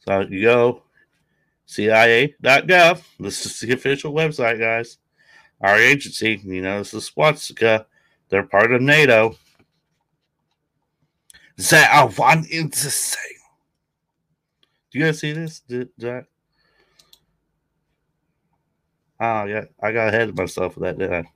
so 0.08 0.20
you 0.30 0.44
go 0.44 0.84
CIA.gov. 1.66 3.02
This 3.20 3.44
is 3.46 3.60
the 3.60 3.74
official 3.74 4.14
website, 4.14 4.60
guys. 4.60 5.00
Our 5.62 5.78
agency, 5.78 6.40
you 6.44 6.62
know, 6.62 6.78
this 6.80 6.94
is 6.94 7.06
Swastika. 7.06 7.88
They're 8.30 8.44
part 8.44 8.72
of 8.72 8.82
NATO. 8.82 9.36
That 11.58 11.90
I 11.92 12.04
wanted 12.04 12.72
to 12.72 12.92
say. 12.92 13.18
Do 14.92 15.00
you 15.00 15.06
guys 15.06 15.20
see 15.20 15.32
this? 15.32 15.62
Did, 15.62 15.90
did 15.98 16.26
Oh, 19.20 19.45
yeah, 19.45 19.66
I 19.82 19.91
got 19.91 20.09
ahead 20.09 20.30
of 20.30 20.38
myself 20.38 20.76
with 20.76 20.84
that, 20.84 20.97
didn't 20.97 21.26
I? 21.26 21.32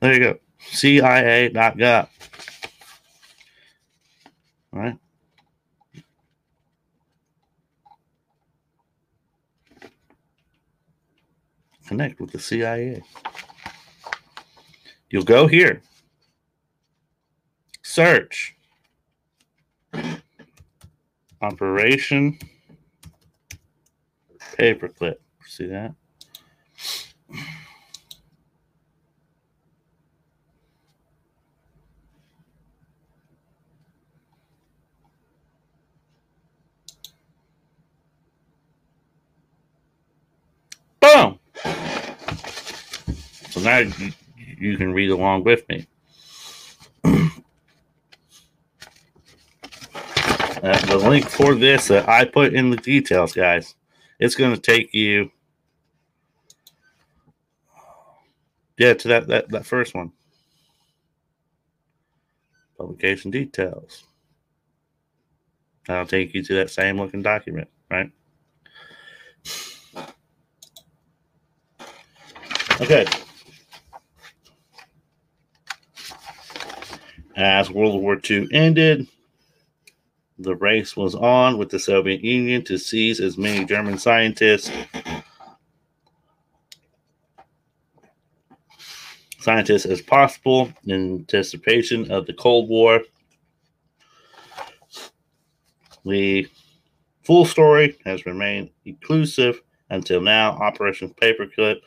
There 0.00 0.14
you 0.14 0.20
go. 0.20 0.38
CIA.gov. 0.60 2.08
All 4.72 4.80
right. 4.80 4.98
Connect 11.86 12.20
with 12.20 12.30
the 12.32 12.38
CIA. 12.38 13.02
You'll 15.10 15.24
go 15.24 15.46
here. 15.46 15.82
Search. 17.82 18.54
Operation 21.40 22.38
Paperclip. 24.58 25.16
See 25.46 25.66
that? 25.66 25.94
Boom! 41.00 41.38
You, 44.58 44.76
can 44.78 44.94
read 44.94 45.10
along 45.10 45.44
with 45.44 45.68
me. 45.68 45.86
Uh, 50.62 50.86
the 50.86 50.96
link 50.96 51.28
for 51.28 51.54
this 51.54 51.88
that 51.88 52.08
I 52.08 52.24
put 52.24 52.54
in 52.54 52.70
the 52.70 52.78
details, 52.78 53.32
guys. 53.34 53.74
It's 54.18 54.34
going 54.34 54.54
to 54.54 54.60
take 54.60 54.94
you, 54.94 55.30
yeah, 58.78 58.94
to 58.94 59.08
that 59.08 59.28
that 59.28 59.50
that 59.50 59.66
first 59.66 59.94
one. 59.94 60.12
Publication 62.78 63.30
details. 63.30 64.04
That'll 65.86 66.06
take 66.06 66.34
you 66.34 66.42
to 66.42 66.54
that 66.54 66.70
same 66.70 66.96
looking 66.96 67.22
document, 67.22 67.68
right? 67.90 68.10
Okay. 72.80 73.06
As 77.38 77.70
World 77.70 78.02
War 78.02 78.20
II 78.28 78.48
ended, 78.52 79.06
the 80.40 80.56
race 80.56 80.96
was 80.96 81.14
on 81.14 81.56
with 81.56 81.70
the 81.70 81.78
Soviet 81.78 82.20
Union 82.20 82.64
to 82.64 82.76
seize 82.76 83.20
as 83.20 83.38
many 83.38 83.64
German 83.64 83.96
scientists 83.96 84.72
scientists 89.38 89.86
as 89.86 90.02
possible 90.02 90.72
in 90.84 91.14
anticipation 91.14 92.10
of 92.10 92.26
the 92.26 92.34
Cold 92.34 92.68
War. 92.68 93.02
The 96.04 96.48
full 97.22 97.44
story 97.44 97.96
has 98.04 98.26
remained 98.26 98.70
elusive 98.84 99.62
until 99.90 100.20
now. 100.20 100.54
Operation 100.54 101.14
Paperclip 101.22 101.82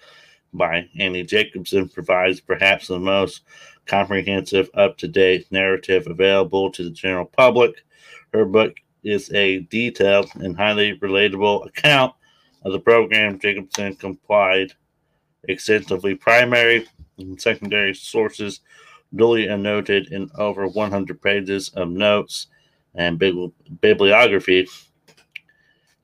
by 0.54 0.88
Annie 0.98 1.24
Jacobsen 1.24 1.90
provides 1.90 2.40
perhaps 2.40 2.88
the 2.88 3.00
most 3.00 3.42
comprehensive, 3.86 4.70
up 4.74 4.98
to 4.98 5.08
date 5.08 5.52
narrative 5.52 6.08
available 6.08 6.72
to 6.72 6.84
the 6.84 6.90
general 6.92 7.26
public. 7.26 7.84
Her 8.34 8.46
book 8.46 8.76
is 9.04 9.32
a 9.34 9.60
detailed 9.62 10.30
and 10.36 10.56
highly 10.56 10.98
relatable 11.00 11.68
account 11.68 12.14
of 12.64 12.72
the 12.72 12.80
program 12.80 13.40
Jacobsen 13.40 13.96
complied 13.96 14.74
extensively. 15.50 16.16
Primary 16.16 16.88
and 17.18 17.42
secondary 17.42 17.94
sources 17.94 18.62
duly 19.16 19.50
annotated 19.50 20.12
in 20.14 20.30
over 20.38 20.68
100 20.68 21.22
pages 21.22 21.70
of 21.70 21.90
notes 21.90 22.48
and 22.96 23.20
bibliography. 23.82 24.68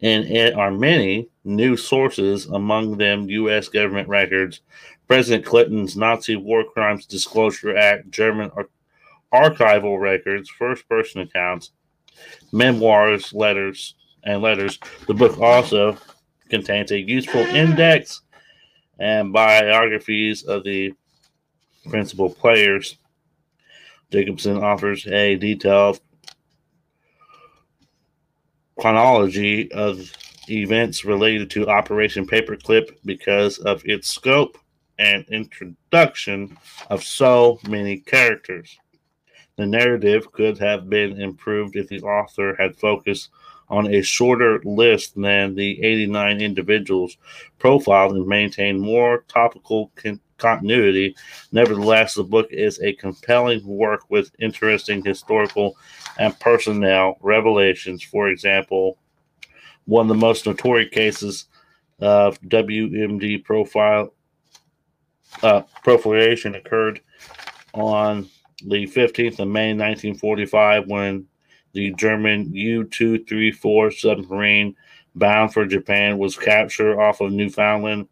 And 0.02 0.26
it 0.26 0.54
are 0.54 0.72
many 0.72 1.30
new 1.44 1.78
sources, 1.78 2.46
among 2.48 2.98
them 2.98 3.30
U.S. 3.30 3.70
government 3.70 4.08
records, 4.10 4.62
President 5.08 5.46
Clinton's 5.46 5.96
Nazi 5.96 6.36
War 6.36 6.66
Crimes 6.66 7.06
Disclosure 7.06 7.78
Act, 7.78 8.12
German 8.12 8.52
ar- 8.56 8.70
archival 9.34 10.00
records, 10.00 10.50
first 10.50 10.88
person 10.90 11.22
accounts, 11.22 11.72
memoirs, 12.52 13.34
letters, 13.34 13.96
and 14.24 14.42
letters. 14.42 14.80
The 15.08 15.14
book 15.14 15.40
also 15.40 15.98
contains 16.50 16.92
a 16.92 17.00
useful 17.00 17.42
index 17.42 18.22
and 19.00 19.32
biographies 19.32 20.44
of 20.44 20.64
the 20.64 20.94
principal 21.90 22.30
players. 22.30 22.98
Jacobsen 24.12 24.58
offers 24.58 25.06
a 25.08 25.36
detailed 25.36 26.00
chronology 28.80 29.72
of 29.72 30.12
events 30.50 31.06
related 31.06 31.50
to 31.52 31.68
Operation 31.68 32.26
Paperclip 32.26 32.90
because 33.06 33.58
of 33.60 33.82
its 33.86 34.10
scope 34.10 34.58
and 35.00 35.26
introduction 35.30 36.58
of 36.90 37.04
so 37.04 37.60
many 37.68 37.98
characters. 37.98 38.78
The 39.58 39.66
narrative 39.66 40.32
could 40.32 40.58
have 40.60 40.90
been 40.90 41.20
improved 41.20 41.76
if 41.76 41.88
the 41.88 42.02
author 42.02 42.56
had 42.60 42.76
focused 42.76 43.30
on 43.70 43.94
a 43.94 44.02
shorter 44.02 44.62
list 44.64 45.20
than 45.20 45.56
the 45.56 45.84
89 45.84 46.42
individuals 46.42 47.18
profiled 47.60 48.16
and 48.16 48.28
maintained 48.28 48.80
more 48.80 49.26
topical 49.28 49.92
con- 49.96 50.22
continuity. 50.38 51.16
Nevertheless, 51.52 52.14
the 52.14 52.24
book 52.24 52.48
is 52.52 52.80
a 52.82 52.94
compelling 52.94 53.66
work 53.66 54.02
with 54.10 54.32
interesting 54.40 55.04
historical 55.04 55.76
and 56.18 56.40
personnel 56.40 57.18
revelations. 57.22 58.04
For 58.04 58.30
example, 58.30 58.98
one 59.86 60.04
of 60.06 60.10
the 60.10 60.26
most 60.26 60.46
notorious 60.46 60.94
cases 60.94 61.46
of 62.00 62.40
WMD 62.42 63.44
profile 63.44 64.14
uh, 65.44 65.62
proliferation 65.84 66.56
occurred 66.56 67.02
on 67.74 68.28
the 68.66 68.88
15th 68.88 69.40
of 69.40 69.48
May 69.48 69.74
1945 69.74 70.88
when 70.88 71.28
the 71.74 71.94
German 71.94 72.54
U 72.54 72.84
234 72.86 73.92
submarine 73.92 74.76
bound 75.16 75.54
for 75.54 75.66
Japan 75.66 76.18
was 76.18 76.36
captured 76.36 77.00
off 77.00 77.22
of 77.22 77.32
Newfoundland 77.32 78.08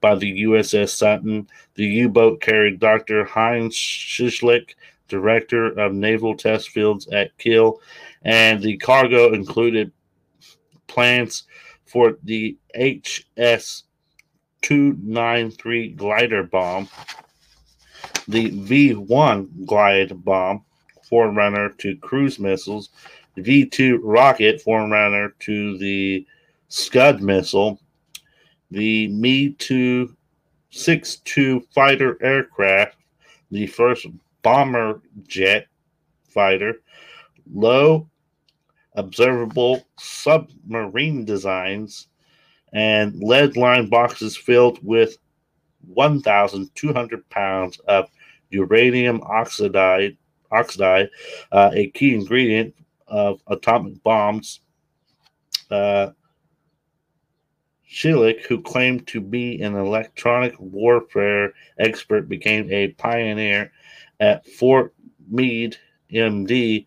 by 0.00 0.14
the 0.14 0.42
USS 0.44 0.90
Sutton. 0.90 1.48
The 1.74 1.84
U 1.84 2.08
boat 2.08 2.40
carried 2.40 2.78
Dr. 2.78 3.24
Heinz 3.24 3.74
Schlicke, 3.74 4.74
director 5.08 5.66
of 5.78 5.92
naval 5.92 6.36
test 6.36 6.70
fields 6.70 7.08
at 7.08 7.36
Kiel, 7.38 7.80
and 8.22 8.62
the 8.62 8.76
cargo 8.76 9.32
included 9.32 9.92
plans 10.86 11.44
for 11.84 12.18
the 12.22 12.56
HS 12.74 13.84
293 14.62 15.90
glider 15.90 16.42
bomb, 16.42 16.88
the 18.26 18.50
V 18.50 18.94
1 18.94 19.64
glide 19.66 20.24
bomb, 20.24 20.64
forerunner 21.02 21.70
to 21.78 21.96
cruise 21.96 22.38
missiles, 22.38 22.90
V 23.36 23.64
2 23.64 23.98
rocket, 24.02 24.60
forerunner 24.60 25.34
to 25.40 25.78
the 25.78 26.26
Scud 26.68 27.22
missile, 27.22 27.80
the 28.70 29.08
Me 29.08 29.50
2 29.50 30.14
62 30.70 31.60
fighter 31.74 32.22
aircraft, 32.22 32.96
the 33.50 33.66
first 33.66 34.06
bomber 34.42 35.00
jet 35.26 35.66
fighter, 36.28 36.82
low 37.52 38.08
observable 38.94 39.86
submarine 39.98 41.24
designs, 41.24 42.08
and 42.72 43.22
lead 43.22 43.56
lined 43.56 43.90
boxes 43.90 44.36
filled 44.36 44.78
with 44.84 45.16
1,200 45.86 47.28
pounds 47.30 47.78
of 47.88 48.08
uranium 48.50 49.20
oxide, 49.22 50.16
oxide 50.50 51.08
uh, 51.52 51.70
a 51.72 51.90
key 51.90 52.14
ingredient 52.14 52.74
of 53.06 53.40
atomic 53.48 54.02
bombs. 54.02 54.60
Uh, 55.70 56.10
who 58.48 58.60
claimed 58.62 59.06
to 59.06 59.20
be 59.20 59.60
an 59.62 59.74
electronic 59.74 60.54
warfare 60.58 61.52
expert, 61.78 62.28
became 62.28 62.70
a 62.70 62.88
pioneer 62.88 63.72
at 64.20 64.46
Fort 64.46 64.94
Meade, 65.30 65.76
MD. 66.12 66.86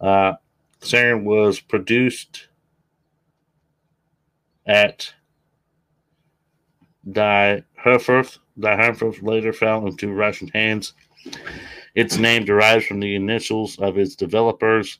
Uh, 0.00 0.34
Sarin 0.80 1.24
was 1.24 1.60
produced 1.60 2.48
at 4.66 5.12
Die 7.10 7.62
Herfurth. 7.76 8.38
Dyhernfurth 8.58 9.22
later 9.22 9.52
fell 9.52 9.86
into 9.86 10.12
Russian 10.12 10.48
hands. 10.48 10.92
Its 11.94 12.18
name 12.18 12.44
derives 12.44 12.84
from 12.84 13.00
the 13.00 13.14
initials 13.14 13.78
of 13.78 13.98
its 13.98 14.14
developers, 14.14 14.98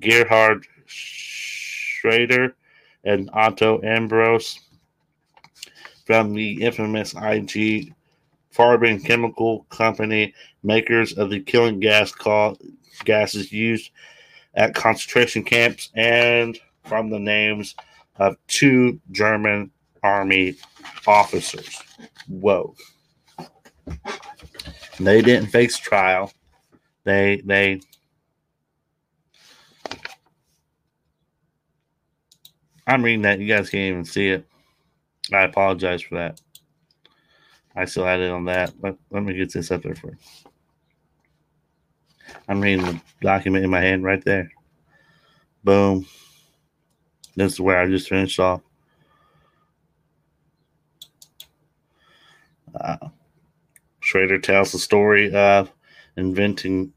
Gerhard 0.00 0.66
Schrader 0.86 2.54
and 3.04 3.28
Otto 3.32 3.80
Ambros, 3.80 4.58
from 6.06 6.34
the 6.34 6.62
infamous 6.62 7.14
IG 7.14 7.92
Farben 8.54 9.04
Chemical 9.04 9.66
Company, 9.70 10.34
makers 10.62 11.12
of 11.12 11.30
the 11.30 11.40
killing 11.40 11.80
gas 11.80 12.12
gases 13.04 13.52
used 13.52 13.90
at 14.54 14.74
concentration 14.74 15.42
camps, 15.42 15.90
and 15.94 16.58
from 16.84 17.10
the 17.10 17.18
names 17.18 17.74
of 18.16 18.36
two 18.46 19.00
German 19.10 19.70
army 20.06 20.56
officers. 21.06 21.82
Whoa. 22.28 22.74
They 24.98 25.20
didn't 25.20 25.48
face 25.48 25.76
trial. 25.76 26.32
They 27.04 27.42
they 27.44 27.80
I'm 32.86 33.04
reading 33.04 33.22
that. 33.22 33.40
You 33.40 33.48
guys 33.48 33.68
can't 33.68 33.82
even 33.82 34.04
see 34.04 34.28
it. 34.28 34.46
I 35.32 35.42
apologize 35.42 36.02
for 36.02 36.16
that. 36.16 36.40
I 37.74 37.84
still 37.84 38.04
had 38.04 38.20
it 38.20 38.30
on 38.30 38.44
that. 38.44 38.72
Let, 38.80 38.96
let 39.10 39.24
me 39.24 39.34
get 39.34 39.52
this 39.52 39.70
up 39.70 39.82
there 39.82 39.94
for 39.94 40.08
you. 40.08 40.16
I'm 42.48 42.60
reading 42.60 42.84
the 42.84 43.00
document 43.20 43.64
in 43.64 43.70
my 43.70 43.80
hand 43.80 44.04
right 44.04 44.24
there. 44.24 44.50
Boom. 45.64 46.06
This 47.34 47.54
is 47.54 47.60
where 47.60 47.78
I 47.78 47.86
just 47.88 48.08
finished 48.08 48.38
off. 48.38 48.62
Uh, 52.80 53.08
Schrader 54.00 54.38
tells 54.38 54.72
the 54.72 54.78
story 54.78 55.34
of 55.34 55.72
inventing 56.16 56.92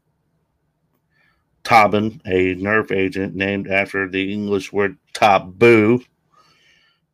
Tabun, 1.64 2.20
a 2.26 2.54
nerve 2.54 2.90
agent 2.92 3.34
named 3.34 3.68
after 3.68 4.08
the 4.08 4.32
English 4.32 4.72
word 4.72 4.96
taboo. 5.12 6.02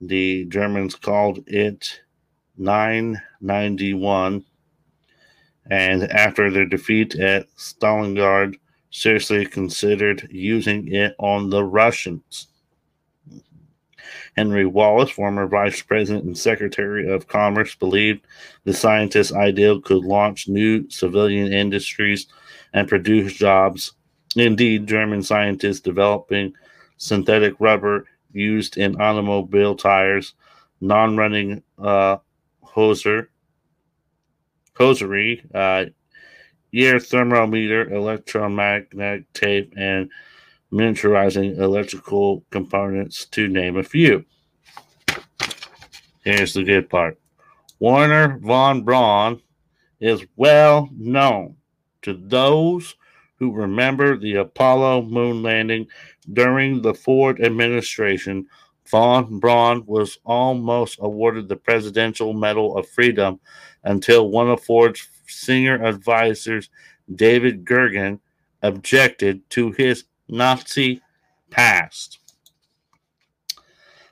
The 0.01 0.45
Germans 0.47 0.95
called 0.95 1.41
it 1.47 2.01
991. 2.57 4.45
And 5.69 6.03
after 6.05 6.51
their 6.51 6.67
defeat 6.67 7.17
at 7.17 7.49
Stalingrad, 7.57 8.55
seriously 8.91 9.47
considered 9.47 10.29
using 10.31 10.93
it 10.93 11.15
on 11.19 11.51
the 11.51 11.65
Russians. 11.65 12.49
Henry 14.37 14.67
Wallace, 14.67 15.11
former 15.11 15.47
vice 15.47 15.81
president 15.81 16.25
and 16.25 16.37
secretary 16.37 17.11
of 17.11 17.27
commerce, 17.27 17.75
believed 17.75 18.27
the 18.65 18.75
scientist's 18.75 19.33
ideal 19.33 19.81
could 19.81 20.05
launch 20.05 20.47
new 20.47 20.89
civilian 20.91 21.53
industries 21.53 22.27
and 22.75 22.89
produce 22.89 23.33
jobs. 23.33 23.93
Indeed, 24.37 24.87
German 24.87 25.23
scientists 25.23 25.81
developing 25.81 26.53
synthetic 26.99 27.55
rubber 27.59 28.07
used 28.33 28.77
in 28.77 29.01
automobile 29.01 29.75
tires, 29.75 30.35
non 30.83 31.17
running 31.17 31.63
uh, 31.79 32.19
hoser, 32.63 33.29
hosiery, 34.75 35.43
uh, 35.55 35.87
ear 36.73 37.01
thermometer, 37.01 37.91
electromagnetic 37.91 39.33
tape, 39.33 39.73
and 39.79 40.11
miniaturizing 40.77 41.59
electrical 41.59 42.45
components, 42.51 43.25
to 43.27 43.49
name 43.49 43.77
a 43.77 43.83
few. 43.83 44.25
Here's 46.23 46.55
the 46.55 46.65
good 46.65 46.91
part 46.91 47.19
Wernher 47.81 48.39
von 48.43 48.83
Braun 48.83 49.41
is 50.01 50.27
well 50.37 50.89
known 50.93 51.57
to 52.03 52.15
those 52.15 52.95
who 53.39 53.53
remember 53.53 54.17
the 54.17 54.35
Apollo 54.37 55.03
moon 55.03 55.43
landing 55.43 55.87
during 56.33 56.83
the 56.83 56.95
Ford 56.95 57.41
administration. 57.41 58.47
Von 58.89 59.39
Braun 59.41 59.85
was 59.87 60.19
almost 60.25 60.99
awarded 61.01 61.49
the 61.49 61.57
Presidential 61.57 62.33
Medal 62.33 62.77
of 62.77 62.89
Freedom 62.89 63.41
until 63.85 64.31
one 64.31 64.49
of 64.49 64.63
Ford's 64.63 65.09
senior 65.27 65.83
advisors, 65.85 66.71
David 67.15 67.65
Gergen, 67.65 68.21
objected 68.63 69.49
to 69.51 69.73
his 69.73 70.05
Nazi 70.29 71.01
past. 71.51 72.19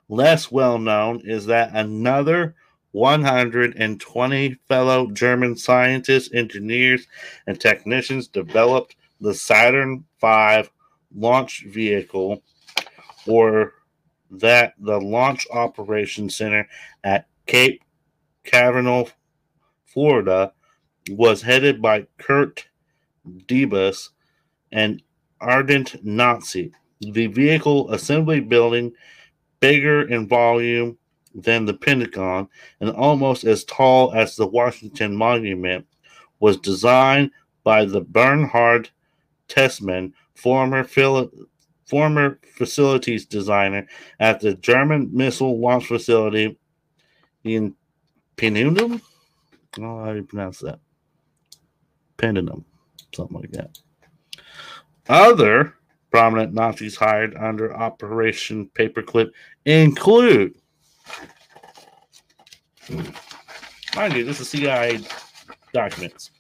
Less 0.09 0.51
well 0.51 0.79
known 0.79 1.23
is 1.25 1.47
that 1.47 1.71
another 1.75 2.55
120 2.93 4.55
fellow 4.69 5.11
German 5.11 5.57
scientists, 5.57 6.33
engineers, 6.33 7.07
and 7.47 7.61
technicians 7.61 8.29
developed 8.29 8.95
the 9.21 9.35
Saturn 9.35 10.05
V 10.21 10.69
launch 11.17 11.65
vehicle, 11.67 12.43
or 13.27 13.73
that 14.31 14.75
the 14.79 15.01
Launch 15.01 15.47
Operations 15.53 16.37
Center 16.37 16.69
at 17.03 17.27
Cape 17.47 17.83
Canaveral, 18.45 19.11
Florida, 19.87 20.53
was 21.11 21.43
headed 21.43 21.83
by 21.83 22.07
Kurt 22.19 22.69
Debus, 23.47 24.11
an 24.73 25.01
ardent 25.45 26.05
Nazi. 26.05 26.73
The 27.01 27.27
vehicle 27.27 27.91
assembly 27.93 28.41
building, 28.41 28.93
bigger 29.61 30.09
in 30.09 30.29
volume 30.29 30.99
than 31.35 31.65
the 31.65 31.75
Pentagon 31.75 32.49
and 32.81 32.91
almost 32.91 33.45
as 33.45 33.65
tall 33.65 34.13
as 34.15 34.37
the 34.37 34.47
Washington 34.47 35.17
Monument, 35.17 35.87
was 36.41 36.57
designed 36.59 37.31
by 37.63 37.85
the 37.85 38.01
Bernhard 38.01 38.91
Tessmann, 39.49 40.13
former 40.35 40.85
Phil- 40.85 41.31
former 41.87 42.39
facilities 42.57 43.27
designer 43.27 43.87
at 44.21 44.41
the 44.41 44.55
German 44.55 45.11
missile 45.13 45.61
launch 45.61 45.87
facility 45.87 46.59
in 47.45 47.75
don't 48.37 49.01
oh, 49.79 49.81
know 49.81 50.05
how 50.05 50.13
you 50.13 50.23
pronounce 50.23 50.59
that. 50.61 50.79
Penunum, 52.17 52.65
something 53.15 53.41
like 53.41 53.51
that. 53.53 53.79
Other 55.09 55.75
prominent 56.11 56.55
Nazis 56.55 56.97
hired 56.97 57.37
under 57.37 57.75
Operation 57.77 58.71
Paperclip 58.75 59.31
include, 59.65 60.55
mind 63.97 64.15
you, 64.15 64.25
this 64.25 64.41
is 64.41 64.49
CIA 64.49 65.01
documents. 65.73 66.31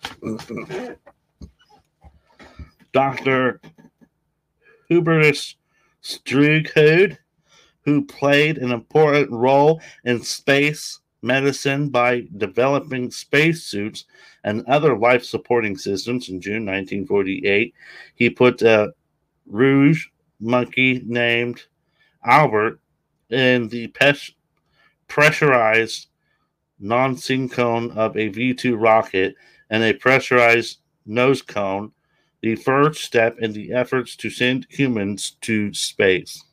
Dr. 2.93 3.61
Hubertus 4.91 5.57
Strughold, 6.03 7.19
who 7.85 8.05
played 8.07 8.59
an 8.59 8.71
important 8.71 9.31
role 9.31 9.81
in 10.05 10.23
space 10.23 11.01
medicine 11.25 11.89
by 11.89 12.27
developing 12.37 13.11
spacesuits 13.11 14.05
and 14.45 14.65
other 14.67 14.97
life 14.97 15.25
supporting 15.25 15.77
systems 15.77 16.29
in 16.29 16.41
June 16.41 16.67
1948. 16.67 17.75
He 18.15 18.31
put 18.31 18.63
a 18.63 18.93
rouge 19.47 20.07
monkey 20.41 21.03
named 21.07 21.63
Albert 22.25 22.81
in 23.31 23.69
the 23.69 23.89
pes- 23.89 24.33
pressurized 25.09 26.09
non 26.79 27.17
sink 27.17 27.53
cone 27.53 27.91
of 27.93 28.17
a 28.17 28.29
V 28.29 28.55
2 28.55 28.77
rocket 28.77 29.35
and 29.71 29.83
a 29.83 29.95
pressurized 29.95 30.79
nose 31.07 31.43
cone 31.43 31.93
the 32.43 32.57
first 32.57 33.03
step 33.03 33.39
in 33.39 33.53
the 33.53 33.73
efforts 33.73 34.17
to 34.17 34.29
send 34.29 34.67
humans 34.69 35.39
to 35.41 35.73
space. 35.73 36.45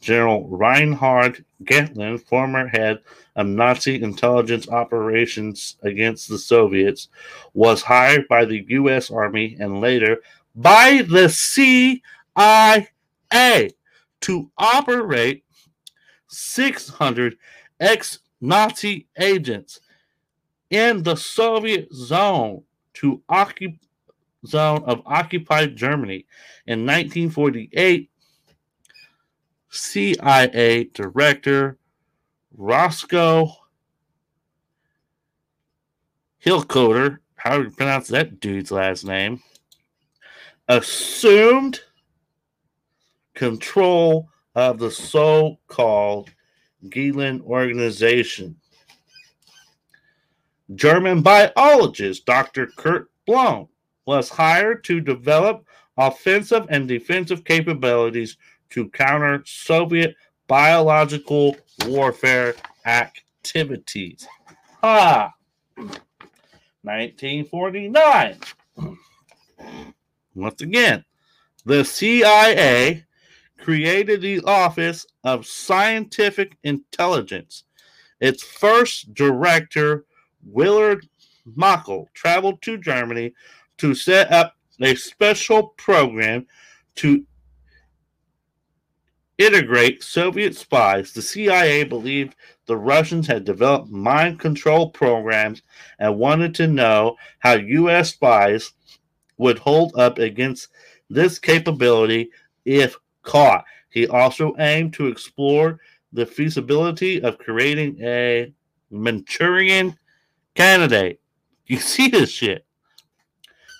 General 0.00 0.48
Reinhard 0.48 1.44
Gehlen, 1.64 2.18
former 2.18 2.68
head 2.68 3.00
of 3.36 3.46
Nazi 3.46 4.00
intelligence 4.02 4.68
operations 4.68 5.76
against 5.82 6.28
the 6.28 6.38
Soviets, 6.38 7.08
was 7.54 7.82
hired 7.82 8.28
by 8.28 8.44
the 8.44 8.64
U.S. 8.68 9.10
Army 9.10 9.56
and 9.58 9.80
later 9.80 10.18
by 10.54 11.02
the 11.08 11.28
CIA 11.28 12.86
to 14.20 14.50
operate 14.56 15.44
600 16.28 17.36
ex 17.80 18.20
Nazi 18.40 19.08
agents 19.18 19.80
in 20.70 21.02
the 21.02 21.16
Soviet 21.16 21.92
zone 21.92 22.62
to 22.94 23.22
occupy 23.28 23.78
zone 24.46 24.82
of 24.84 25.02
occupied 25.06 25.76
Germany. 25.76 26.26
In 26.66 26.80
1948, 26.80 28.10
CIA 29.70 30.84
Director 30.94 31.78
Roscoe 32.56 33.50
Hillcoder, 36.44 37.18
how 37.36 37.58
do 37.58 37.64
you 37.64 37.70
pronounce 37.70 38.08
that 38.08 38.40
dude's 38.40 38.70
last 38.70 39.04
name, 39.04 39.42
assumed 40.68 41.80
control 43.34 44.28
of 44.54 44.78
the 44.78 44.90
so 44.90 45.58
called 45.68 46.30
Gehlen 46.88 47.40
organization. 47.42 48.56
German 50.74 51.22
biologist 51.22 52.26
Dr. 52.26 52.66
Kurt 52.76 53.10
Blome 53.26 53.68
was 54.04 54.28
hired 54.28 54.84
to 54.84 55.00
develop 55.00 55.64
offensive 55.96 56.66
and 56.70 56.88
defensive 56.88 57.44
capabilities 57.44 58.36
to 58.70 58.88
counter 58.90 59.42
Soviet 59.46 60.14
biological 60.46 61.56
warfare 61.86 62.54
activities. 62.84 64.26
Ha! 64.82 65.32
1949. 66.82 68.38
Once 70.34 70.62
again, 70.62 71.04
the 71.64 71.84
CIA 71.84 73.04
created 73.58 74.22
the 74.22 74.40
Office 74.42 75.06
of 75.24 75.46
Scientific 75.46 76.56
Intelligence. 76.62 77.64
Its 78.20 78.42
first 78.42 79.12
director, 79.14 80.06
Willard 80.46 81.06
Mockel, 81.56 82.06
traveled 82.14 82.62
to 82.62 82.78
Germany 82.78 83.34
to 83.78 83.94
set 83.94 84.32
up 84.32 84.54
a 84.80 84.94
special 84.94 85.68
program 85.76 86.46
to 86.96 87.24
integrate 89.38 90.02
Soviet 90.02 90.56
spies. 90.56 91.12
The 91.12 91.22
CIA 91.22 91.84
believed 91.84 92.34
the 92.66 92.76
Russians 92.76 93.26
had 93.26 93.44
developed 93.44 93.88
mind 93.88 94.40
control 94.40 94.90
programs 94.90 95.62
and 95.98 96.18
wanted 96.18 96.54
to 96.56 96.66
know 96.66 97.16
how 97.38 97.54
U.S. 97.54 98.10
spies 98.10 98.72
would 99.38 99.58
hold 99.58 99.96
up 99.96 100.18
against 100.18 100.68
this 101.08 101.38
capability 101.38 102.30
if 102.64 102.96
caught. 103.22 103.64
He 103.90 104.06
also 104.08 104.54
aimed 104.58 104.92
to 104.94 105.06
explore 105.06 105.78
the 106.12 106.26
feasibility 106.26 107.22
of 107.22 107.38
creating 107.38 107.98
a 108.02 108.52
Manchurian 108.90 109.96
candidate. 110.54 111.20
You 111.66 111.76
see 111.78 112.08
this 112.08 112.30
shit 112.30 112.66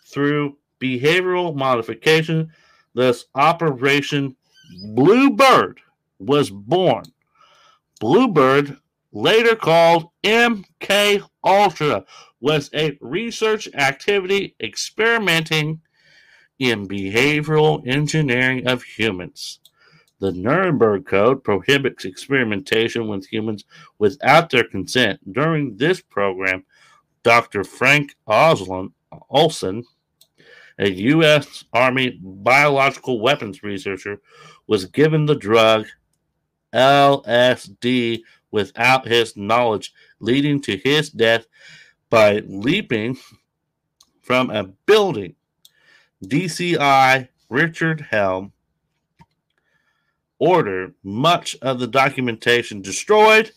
through 0.06 0.56
behavioral 0.80 1.54
modification. 1.54 2.52
This 2.94 3.26
Operation 3.34 4.34
Bluebird 4.94 5.80
was 6.18 6.50
born. 6.50 7.04
Bluebird, 8.00 8.76
later 9.12 9.56
called 9.56 10.10
MK 10.22 11.22
Ultra, 11.44 12.04
was 12.40 12.70
a 12.74 12.96
research 13.00 13.68
activity 13.74 14.54
experimenting 14.60 15.80
in 16.58 16.88
behavioral 16.88 17.86
engineering 17.86 18.66
of 18.66 18.82
humans. 18.82 19.60
The 20.20 20.32
Nuremberg 20.32 21.06
Code 21.06 21.44
prohibits 21.44 22.04
experimentation 22.04 23.06
with 23.06 23.26
humans 23.26 23.64
without 23.98 24.50
their 24.50 24.64
consent. 24.64 25.32
During 25.32 25.76
this 25.76 26.00
program, 26.00 26.64
Dr. 27.22 27.62
Frank 27.62 28.16
Osland, 28.26 28.92
Olson 29.30 29.84
a 30.78 30.90
U.S. 30.90 31.64
Army 31.72 32.18
biological 32.22 33.20
weapons 33.20 33.62
researcher, 33.62 34.20
was 34.66 34.84
given 34.86 35.26
the 35.26 35.34
drug 35.34 35.86
LSD 36.72 38.20
without 38.50 39.06
his 39.06 39.36
knowledge, 39.36 39.92
leading 40.20 40.60
to 40.62 40.76
his 40.76 41.10
death 41.10 41.46
by 42.10 42.42
leaping 42.46 43.16
from 44.22 44.50
a 44.50 44.64
building. 44.64 45.34
DCI 46.24 47.28
Richard 47.48 48.00
Helm 48.00 48.52
ordered 50.38 50.94
much 51.02 51.56
of 51.62 51.78
the 51.78 51.86
documentation 51.86 52.82
destroyed, 52.82 53.50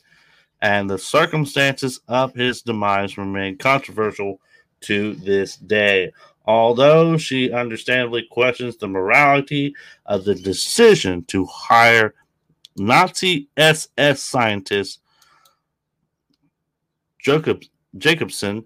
and 0.61 0.89
the 0.89 0.97
circumstances 0.97 1.99
of 2.07 2.33
his 2.33 2.61
demise 2.61 3.17
remain 3.17 3.57
controversial 3.57 4.39
to 4.81 5.15
this 5.15 5.57
day 5.57 6.11
although 6.51 7.17
she 7.17 7.51
understandably 7.51 8.23
questions 8.29 8.77
the 8.77 8.87
morality 8.87 9.73
of 10.05 10.25
the 10.25 10.35
decision 10.35 11.23
to 11.25 11.45
hire 11.45 12.13
Nazi 12.77 13.49
SS 13.57 14.21
scientist 14.21 15.01
Jacob, 17.19 17.61
Jacobsen 17.97 18.65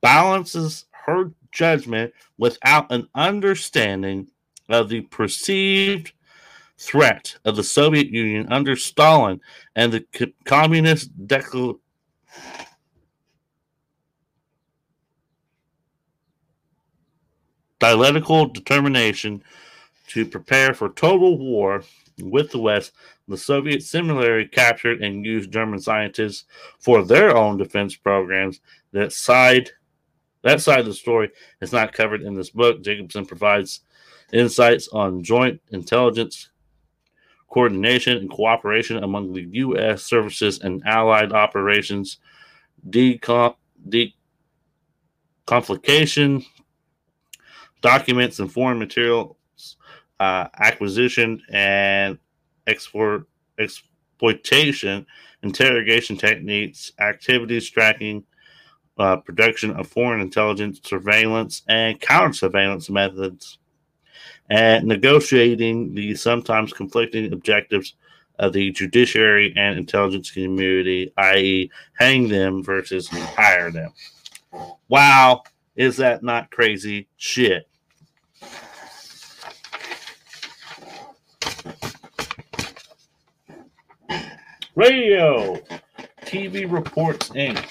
balances 0.00 0.86
her 0.90 1.30
judgment 1.52 2.12
without 2.38 2.90
an 2.90 3.06
understanding 3.14 4.28
of 4.68 4.88
the 4.88 5.02
perceived 5.02 6.12
threat 6.78 7.36
of 7.44 7.56
the 7.56 7.64
Soviet 7.64 8.08
Union 8.08 8.50
under 8.50 8.76
Stalin 8.76 9.40
and 9.76 9.92
the 9.92 10.00
co- 10.12 10.32
communist 10.44 11.10
declaration. 11.26 11.80
Dialectical 17.80 18.46
determination 18.46 19.42
to 20.08 20.26
prepare 20.26 20.74
for 20.74 20.90
total 20.90 21.38
war 21.38 21.82
with 22.20 22.50
the 22.50 22.58
West, 22.58 22.92
the 23.26 23.36
Soviets 23.36 23.90
similarly 23.90 24.46
captured 24.46 25.02
and 25.02 25.24
used 25.24 25.50
German 25.52 25.80
scientists 25.80 26.44
for 26.78 27.02
their 27.02 27.36
own 27.36 27.56
defense 27.56 27.96
programs. 27.96 28.60
That 28.92 29.12
side, 29.12 29.70
that 30.42 30.60
side 30.60 30.80
of 30.80 30.86
the 30.86 30.94
story 30.94 31.30
is 31.60 31.72
not 31.72 31.92
covered 31.92 32.22
in 32.22 32.34
this 32.34 32.50
book. 32.50 32.82
Jacobsen 32.82 33.26
provides 33.26 33.80
insights 34.32 34.88
on 34.88 35.22
joint 35.22 35.60
intelligence 35.70 36.50
coordination 37.50 38.16
and 38.16 38.30
cooperation 38.30 39.02
among 39.02 39.32
the 39.32 39.42
U.S. 39.52 40.04
services 40.04 40.60
and 40.60 40.82
allied 40.86 41.32
operations, 41.32 42.18
decom- 42.88 43.56
deconfliction, 45.48 46.46
documents 47.80 48.38
and 48.38 48.52
foreign 48.52 48.78
materials 48.78 49.36
uh, 50.20 50.48
acquisition 50.58 51.42
and 51.50 52.18
export 52.66 53.26
exploitation, 53.58 55.06
interrogation 55.42 56.16
techniques, 56.16 56.92
activities 57.00 57.68
tracking, 57.68 58.24
uh, 58.98 59.16
production 59.16 59.70
of 59.72 59.86
foreign 59.88 60.20
intelligence, 60.20 60.78
surveillance, 60.84 61.62
and 61.68 62.00
counter 62.00 62.34
surveillance 62.34 62.90
methods, 62.90 63.58
and 64.50 64.84
negotiating 64.84 65.94
the 65.94 66.14
sometimes 66.14 66.72
conflicting 66.72 67.32
objectives 67.32 67.94
of 68.38 68.52
the 68.52 68.70
judiciary 68.72 69.54
and 69.56 69.78
intelligence 69.78 70.30
community, 70.30 71.12
i.e., 71.16 71.70
hang 71.94 72.28
them 72.28 72.62
versus 72.62 73.08
hire 73.08 73.70
them. 73.70 73.92
Wow, 74.88 75.44
is 75.76 75.96
that 75.98 76.22
not 76.22 76.50
crazy 76.50 77.08
shit? 77.16 77.69
Radio 84.76 85.58
TV 86.22 86.70
Reports 86.70 87.30
Inc. 87.30 87.66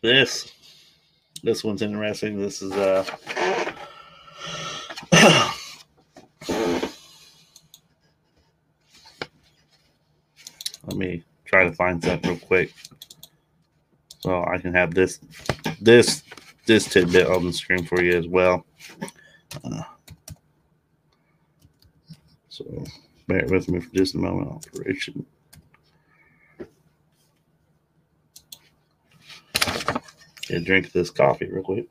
This 0.00 0.52
this 1.42 1.64
one's 1.64 1.82
interesting. 1.82 2.40
This 2.40 2.62
is 2.62 2.72
uh 2.72 3.04
let 10.86 10.96
me 10.96 11.22
try 11.44 11.64
to 11.64 11.72
find 11.72 12.00
that 12.02 12.24
real 12.26 12.36
quick 12.38 12.72
so 14.20 14.44
I 14.44 14.58
can 14.58 14.72
have 14.74 14.94
this 14.94 15.20
this 15.80 16.22
this 16.66 16.84
tidbit 16.86 17.26
on 17.26 17.44
the 17.44 17.52
screen 17.52 17.84
for 17.84 18.02
you 18.02 18.16
as 18.16 18.26
well. 18.26 18.64
Uh, 19.64 19.82
so 22.48 22.64
bear 23.26 23.44
with 23.48 23.68
me 23.68 23.80
for 23.80 23.94
just 23.94 24.14
a 24.14 24.18
moment. 24.18 24.50
Operation. 24.50 25.26
Get 30.48 30.64
drink 30.64 30.92
this 30.92 31.10
coffee 31.10 31.46
real 31.46 31.62
quick. 31.62 31.86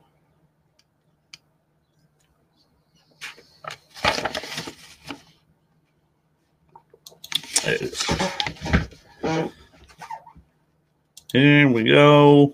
There. 7.64 9.50
Here 11.32 11.70
we 11.70 11.84
go. 11.84 12.54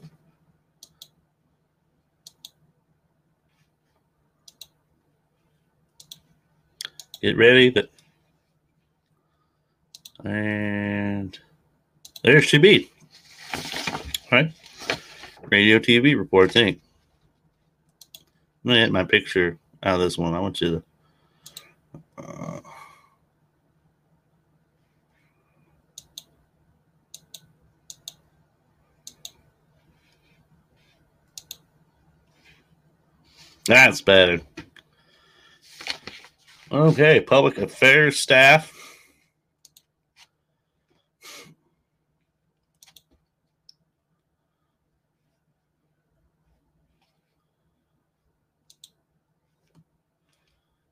Get 7.22 7.38
ready. 7.38 7.70
But 7.70 7.90
and 10.24 11.38
there 12.24 12.42
she 12.42 12.58
be. 12.58 12.92
Right. 14.32 14.52
Radio 15.50 15.80
TV 15.80 16.18
reports 16.18 16.56
Inc. 16.56 16.80
I'm 18.64 18.72
gonna 18.72 18.80
get 18.82 18.92
my 18.92 19.04
picture 19.04 19.58
out 19.84 19.96
of 19.96 20.02
this 20.02 20.18
one. 20.18 20.34
I 20.34 20.40
want 20.40 20.60
you 20.60 20.84
to. 22.18 22.24
Uh, 22.24 22.60
that's 33.66 34.02
better. 34.02 34.42
Okay, 36.70 37.22
public 37.22 37.58
affairs 37.60 38.20
staff. 38.20 38.74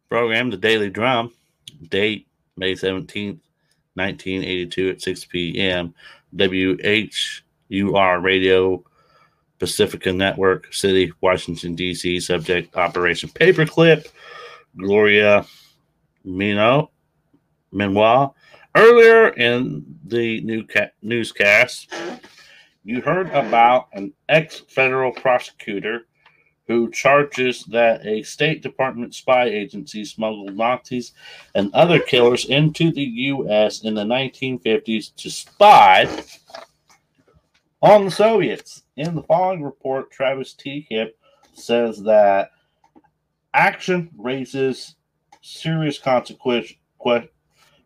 Program 0.10 0.50
The 0.50 0.56
Daily 0.56 0.90
Drum. 0.90 1.34
Date 1.90 2.28
May 2.56 2.74
17th, 2.74 3.40
1982 3.96 4.90
at 4.92 5.02
6 5.02 5.26
p.m. 5.26 5.94
WHUR 6.32 8.20
Radio 8.22 8.84
Pacifica 9.60 10.14
Network, 10.14 10.74
City, 10.74 11.12
Washington, 11.20 11.76
D.C. 11.76 12.22
Subject 12.22 12.74
Operation 12.78 13.28
Paperclip. 13.28 14.08
Gloria 14.78 15.46
Mino, 16.26 16.92
Meanwhile, 17.76 18.38
earlier 18.74 19.30
in 19.30 19.84
the 20.06 20.40
new 20.42 20.66
ca- 20.66 20.92
newscast, 21.02 21.94
you 22.86 23.02
heard 23.02 23.30
about 23.32 23.90
an 23.92 24.14
ex 24.30 24.62
federal 24.70 25.12
prosecutor 25.12 26.08
who 26.68 26.90
charges 26.90 27.66
that 27.66 28.06
a 28.06 28.24
State 28.24 28.64
Department 28.64 29.14
spy 29.14 29.44
agency 29.44 30.06
smuggled 30.06 30.56
Nazis 30.56 31.12
and 31.54 31.70
other 31.74 32.00
killers 32.00 32.46
into 32.46 32.92
the 32.92 33.04
U.S. 33.04 33.84
in 33.84 33.94
the 33.94 34.06
1950s 34.06 35.14
to 35.16 35.30
spy 35.30 36.08
on 37.82 38.06
the 38.06 38.12
Soviets. 38.12 38.84
In 38.96 39.16
the 39.16 39.24
following 39.24 39.64
report, 39.64 40.12
Travis 40.12 40.54
T. 40.54 40.88
Hip 40.90 41.20
says 41.54 42.02
that 42.04 42.52
action 43.54 44.10
raises 44.18 44.96
serious 45.46 46.00
consequence 46.00 46.74
que- 47.02 47.30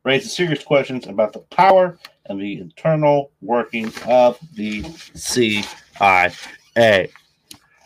raises 0.04 0.34
serious 0.34 0.64
questions 0.64 1.08
about 1.08 1.34
the 1.34 1.40
power 1.40 2.00
and 2.26 2.40
the 2.40 2.60
internal 2.60 3.32
working 3.42 3.92
of 4.08 4.40
the 4.56 4.84
CIA. 5.14 6.32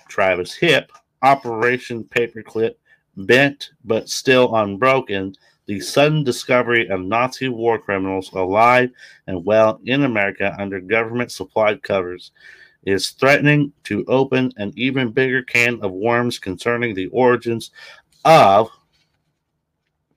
Travis 0.08 0.54
Hip, 0.54 0.92
Operation 1.24 2.04
Paperclip, 2.04 2.76
bent 3.18 3.72
but 3.84 4.10
still 4.10 4.56
unbroken. 4.56 5.34
The 5.66 5.80
sudden 5.80 6.24
discovery 6.24 6.88
of 6.90 7.02
Nazi 7.02 7.48
war 7.48 7.80
criminals 7.80 8.32
alive 8.34 8.92
and 9.28 9.44
well 9.44 9.80
in 9.86 10.04
America 10.04 10.56
under 10.60 10.80
government 10.80 11.32
supplied 11.32 11.82
covers 11.82 12.32
is 12.86 13.10
threatening 13.12 13.72
to 13.86 14.04
open 14.08 14.52
an 14.58 14.74
even 14.76 15.12
bigger 15.12 15.42
can 15.42 15.80
of 15.82 15.92
worms 15.92 16.38
concerning 16.38 16.94
the 16.94 17.08
origins 17.08 17.72
of 18.26 18.70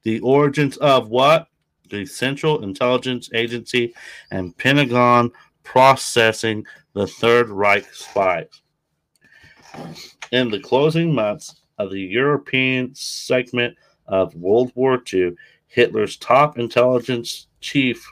the 0.07 0.21
origins 0.21 0.77
of 0.77 1.09
what? 1.09 1.49
The 1.91 2.07
Central 2.07 2.63
Intelligence 2.63 3.29
Agency 3.35 3.93
and 4.31 4.57
Pentagon 4.57 5.33
processing 5.65 6.65
the 6.93 7.09
Third 7.09 7.49
Reich 7.49 7.93
spies. 7.93 8.63
In 10.31 10.49
the 10.49 10.61
closing 10.61 11.13
months 11.13 11.61
of 11.79 11.91
the 11.91 12.01
European 12.01 12.95
segment 12.95 13.77
of 14.07 14.33
World 14.37 14.71
War 14.77 15.03
II, 15.13 15.35
Hitler's 15.67 16.17
top 16.17 16.57
intelligence 16.57 17.49
chief, 17.61 18.09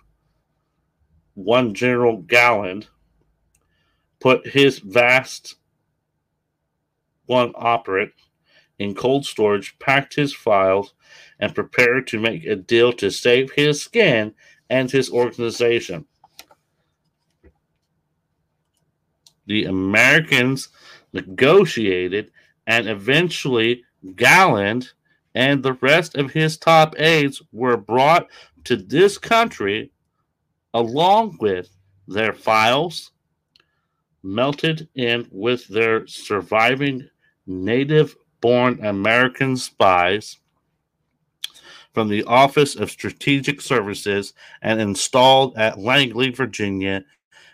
one 1.35 1.75
General 1.75 2.23
Gehlen, 2.23 2.87
put 4.19 4.45
his 4.49 4.81
vast 4.81 5.55
one 7.27 7.53
operate 7.55 8.11
in 8.79 8.95
cold 8.95 9.25
storage, 9.27 9.79
packed 9.79 10.15
his 10.15 10.35
files, 10.35 10.95
and 11.39 11.55
prepared 11.55 12.07
to 12.09 12.21
make 12.21 12.45
a 12.45 12.57
deal 12.57 12.93
to 12.93 13.11
save 13.11 13.53
his 13.53 13.83
skin 13.83 14.35
and 14.71 14.91
his 14.91 15.11
organization. 15.11 16.07
The 19.47 19.65
Americans 19.65 20.69
negotiated 21.13 22.31
and 22.67 22.89
eventually 22.89 23.85
Gehlen 24.17 24.85
and 25.35 25.63
the 25.63 25.75
rest 25.75 26.17
of 26.17 26.33
his 26.33 26.57
top 26.57 26.95
aides 26.99 27.43
were 27.53 27.77
brought 27.77 28.29
to 28.65 28.77
this 28.77 29.19
country 29.19 29.91
along 30.73 31.37
with 31.41 31.77
their 32.09 32.33
files 32.33 33.13
melted 34.23 34.89
in 34.95 35.29
with 35.31 35.69
their 35.69 36.07
surviving 36.07 37.09
native 37.47 38.17
born 38.45 38.79
American 38.85 39.57
spies 39.57 40.37
from 41.95 42.09
the 42.11 42.25
Office 42.25 42.77
of 42.77 42.91
Strategic 42.91 43.63
Services 43.63 44.35
and 44.61 44.83
installed 44.83 45.57
at 45.57 45.79
Langley, 45.79 46.29
Virginia 46.29 47.03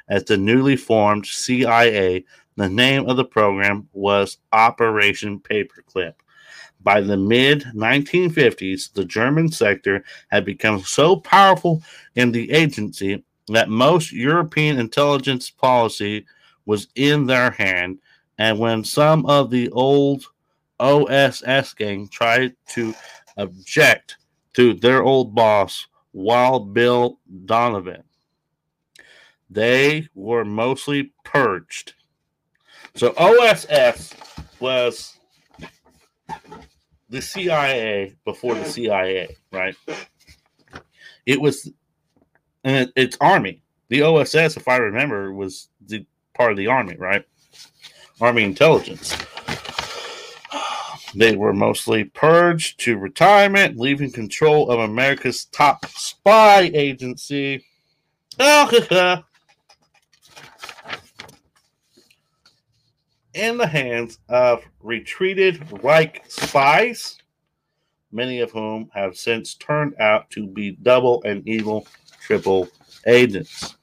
as 0.09 0.25
the 0.25 0.37
newly 0.37 0.75
formed 0.75 1.27
CIA. 1.27 2.25
The 2.57 2.69
name 2.69 3.09
of 3.09 3.17
the 3.17 3.25
program 3.25 3.89
was 3.93 4.39
Operation 4.51 5.39
Paperclip. 5.39 6.15
By 6.81 7.01
the 7.01 7.17
mid 7.17 7.67
1950s, 7.73 8.93
the 8.93 9.05
German 9.05 9.53
sector 9.53 10.03
had 10.33 10.45
become 10.45 10.81
so 10.81 11.15
powerful 11.15 11.85
in 12.17 12.33
the 12.33 12.51
agency 12.51 13.23
that 13.47 13.69
most 13.69 14.11
European 14.11 14.81
intelligence 14.81 15.51
policy 15.51 16.27
was 16.67 16.89
in 16.97 17.27
their 17.27 17.53
hand. 17.53 18.01
And 18.39 18.59
when 18.59 18.83
some 18.83 19.25
of 19.27 19.51
the 19.51 19.71
old 19.71 20.27
OSS 20.81 21.74
gang 21.74 22.09
tried 22.09 22.55
to 22.70 22.94
object 23.36 24.16
to 24.55 24.74
their 24.74 25.02
old 25.02 25.35
boss, 25.35 25.86
Wild 26.12 26.74
Bill 26.74 27.19
Donovan, 27.44 28.02
they 29.48 30.09
were 30.15 30.44
mostly 30.44 31.12
purged. 31.24 31.94
So 32.94 33.12
OSS 33.16 34.15
was 34.61 35.19
the 37.09 37.20
CIA 37.20 38.15
before 38.24 38.55
the 38.55 38.65
CIA, 38.65 39.36
right? 39.52 39.77
It 41.27 41.40
was, 41.40 41.70
and 42.65 42.89
it, 42.89 42.93
it's 42.97 43.16
Army. 43.20 43.62
The 43.89 44.02
OSS, 44.02 44.57
if 44.57 44.69
I 44.69 44.77
remember, 44.77 45.32
was 45.32 45.69
the 45.86 46.07
part 46.35 46.52
of 46.52 46.57
the 46.57 46.69
Army, 46.69 46.97
right? 46.97 47.24
Army 48.20 48.44
intelligence. 48.44 49.16
They 51.15 51.37
were 51.37 51.53
mostly 51.53 52.05
purged 52.05 52.81
to 52.81 52.97
retirement, 52.97 53.78
leaving 53.78 54.12
control 54.12 54.70
of 54.70 54.81
America's 54.81 55.47
top 55.47 55.87
spy 55.87 56.70
agency. 56.73 57.65
Ah, 58.39 59.24
in 63.35 63.57
the 63.57 63.66
hands 63.66 64.19
of 64.28 64.62
retreated 64.81 65.82
Reich 65.82 66.23
spies, 66.28 67.19
many 68.12 68.41
of 68.41 68.51
whom 68.51 68.91
have 68.95 69.16
since 69.16 69.55
turned 69.55 69.95
out 70.01 70.31
to 70.31 70.47
be 70.47 70.73
double 70.73 71.23
and 71.24 71.47
evil 71.47 71.87
triple 72.20 72.69
agents. 73.07 73.77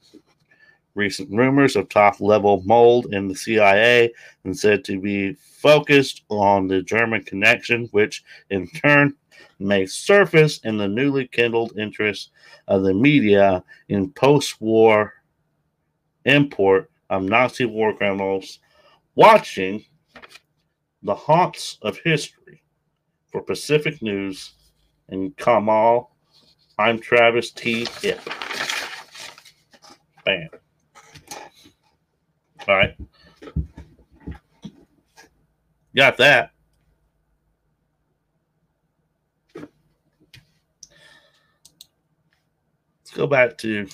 Recent 0.98 1.30
rumors 1.30 1.76
of 1.76 1.88
top 1.88 2.20
level 2.20 2.60
mold 2.66 3.14
in 3.14 3.28
the 3.28 3.36
CIA 3.36 4.12
and 4.42 4.58
said 4.58 4.84
to 4.86 5.00
be 5.00 5.34
focused 5.34 6.24
on 6.28 6.66
the 6.66 6.82
German 6.82 7.22
connection, 7.22 7.86
which 7.92 8.24
in 8.50 8.66
turn 8.66 9.14
may 9.60 9.86
surface 9.86 10.58
in 10.64 10.76
the 10.76 10.88
newly 10.88 11.28
kindled 11.28 11.78
interest 11.78 12.32
of 12.66 12.82
the 12.82 12.92
media 12.92 13.62
in 13.88 14.10
post 14.10 14.60
war 14.60 15.14
import 16.24 16.90
of 17.10 17.22
Nazi 17.22 17.64
war 17.64 17.96
criminals 17.96 18.58
watching 19.14 19.84
the 21.04 21.14
haunts 21.14 21.78
of 21.82 21.96
history 21.98 22.64
for 23.30 23.40
Pacific 23.40 24.02
News 24.02 24.54
and 25.10 25.36
Kamal. 25.36 26.10
I'm 26.76 26.98
Travis 26.98 27.52
T. 27.52 27.86
Hip. 28.02 28.20
Bam. 30.24 30.48
All 32.68 32.76
right. 32.76 32.94
Got 35.96 36.18
that. 36.18 36.50
Let's 43.00 43.16
go 43.16 43.26
back 43.26 43.56
to 43.58 43.88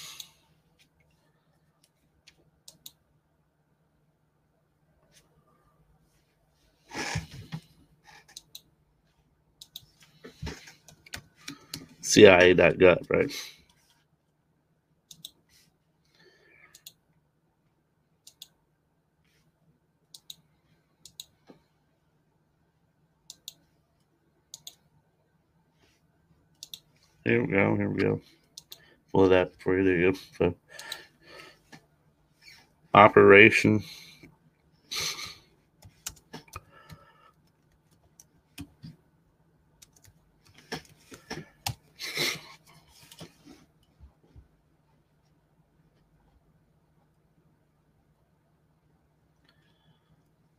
CIA.gov, 12.01 13.09
right? 13.09 13.31
Here 27.25 27.43
we 27.45 27.53
go. 27.53 27.77
Here 27.77 27.91
we 27.91 28.03
go. 28.03 28.21
Pull 29.13 29.29
that 29.31 29.53
for 29.61 29.79
you. 29.79 29.85
There 29.85 29.97
you 29.97 30.13
go. 30.13 30.19
So, 30.39 30.55
Operation 32.95 33.83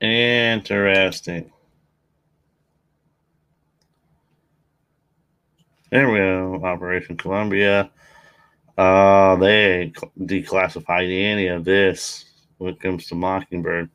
Interesting. 0.02 1.52
There 5.96 6.12
we 6.12 6.18
go. 6.18 6.60
Operation 6.62 7.16
Columbia. 7.16 7.90
Uh, 8.78 9.38
they 9.38 9.94
declassified 10.20 11.06
any 11.10 11.48
of 11.48 11.64
this 11.64 12.26
when 12.58 12.74
it 12.74 12.82
comes 12.82 13.08
to 13.08 13.16
Mockingbird. 13.16 13.90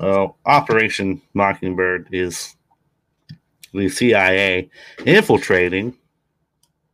Uh, 0.00 0.28
Operation 0.46 1.20
Mockingbird 1.34 2.08
is 2.10 2.56
the 3.74 3.90
CIA 3.90 4.70
infiltrating 5.04 5.94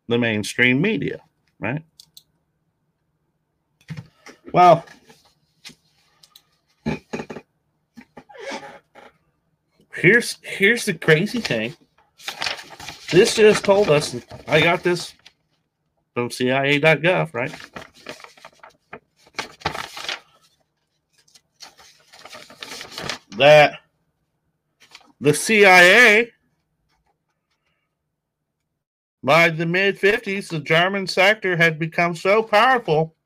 the 0.08 0.18
mainstream 0.18 0.80
media, 0.80 1.20
right? 1.60 1.84
Well, 4.52 4.84
here's 9.94 10.36
here's 10.42 10.84
the 10.84 10.94
crazy 10.94 11.38
thing. 11.38 11.76
This 13.10 13.34
just 13.34 13.64
told 13.64 13.90
us. 13.90 14.14
I 14.46 14.60
got 14.60 14.84
this 14.84 15.14
from 16.14 16.30
CIA.gov, 16.30 17.34
right? 17.34 17.52
That 23.36 23.78
the 25.20 25.34
CIA, 25.34 26.30
by 29.24 29.48
the 29.50 29.66
mid 29.66 29.98
50s, 29.98 30.48
the 30.48 30.60
German 30.60 31.06
sector 31.08 31.56
had 31.56 31.78
become 31.80 32.14
so 32.14 32.44
powerful 32.44 33.16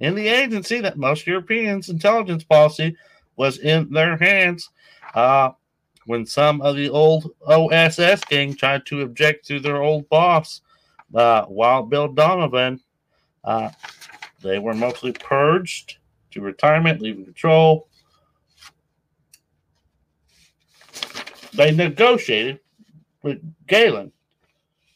in 0.00 0.14
the 0.14 0.28
agency 0.28 0.80
that 0.80 0.96
most 0.96 1.26
Europeans' 1.26 1.90
intelligence 1.90 2.44
policy 2.44 2.96
was 3.36 3.58
in 3.58 3.90
their 3.90 4.16
hands. 4.16 4.70
Uh, 5.14 5.50
when 6.06 6.24
some 6.24 6.60
of 6.62 6.76
the 6.76 6.88
old 6.88 7.30
OSS 7.46 8.24
gang 8.24 8.54
tried 8.54 8.86
to 8.86 9.02
object 9.02 9.46
to 9.46 9.60
their 9.60 9.82
old 9.82 10.08
boss, 10.08 10.62
uh, 11.14 11.44
Wild 11.48 11.90
Bill 11.90 12.08
Donovan, 12.08 12.80
uh, 13.44 13.70
they 14.42 14.58
were 14.58 14.74
mostly 14.74 15.12
purged 15.12 15.98
to 16.30 16.40
retirement, 16.40 17.02
leaving 17.02 17.24
control. 17.24 17.88
They 21.54 21.72
negotiated 21.72 22.60
with 23.22 23.40
Gehlen, 23.66 24.12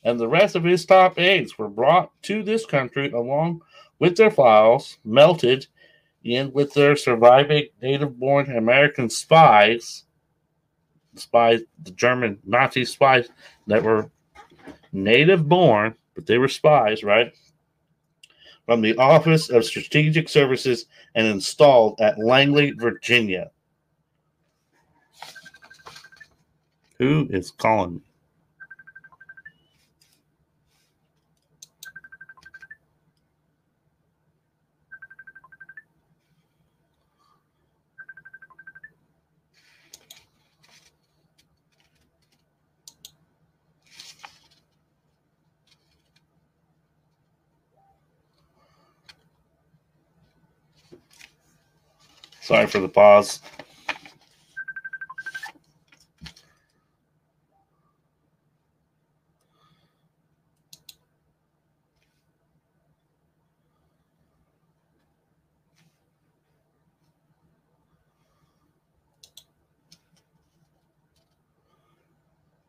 and 0.04 0.18
the 0.18 0.28
rest 0.28 0.54
of 0.54 0.64
his 0.64 0.86
top 0.86 1.18
aides 1.18 1.58
were 1.58 1.68
brought 1.68 2.10
to 2.22 2.42
this 2.42 2.64
country 2.64 3.10
along 3.10 3.62
with 3.98 4.16
their 4.16 4.30
files, 4.30 4.98
melted 5.04 5.66
in 6.22 6.52
with 6.52 6.72
their 6.74 6.96
surviving 6.96 7.66
native 7.82 8.18
born 8.18 8.54
American 8.56 9.08
spies 9.08 10.04
spies, 11.14 11.60
the 11.82 11.90
German 11.92 12.38
Nazi 12.44 12.84
spies 12.84 13.28
that 13.66 13.82
were 13.82 14.10
native 14.92 15.48
born, 15.48 15.94
but 16.14 16.26
they 16.26 16.38
were 16.38 16.48
spies, 16.48 17.02
right? 17.02 17.32
From 18.66 18.80
the 18.80 18.96
Office 18.96 19.50
of 19.50 19.64
Strategic 19.64 20.28
Services 20.28 20.86
and 21.14 21.26
installed 21.26 22.00
at 22.00 22.18
Langley, 22.18 22.72
Virginia. 22.72 23.50
Who 26.98 27.26
is 27.30 27.50
calling 27.50 27.94
me? 27.94 28.09
Sorry 52.50 52.66
for 52.66 52.80
the 52.80 52.88
pause. 52.88 53.38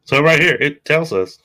So 0.03 0.21
right 0.21 0.39
here, 0.39 0.53
it 0.61 0.85
tells 0.85 1.11
us 1.11 1.39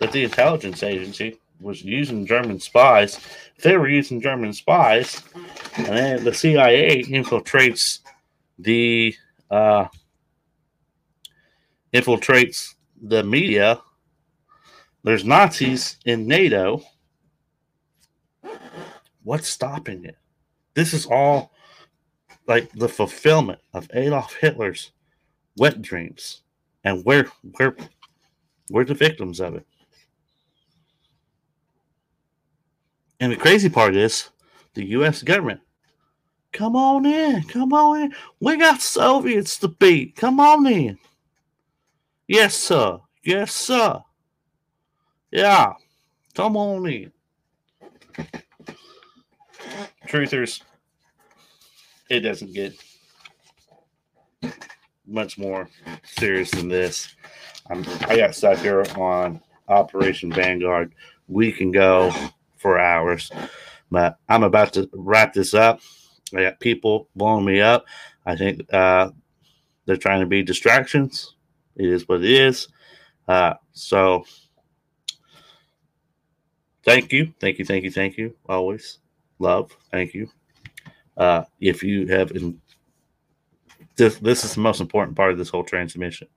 that 0.00 0.10
the 0.10 0.24
intelligence 0.24 0.82
agency 0.82 1.38
was 1.60 1.84
using 1.84 2.26
German 2.26 2.58
spies. 2.58 3.16
If 3.56 3.62
they 3.62 3.76
were 3.76 3.88
using 3.88 4.20
German 4.20 4.52
spies, 4.52 5.22
and 5.76 5.86
then 5.86 6.24
the 6.24 6.34
CIA 6.34 7.02
infiltrates 7.02 8.00
the 8.58 9.14
uh, 9.50 9.86
infiltrates 11.92 12.74
the 13.02 13.22
media. 13.22 13.80
There's 15.02 15.24
Nazis 15.24 15.96
in 16.04 16.26
NATO. 16.26 16.82
What's 19.22 19.48
stopping 19.48 20.04
it? 20.04 20.16
This 20.74 20.94
is 20.94 21.06
all 21.06 21.52
like 22.46 22.70
the 22.72 22.88
fulfillment 22.88 23.60
of 23.72 23.88
Adolf 23.94 24.34
Hitler's 24.34 24.92
wet 25.56 25.82
dreams, 25.82 26.42
and 26.84 27.04
we're 27.04 27.30
we're 27.58 27.76
we're 28.70 28.84
the 28.84 28.94
victims 28.94 29.40
of 29.40 29.54
it. 29.56 29.66
And 33.20 33.30
the 33.30 33.36
crazy 33.36 33.68
part 33.68 33.94
is 33.94 34.30
the 34.74 34.84
U.S. 34.88 35.22
government. 35.22 35.60
Come 36.52 36.74
on 36.74 37.06
in. 37.06 37.42
Come 37.44 37.72
on 37.72 38.00
in. 38.00 38.14
We 38.40 38.56
got 38.56 38.80
Soviets 38.80 39.58
to 39.58 39.68
beat. 39.68 40.16
Come 40.16 40.40
on 40.40 40.66
in. 40.66 40.98
Yes, 42.26 42.54
sir. 42.54 42.98
Yes, 43.22 43.52
sir. 43.52 44.00
Yeah. 45.30 45.74
Come 46.34 46.56
on 46.56 46.86
in. 46.88 47.12
Truthers, 50.08 50.62
it 52.08 52.20
doesn't 52.20 52.52
get 52.52 52.74
much 55.06 55.38
more 55.38 55.68
serious 56.04 56.50
than 56.50 56.68
this. 56.68 57.14
I'm, 57.68 57.84
I 58.08 58.16
got 58.16 58.34
stuck 58.34 58.58
here 58.58 58.84
on 58.96 59.40
Operation 59.68 60.32
Vanguard. 60.32 60.94
We 61.28 61.52
can 61.52 61.70
go 61.70 62.12
for 62.60 62.78
hours. 62.78 63.30
But 63.90 64.18
I'm 64.28 64.42
about 64.42 64.74
to 64.74 64.88
wrap 64.92 65.32
this 65.32 65.54
up. 65.54 65.80
I 66.34 66.42
got 66.42 66.60
people 66.60 67.08
blowing 67.16 67.44
me 67.44 67.60
up. 67.60 67.86
I 68.24 68.36
think 68.36 68.72
uh, 68.72 69.10
they're 69.86 69.96
trying 69.96 70.20
to 70.20 70.26
be 70.26 70.42
distractions. 70.42 71.34
It 71.76 71.86
is 71.88 72.06
what 72.06 72.22
it 72.22 72.30
is. 72.30 72.68
Uh, 73.26 73.54
so 73.72 74.24
thank 76.84 77.12
you. 77.12 77.32
Thank 77.40 77.58
you. 77.58 77.64
Thank 77.64 77.84
you. 77.84 77.90
Thank 77.90 78.16
you. 78.18 78.36
Always 78.48 78.98
love. 79.38 79.76
Thank 79.90 80.14
you. 80.14 80.28
Uh, 81.16 81.44
if 81.60 81.82
you 81.82 82.06
have 82.08 82.30
in, 82.32 82.60
this, 83.96 84.16
this 84.18 84.44
is 84.44 84.54
the 84.54 84.60
most 84.60 84.80
important 84.80 85.16
part 85.16 85.32
of 85.32 85.38
this 85.38 85.48
whole 85.48 85.64
transmission. 85.64 86.28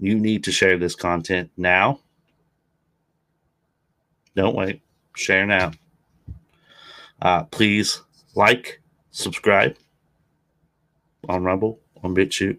You 0.00 0.18
need 0.18 0.44
to 0.44 0.52
share 0.52 0.78
this 0.78 0.96
content 0.96 1.50
now. 1.56 2.00
Don't 4.34 4.56
wait 4.56 4.80
share 5.14 5.46
now. 5.46 5.72
Uh, 7.20 7.44
please 7.44 8.02
like, 8.34 8.80
subscribe 9.10 9.76
on 11.28 11.44
Rumble, 11.44 11.80
on 12.02 12.14
BitChute, 12.14 12.58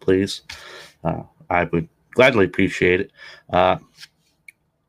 please. 0.00 0.42
Uh, 1.02 1.22
I 1.48 1.64
would 1.64 1.88
gladly 2.14 2.44
appreciate 2.44 3.00
it. 3.00 3.12
Uh, 3.50 3.78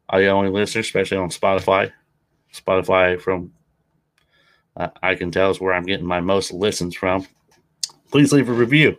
audio 0.10 0.32
only 0.32 0.50
listeners, 0.50 0.86
especially 0.86 1.18
on 1.18 1.30
Spotify. 1.30 1.92
Spotify, 2.54 3.20
from 3.20 3.54
uh, 4.78 4.90
I 5.02 5.16
can 5.16 5.32
tell, 5.32 5.52
is 5.52 5.60
where 5.60 5.74
I'm 5.74 5.86
getting 5.86 6.06
my 6.06 6.20
most 6.20 6.52
listens 6.52 6.96
from. 6.96 7.26
Please 8.12 8.32
leave 8.32 8.50
a 8.50 8.54
review. 8.54 8.98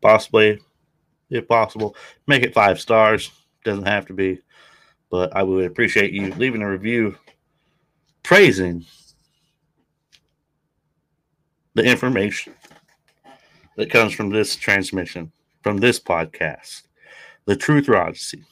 Possibly, 0.00 0.60
if 1.28 1.46
possible, 1.46 1.94
make 2.26 2.42
it 2.42 2.54
five 2.54 2.80
stars. 2.80 3.30
Doesn't 3.64 3.86
have 3.86 4.06
to 4.06 4.14
be 4.14 4.40
but 5.10 5.36
I 5.36 5.42
would 5.42 5.64
appreciate 5.64 6.12
you 6.12 6.32
leaving 6.34 6.62
a 6.62 6.70
review 6.70 7.16
praising 8.22 8.86
the 11.74 11.82
information 11.82 12.54
that 13.76 13.90
comes 13.90 14.12
from 14.12 14.30
this 14.30 14.56
transmission, 14.56 15.32
from 15.62 15.78
this 15.78 15.98
podcast, 15.98 16.82
The 17.44 17.56
Truther 17.56 17.98
Odyssey. 17.98 18.44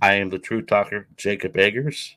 I 0.00 0.14
am 0.14 0.30
the 0.30 0.38
truth 0.38 0.66
talker, 0.66 1.08
Jacob 1.16 1.56
Eggers. 1.56 2.16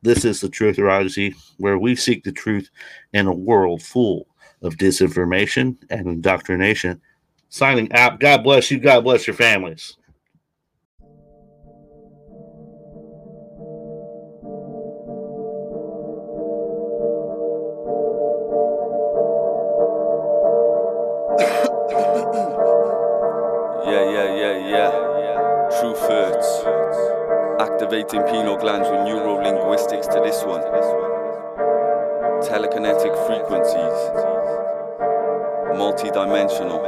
This 0.00 0.24
is 0.24 0.40
the 0.40 0.48
Truther 0.48 0.90
Odyssey, 0.90 1.34
where 1.58 1.78
we 1.78 1.96
seek 1.96 2.24
the 2.24 2.32
truth 2.32 2.70
in 3.12 3.26
a 3.26 3.34
world 3.34 3.82
full 3.82 4.28
of 4.62 4.76
disinformation 4.76 5.76
and 5.90 6.06
indoctrination. 6.06 7.00
Signing 7.50 7.92
out. 7.92 8.20
God 8.20 8.44
bless 8.44 8.70
you. 8.70 8.78
God 8.78 9.04
bless 9.04 9.26
your 9.26 9.34
families. 9.34 9.97
Activating 28.08 28.32
pineal 28.32 28.56
glands 28.56 28.88
with 28.88 29.00
neurolinguistics 29.00 30.08
to 30.12 30.20
this 30.24 30.42
one. 30.44 30.62
Telekinetic 32.42 33.14
frequencies, 33.26 33.98
multidimensional. 35.76 36.78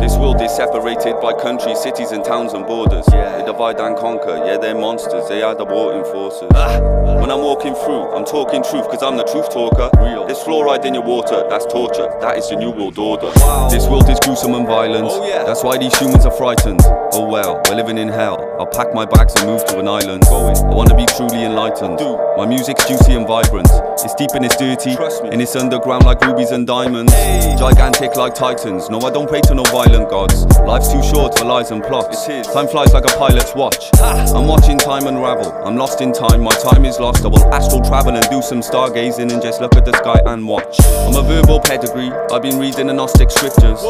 This 0.00 0.16
world 0.16 0.40
is 0.42 0.54
separated 0.54 1.20
by 1.20 1.32
countries, 1.32 1.80
cities 1.80 2.10
and 2.12 2.24
towns 2.24 2.52
and 2.52 2.66
borders. 2.66 3.06
Yeah. 3.12 3.38
They 3.38 3.46
divide 3.46 3.80
and 3.80 3.96
conquer, 3.96 4.42
yeah, 4.44 4.58
they're 4.58 4.74
monsters, 4.74 5.28
they 5.28 5.42
are 5.42 5.54
the 5.54 5.64
warring 5.64 6.04
forces. 6.04 6.50
Ah. 6.54 7.01
When 7.22 7.30
I'm 7.30 7.38
walking 7.38 7.72
through, 7.72 8.10
I'm 8.10 8.24
talking 8.24 8.64
truth, 8.64 8.90
cause 8.90 9.00
I'm 9.00 9.16
the 9.16 9.22
truth 9.22 9.48
talker. 9.48 9.88
Real. 10.02 10.26
There's 10.26 10.40
fluoride 10.40 10.84
in 10.84 10.92
your 10.92 11.04
water, 11.04 11.46
that's 11.48 11.64
torture, 11.66 12.10
that 12.20 12.36
is 12.36 12.50
the 12.50 12.56
new 12.56 12.70
world 12.72 12.98
order. 12.98 13.30
Wow. 13.36 13.68
This 13.70 13.86
world 13.86 14.10
is 14.10 14.18
gruesome 14.18 14.54
and 14.54 14.66
violent, 14.66 15.06
oh, 15.08 15.28
yeah. 15.28 15.44
that's 15.44 15.62
why 15.62 15.78
these 15.78 15.96
humans 15.96 16.26
are 16.26 16.32
frightened. 16.32 16.80
Oh 17.14 17.28
well, 17.30 17.62
we're 17.68 17.76
living 17.76 17.96
in 17.96 18.08
hell. 18.08 18.42
I'll 18.58 18.66
pack 18.66 18.92
my 18.92 19.06
bags 19.06 19.36
and 19.36 19.46
move 19.46 19.64
to 19.66 19.78
an 19.78 19.86
island. 19.86 20.24
Going. 20.24 20.56
I 20.66 20.74
wanna 20.74 20.96
be 20.96 21.06
truly 21.14 21.44
enlightened. 21.44 21.98
Dude. 21.98 22.18
My 22.36 22.44
music's 22.44 22.88
juicy 22.88 23.12
and 23.12 23.24
vibrant. 23.24 23.70
It's 24.04 24.14
deep 24.14 24.30
and 24.34 24.44
it's 24.44 24.56
dirty, 24.56 24.96
and 25.30 25.40
it's 25.40 25.54
underground 25.54 26.04
like 26.04 26.20
rubies 26.22 26.50
and 26.50 26.66
diamonds. 26.66 27.12
Gigantic 27.58 28.16
like 28.16 28.34
titans. 28.34 28.90
No, 28.90 28.98
I 29.00 29.10
don't 29.10 29.28
pray 29.28 29.40
to 29.42 29.54
no 29.54 29.62
violent 29.64 30.10
gods. 30.10 30.44
Life's 30.66 30.92
too 30.92 31.02
short 31.02 31.38
for 31.38 31.44
lies 31.44 31.70
and 31.70 31.82
plots. 31.84 32.26
Time 32.52 32.66
flies 32.66 32.92
like 32.92 33.04
a 33.04 33.16
pilot's 33.16 33.54
watch. 33.54 33.90
I'm 34.00 34.46
watching 34.46 34.78
time 34.78 35.06
unravel. 35.06 35.52
I'm 35.64 35.76
lost 35.76 36.00
in 36.00 36.12
time. 36.12 36.42
My 36.42 36.54
time 36.54 36.84
is 36.84 36.98
lost. 36.98 37.24
I 37.24 37.28
will 37.28 37.54
astral 37.54 37.80
travel 37.82 38.16
and 38.16 38.28
do 38.28 38.42
some 38.42 38.60
stargazing 38.60 39.32
and 39.32 39.40
just 39.40 39.60
look 39.60 39.76
at 39.76 39.84
the 39.84 39.92
sky 39.92 40.20
and 40.26 40.46
watch. 40.46 40.76
I'm 41.06 41.14
a 41.14 41.22
verbal 41.22 41.60
pedigree. 41.60 42.10
I've 42.32 42.42
been 42.42 42.58
reading 42.58 42.88
the 42.88 42.94
Gnostic 42.94 43.30
scriptures, 43.30 43.80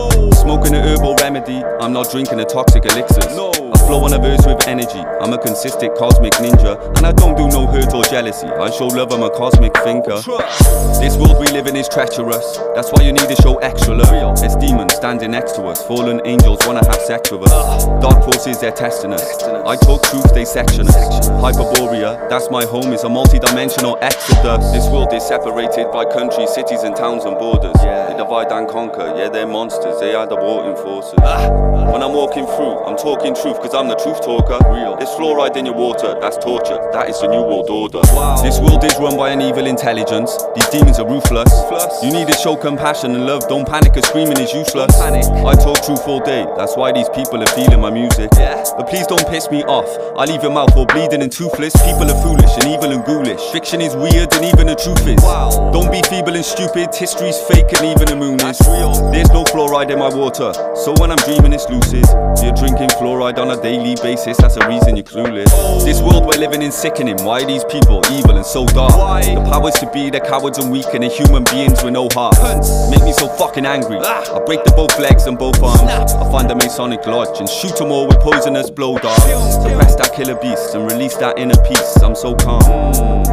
smoking 0.40 0.74
a 0.74 0.82
herbal 0.82 1.16
remedy. 1.16 1.64
I'm 1.80 1.92
not 1.92 2.10
drinking 2.10 2.38
the 2.38 2.44
toxic 2.44 2.84
elixirs. 2.84 3.34
No. 3.36 3.50
I 3.50 3.78
flow 3.86 4.04
on 4.04 4.12
a 4.12 4.18
verse 4.18 4.44
with 4.46 4.68
energy. 4.68 5.00
I'm 5.20 5.32
a 5.32 5.38
consistent 5.38 5.96
cosmic 5.96 6.34
ninja, 6.34 6.76
and 6.96 7.06
I 7.06 7.12
don't 7.12 7.36
do 7.36 7.48
no 7.48 7.66
hurt 7.66 7.94
or 7.94 8.04
jealousy. 8.04 8.46
I 8.46 8.70
show 8.70 8.86
love, 8.86 9.12
I'm 9.12 9.22
a 9.22 9.30
cosmic 9.30 9.72
thinker. 10.02 10.22
This 11.00 11.16
world 11.16 11.38
we 11.38 11.46
live 11.48 11.66
in 11.66 11.76
is 11.76 11.88
treacherous. 11.88 12.58
That's 12.74 12.90
why 12.92 13.02
you 13.02 13.12
need 13.12 13.28
to 13.28 13.36
show 13.42 13.58
extra 13.58 13.94
love. 13.94 14.38
There's 14.40 14.56
demons 14.56 14.94
standing 14.94 15.32
next 15.32 15.56
to 15.56 15.62
us. 15.64 15.84
Fallen 15.86 16.20
angels 16.24 16.60
wanna 16.66 16.84
have 16.86 17.00
sex 17.02 17.30
with 17.30 17.50
us. 17.50 17.86
Dark 18.00 18.24
forces, 18.24 18.60
they're 18.60 18.72
testing 18.72 19.12
us. 19.12 19.42
I 19.42 19.76
talk 19.76 20.02
truth, 20.04 20.32
they 20.34 20.44
section 20.44 20.86
us. 20.88 21.28
Hyperborea, 21.28 22.28
that's 22.28 22.50
my 22.50 22.64
home, 22.64 22.92
is 22.92 23.04
a 23.04 23.08
multi-dimensional 23.08 23.98
exodus. 24.00 24.70
This 24.72 24.88
world 24.88 25.12
is 25.12 25.26
separated 25.26 25.90
by 25.92 26.04
countries, 26.04 26.50
cities, 26.50 26.82
and 26.82 26.94
towns 26.96 27.24
and 27.24 27.36
borders. 27.38 27.74
They 27.82 28.14
divide 28.16 28.52
and 28.52 28.68
conquer, 28.68 29.14
yeah, 29.16 29.28
they're 29.28 29.46
monsters. 29.46 30.00
They 30.00 30.14
are 30.14 30.26
the 30.26 30.36
warring 30.36 30.76
forces. 30.76 31.18
Ah. 31.18 31.72
When 31.92 32.02
I'm 32.02 32.12
walking 32.12 32.46
through, 32.46 32.84
I'm 32.84 32.96
talking 32.96 33.34
truth, 33.34 33.58
cause 33.60 33.74
I'm 33.74 33.88
the 33.88 33.96
truth 33.96 34.22
talker. 34.22 34.58
Real. 34.70 34.96
There's 34.96 35.10
fluoride 35.10 35.56
in 35.56 35.66
your 35.66 35.74
water, 35.74 36.16
that's 36.20 36.38
torture. 36.38 36.78
That 36.92 37.08
is 37.10 37.20
the 37.20 37.28
new 37.28 37.42
world 37.42 37.68
order. 37.68 38.00
This 38.42 38.58
world 38.60 38.84
is 38.84 38.96
run 38.98 39.16
by 39.16 39.30
an 39.30 39.40
evil 39.42 39.66
intelligence. 39.82 40.38
These 40.54 40.68
demons 40.68 40.98
are 41.00 41.08
ruthless. 41.08 41.50
You 42.04 42.12
need 42.12 42.28
to 42.28 42.34
show 42.34 42.54
compassion 42.54 43.16
and 43.16 43.26
love. 43.26 43.48
Don't 43.48 43.66
panic, 43.66 43.94
cause 43.94 44.06
screaming 44.06 44.38
is 44.38 44.52
useless. 44.54 44.94
I 45.00 45.54
talk 45.58 45.82
truth 45.82 46.06
all 46.06 46.20
day. 46.20 46.46
That's 46.56 46.76
why 46.76 46.92
these 46.92 47.08
people 47.08 47.42
are 47.42 47.50
feeling 47.58 47.80
my 47.80 47.90
music. 47.90 48.30
But 48.30 48.86
please 48.86 49.08
don't 49.08 49.26
piss 49.26 49.50
me 49.50 49.64
off. 49.64 49.90
I 50.16 50.24
leave 50.30 50.42
your 50.42 50.52
mouth 50.52 50.76
all 50.76 50.86
bleeding 50.86 51.20
and 51.20 51.32
toothless. 51.32 51.74
People 51.82 52.06
are 52.06 52.22
foolish 52.22 52.54
and 52.62 52.70
evil 52.70 52.92
and 52.94 53.04
ghoulish. 53.04 53.42
Fiction 53.50 53.80
is 53.80 53.96
weird 53.96 54.32
and 54.34 54.44
even 54.46 54.70
the 54.70 54.78
truth 54.78 55.02
is. 55.02 55.20
Don't 55.74 55.90
be 55.90 56.00
feeble 56.06 56.36
and 56.36 56.44
stupid. 56.44 56.94
History's 56.94 57.38
fake 57.50 57.74
and 57.74 57.82
even 57.90 58.06
the 58.06 58.16
moon 58.16 58.38
is 58.46 58.62
real. 58.62 58.94
There's 59.10 59.30
no 59.30 59.42
fluoride 59.42 59.90
in 59.90 59.98
my 59.98 60.14
water. 60.14 60.54
So 60.78 60.94
when 61.02 61.10
I'm 61.10 61.18
dreaming, 61.26 61.52
it's 61.52 61.66
lucid. 61.66 62.06
You're 62.38 62.54
drinking 62.54 62.94
fluoride 63.02 63.38
on 63.38 63.50
a 63.50 63.60
daily 63.60 63.96
basis. 63.98 64.38
That's 64.38 64.54
the 64.54 64.66
reason 64.68 64.94
you're 64.94 65.04
clueless. 65.04 65.50
Oh. 65.50 65.84
This 65.84 66.00
world 66.00 66.26
we're 66.26 66.38
living 66.38 66.62
in 66.62 66.70
sickening. 66.70 67.18
Why 67.24 67.42
are 67.42 67.46
these 67.46 67.64
people 67.64 68.02
evil 68.12 68.36
and 68.36 68.46
so 68.46 68.64
dark? 68.66 68.94
The 69.22 69.42
powers 69.50 69.71
to 69.80 69.90
be, 69.92 70.10
they're 70.10 70.20
cowards 70.20 70.58
and 70.58 70.70
weak 70.70 70.86
and 70.92 71.02
they're 71.02 71.10
human 71.10 71.44
beings 71.44 71.82
with 71.82 71.92
no 71.92 72.08
heart. 72.12 72.36
Make 72.90 73.02
me 73.02 73.12
so 73.12 73.28
fucking 73.28 73.66
angry. 73.66 73.98
I 73.98 74.38
break 74.44 74.64
the 74.64 74.72
both 74.72 74.98
legs 74.98 75.26
and 75.26 75.38
both 75.38 75.62
arms. 75.62 76.12
I 76.12 76.30
find 76.30 76.50
a 76.50 76.54
Masonic 76.54 77.06
lodge 77.06 77.38
and 77.40 77.48
shoot 77.48 77.76
them 77.76 77.92
all 77.92 78.06
with 78.06 78.20
poisonous 78.20 78.70
blow 78.70 78.98
darts. 78.98 79.22
Suppress 79.54 79.96
that 79.96 80.12
killer 80.14 80.38
beast 80.40 80.74
and 80.74 80.90
release 80.90 81.16
that 81.16 81.38
inner 81.38 81.60
peace. 81.68 81.96
I'm 82.02 82.14
so 82.14 82.34
calm. 82.34 82.62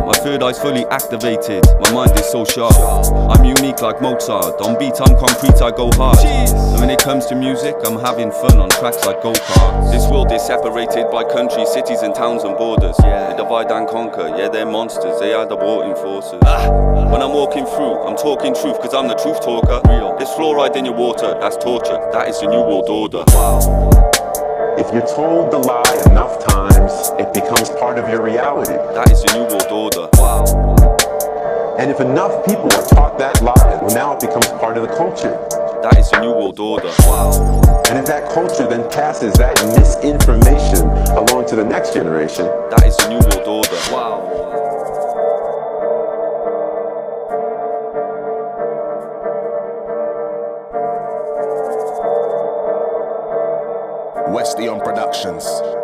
My 0.05 0.13
third 0.13 0.43
eye's 0.43 0.59
fully 0.59 0.85
activated. 0.87 1.65
My 1.81 1.91
mind 1.91 2.19
is 2.19 2.25
so 2.25 2.45
sharp. 2.45 2.75
I'm 3.29 3.45
unique 3.45 3.81
like 3.81 4.01
Mozart. 4.01 4.61
On 4.61 4.77
beat, 4.77 4.99
I'm 4.99 5.15
concrete, 5.17 5.61
I 5.61 5.71
go 5.71 5.91
hard. 5.93 6.17
And 6.19 6.79
when 6.79 6.89
it 6.89 6.99
comes 6.99 7.25
to 7.27 7.35
music, 7.35 7.75
I'm 7.85 7.99
having 7.99 8.31
fun 8.31 8.57
on 8.57 8.69
tracks 8.69 9.05
like 9.05 9.21
go 9.21 9.33
karts. 9.33 9.91
This 9.91 10.07
world 10.09 10.31
is 10.31 10.41
separated 10.41 11.11
by 11.11 11.23
countries, 11.23 11.69
cities, 11.71 12.01
and 12.01 12.13
towns 12.15 12.43
and 12.43 12.57
borders. 12.57 12.97
They 12.97 13.33
divide 13.37 13.71
and 13.71 13.87
conquer. 13.87 14.27
Yeah, 14.37 14.49
they're 14.49 14.65
monsters. 14.65 15.19
They 15.19 15.33
are 15.33 15.45
the 15.45 15.55
warring 15.55 15.95
forces. 16.29 16.47
Ah, 16.47 17.11
when 17.11 17.21
I'm 17.21 17.33
walking 17.33 17.65
through, 17.65 18.03
I'm 18.03 18.15
talking 18.15 18.53
truth, 18.53 18.79
cause 18.79 18.93
I'm 18.93 19.07
the 19.07 19.15
truth 19.15 19.41
talker. 19.41 19.81
Real. 19.87 20.15
There's 20.17 20.29
fluoride 20.29 20.75
in 20.75 20.85
your 20.85 20.95
water, 20.95 21.37
that's 21.39 21.57
torture. 21.57 21.97
That 22.11 22.27
is 22.29 22.39
the 22.39 22.47
new 22.47 22.61
world 22.61 22.89
order. 22.89 23.23
Wow. 23.29 23.89
If 24.77 24.93
you're 24.93 25.07
told 25.07 25.51
the 25.51 25.59
lie 25.59 26.03
enough 26.09 26.45
times, 26.45 27.11
it 27.19 27.33
becomes 27.33 27.69
part 27.81 27.99
of 27.99 28.09
your 28.09 28.23
reality. 28.23 28.73
That 28.95 29.11
is 29.11 29.23
the 29.23 29.33
new 29.33 29.45
world 29.45 29.71
order. 29.71 30.09
Wow. 30.13 31.75
And 31.77 31.91
if 31.91 31.99
enough 31.99 32.45
people 32.45 32.71
are 32.73 32.87
taught 32.87 33.17
that 33.19 33.41
lie, 33.41 33.79
well, 33.81 33.93
now 33.95 34.13
it 34.13 34.19
becomes 34.19 34.47
part 34.59 34.77
of 34.77 34.87
the 34.87 34.95
culture. 34.95 35.35
That 35.81 35.97
is 35.97 36.09
the 36.11 36.19
new 36.19 36.31
world 36.31 36.59
order. 36.59 36.91
Wow. 36.99 37.61
And 37.89 37.97
if 37.97 38.05
that 38.05 38.31
culture 38.33 38.67
then 38.67 38.89
passes 38.91 39.33
that 39.35 39.55
misinformation 39.75 40.87
along 41.15 41.47
to 41.47 41.55
the 41.55 41.65
next 41.65 41.93
generation, 41.93 42.45
That 42.69 42.85
is 42.85 42.95
the 42.97 43.09
new 43.09 43.19
world 43.19 43.47
order. 43.47 44.28
Westion 54.29 54.79
Productions. 54.79 55.78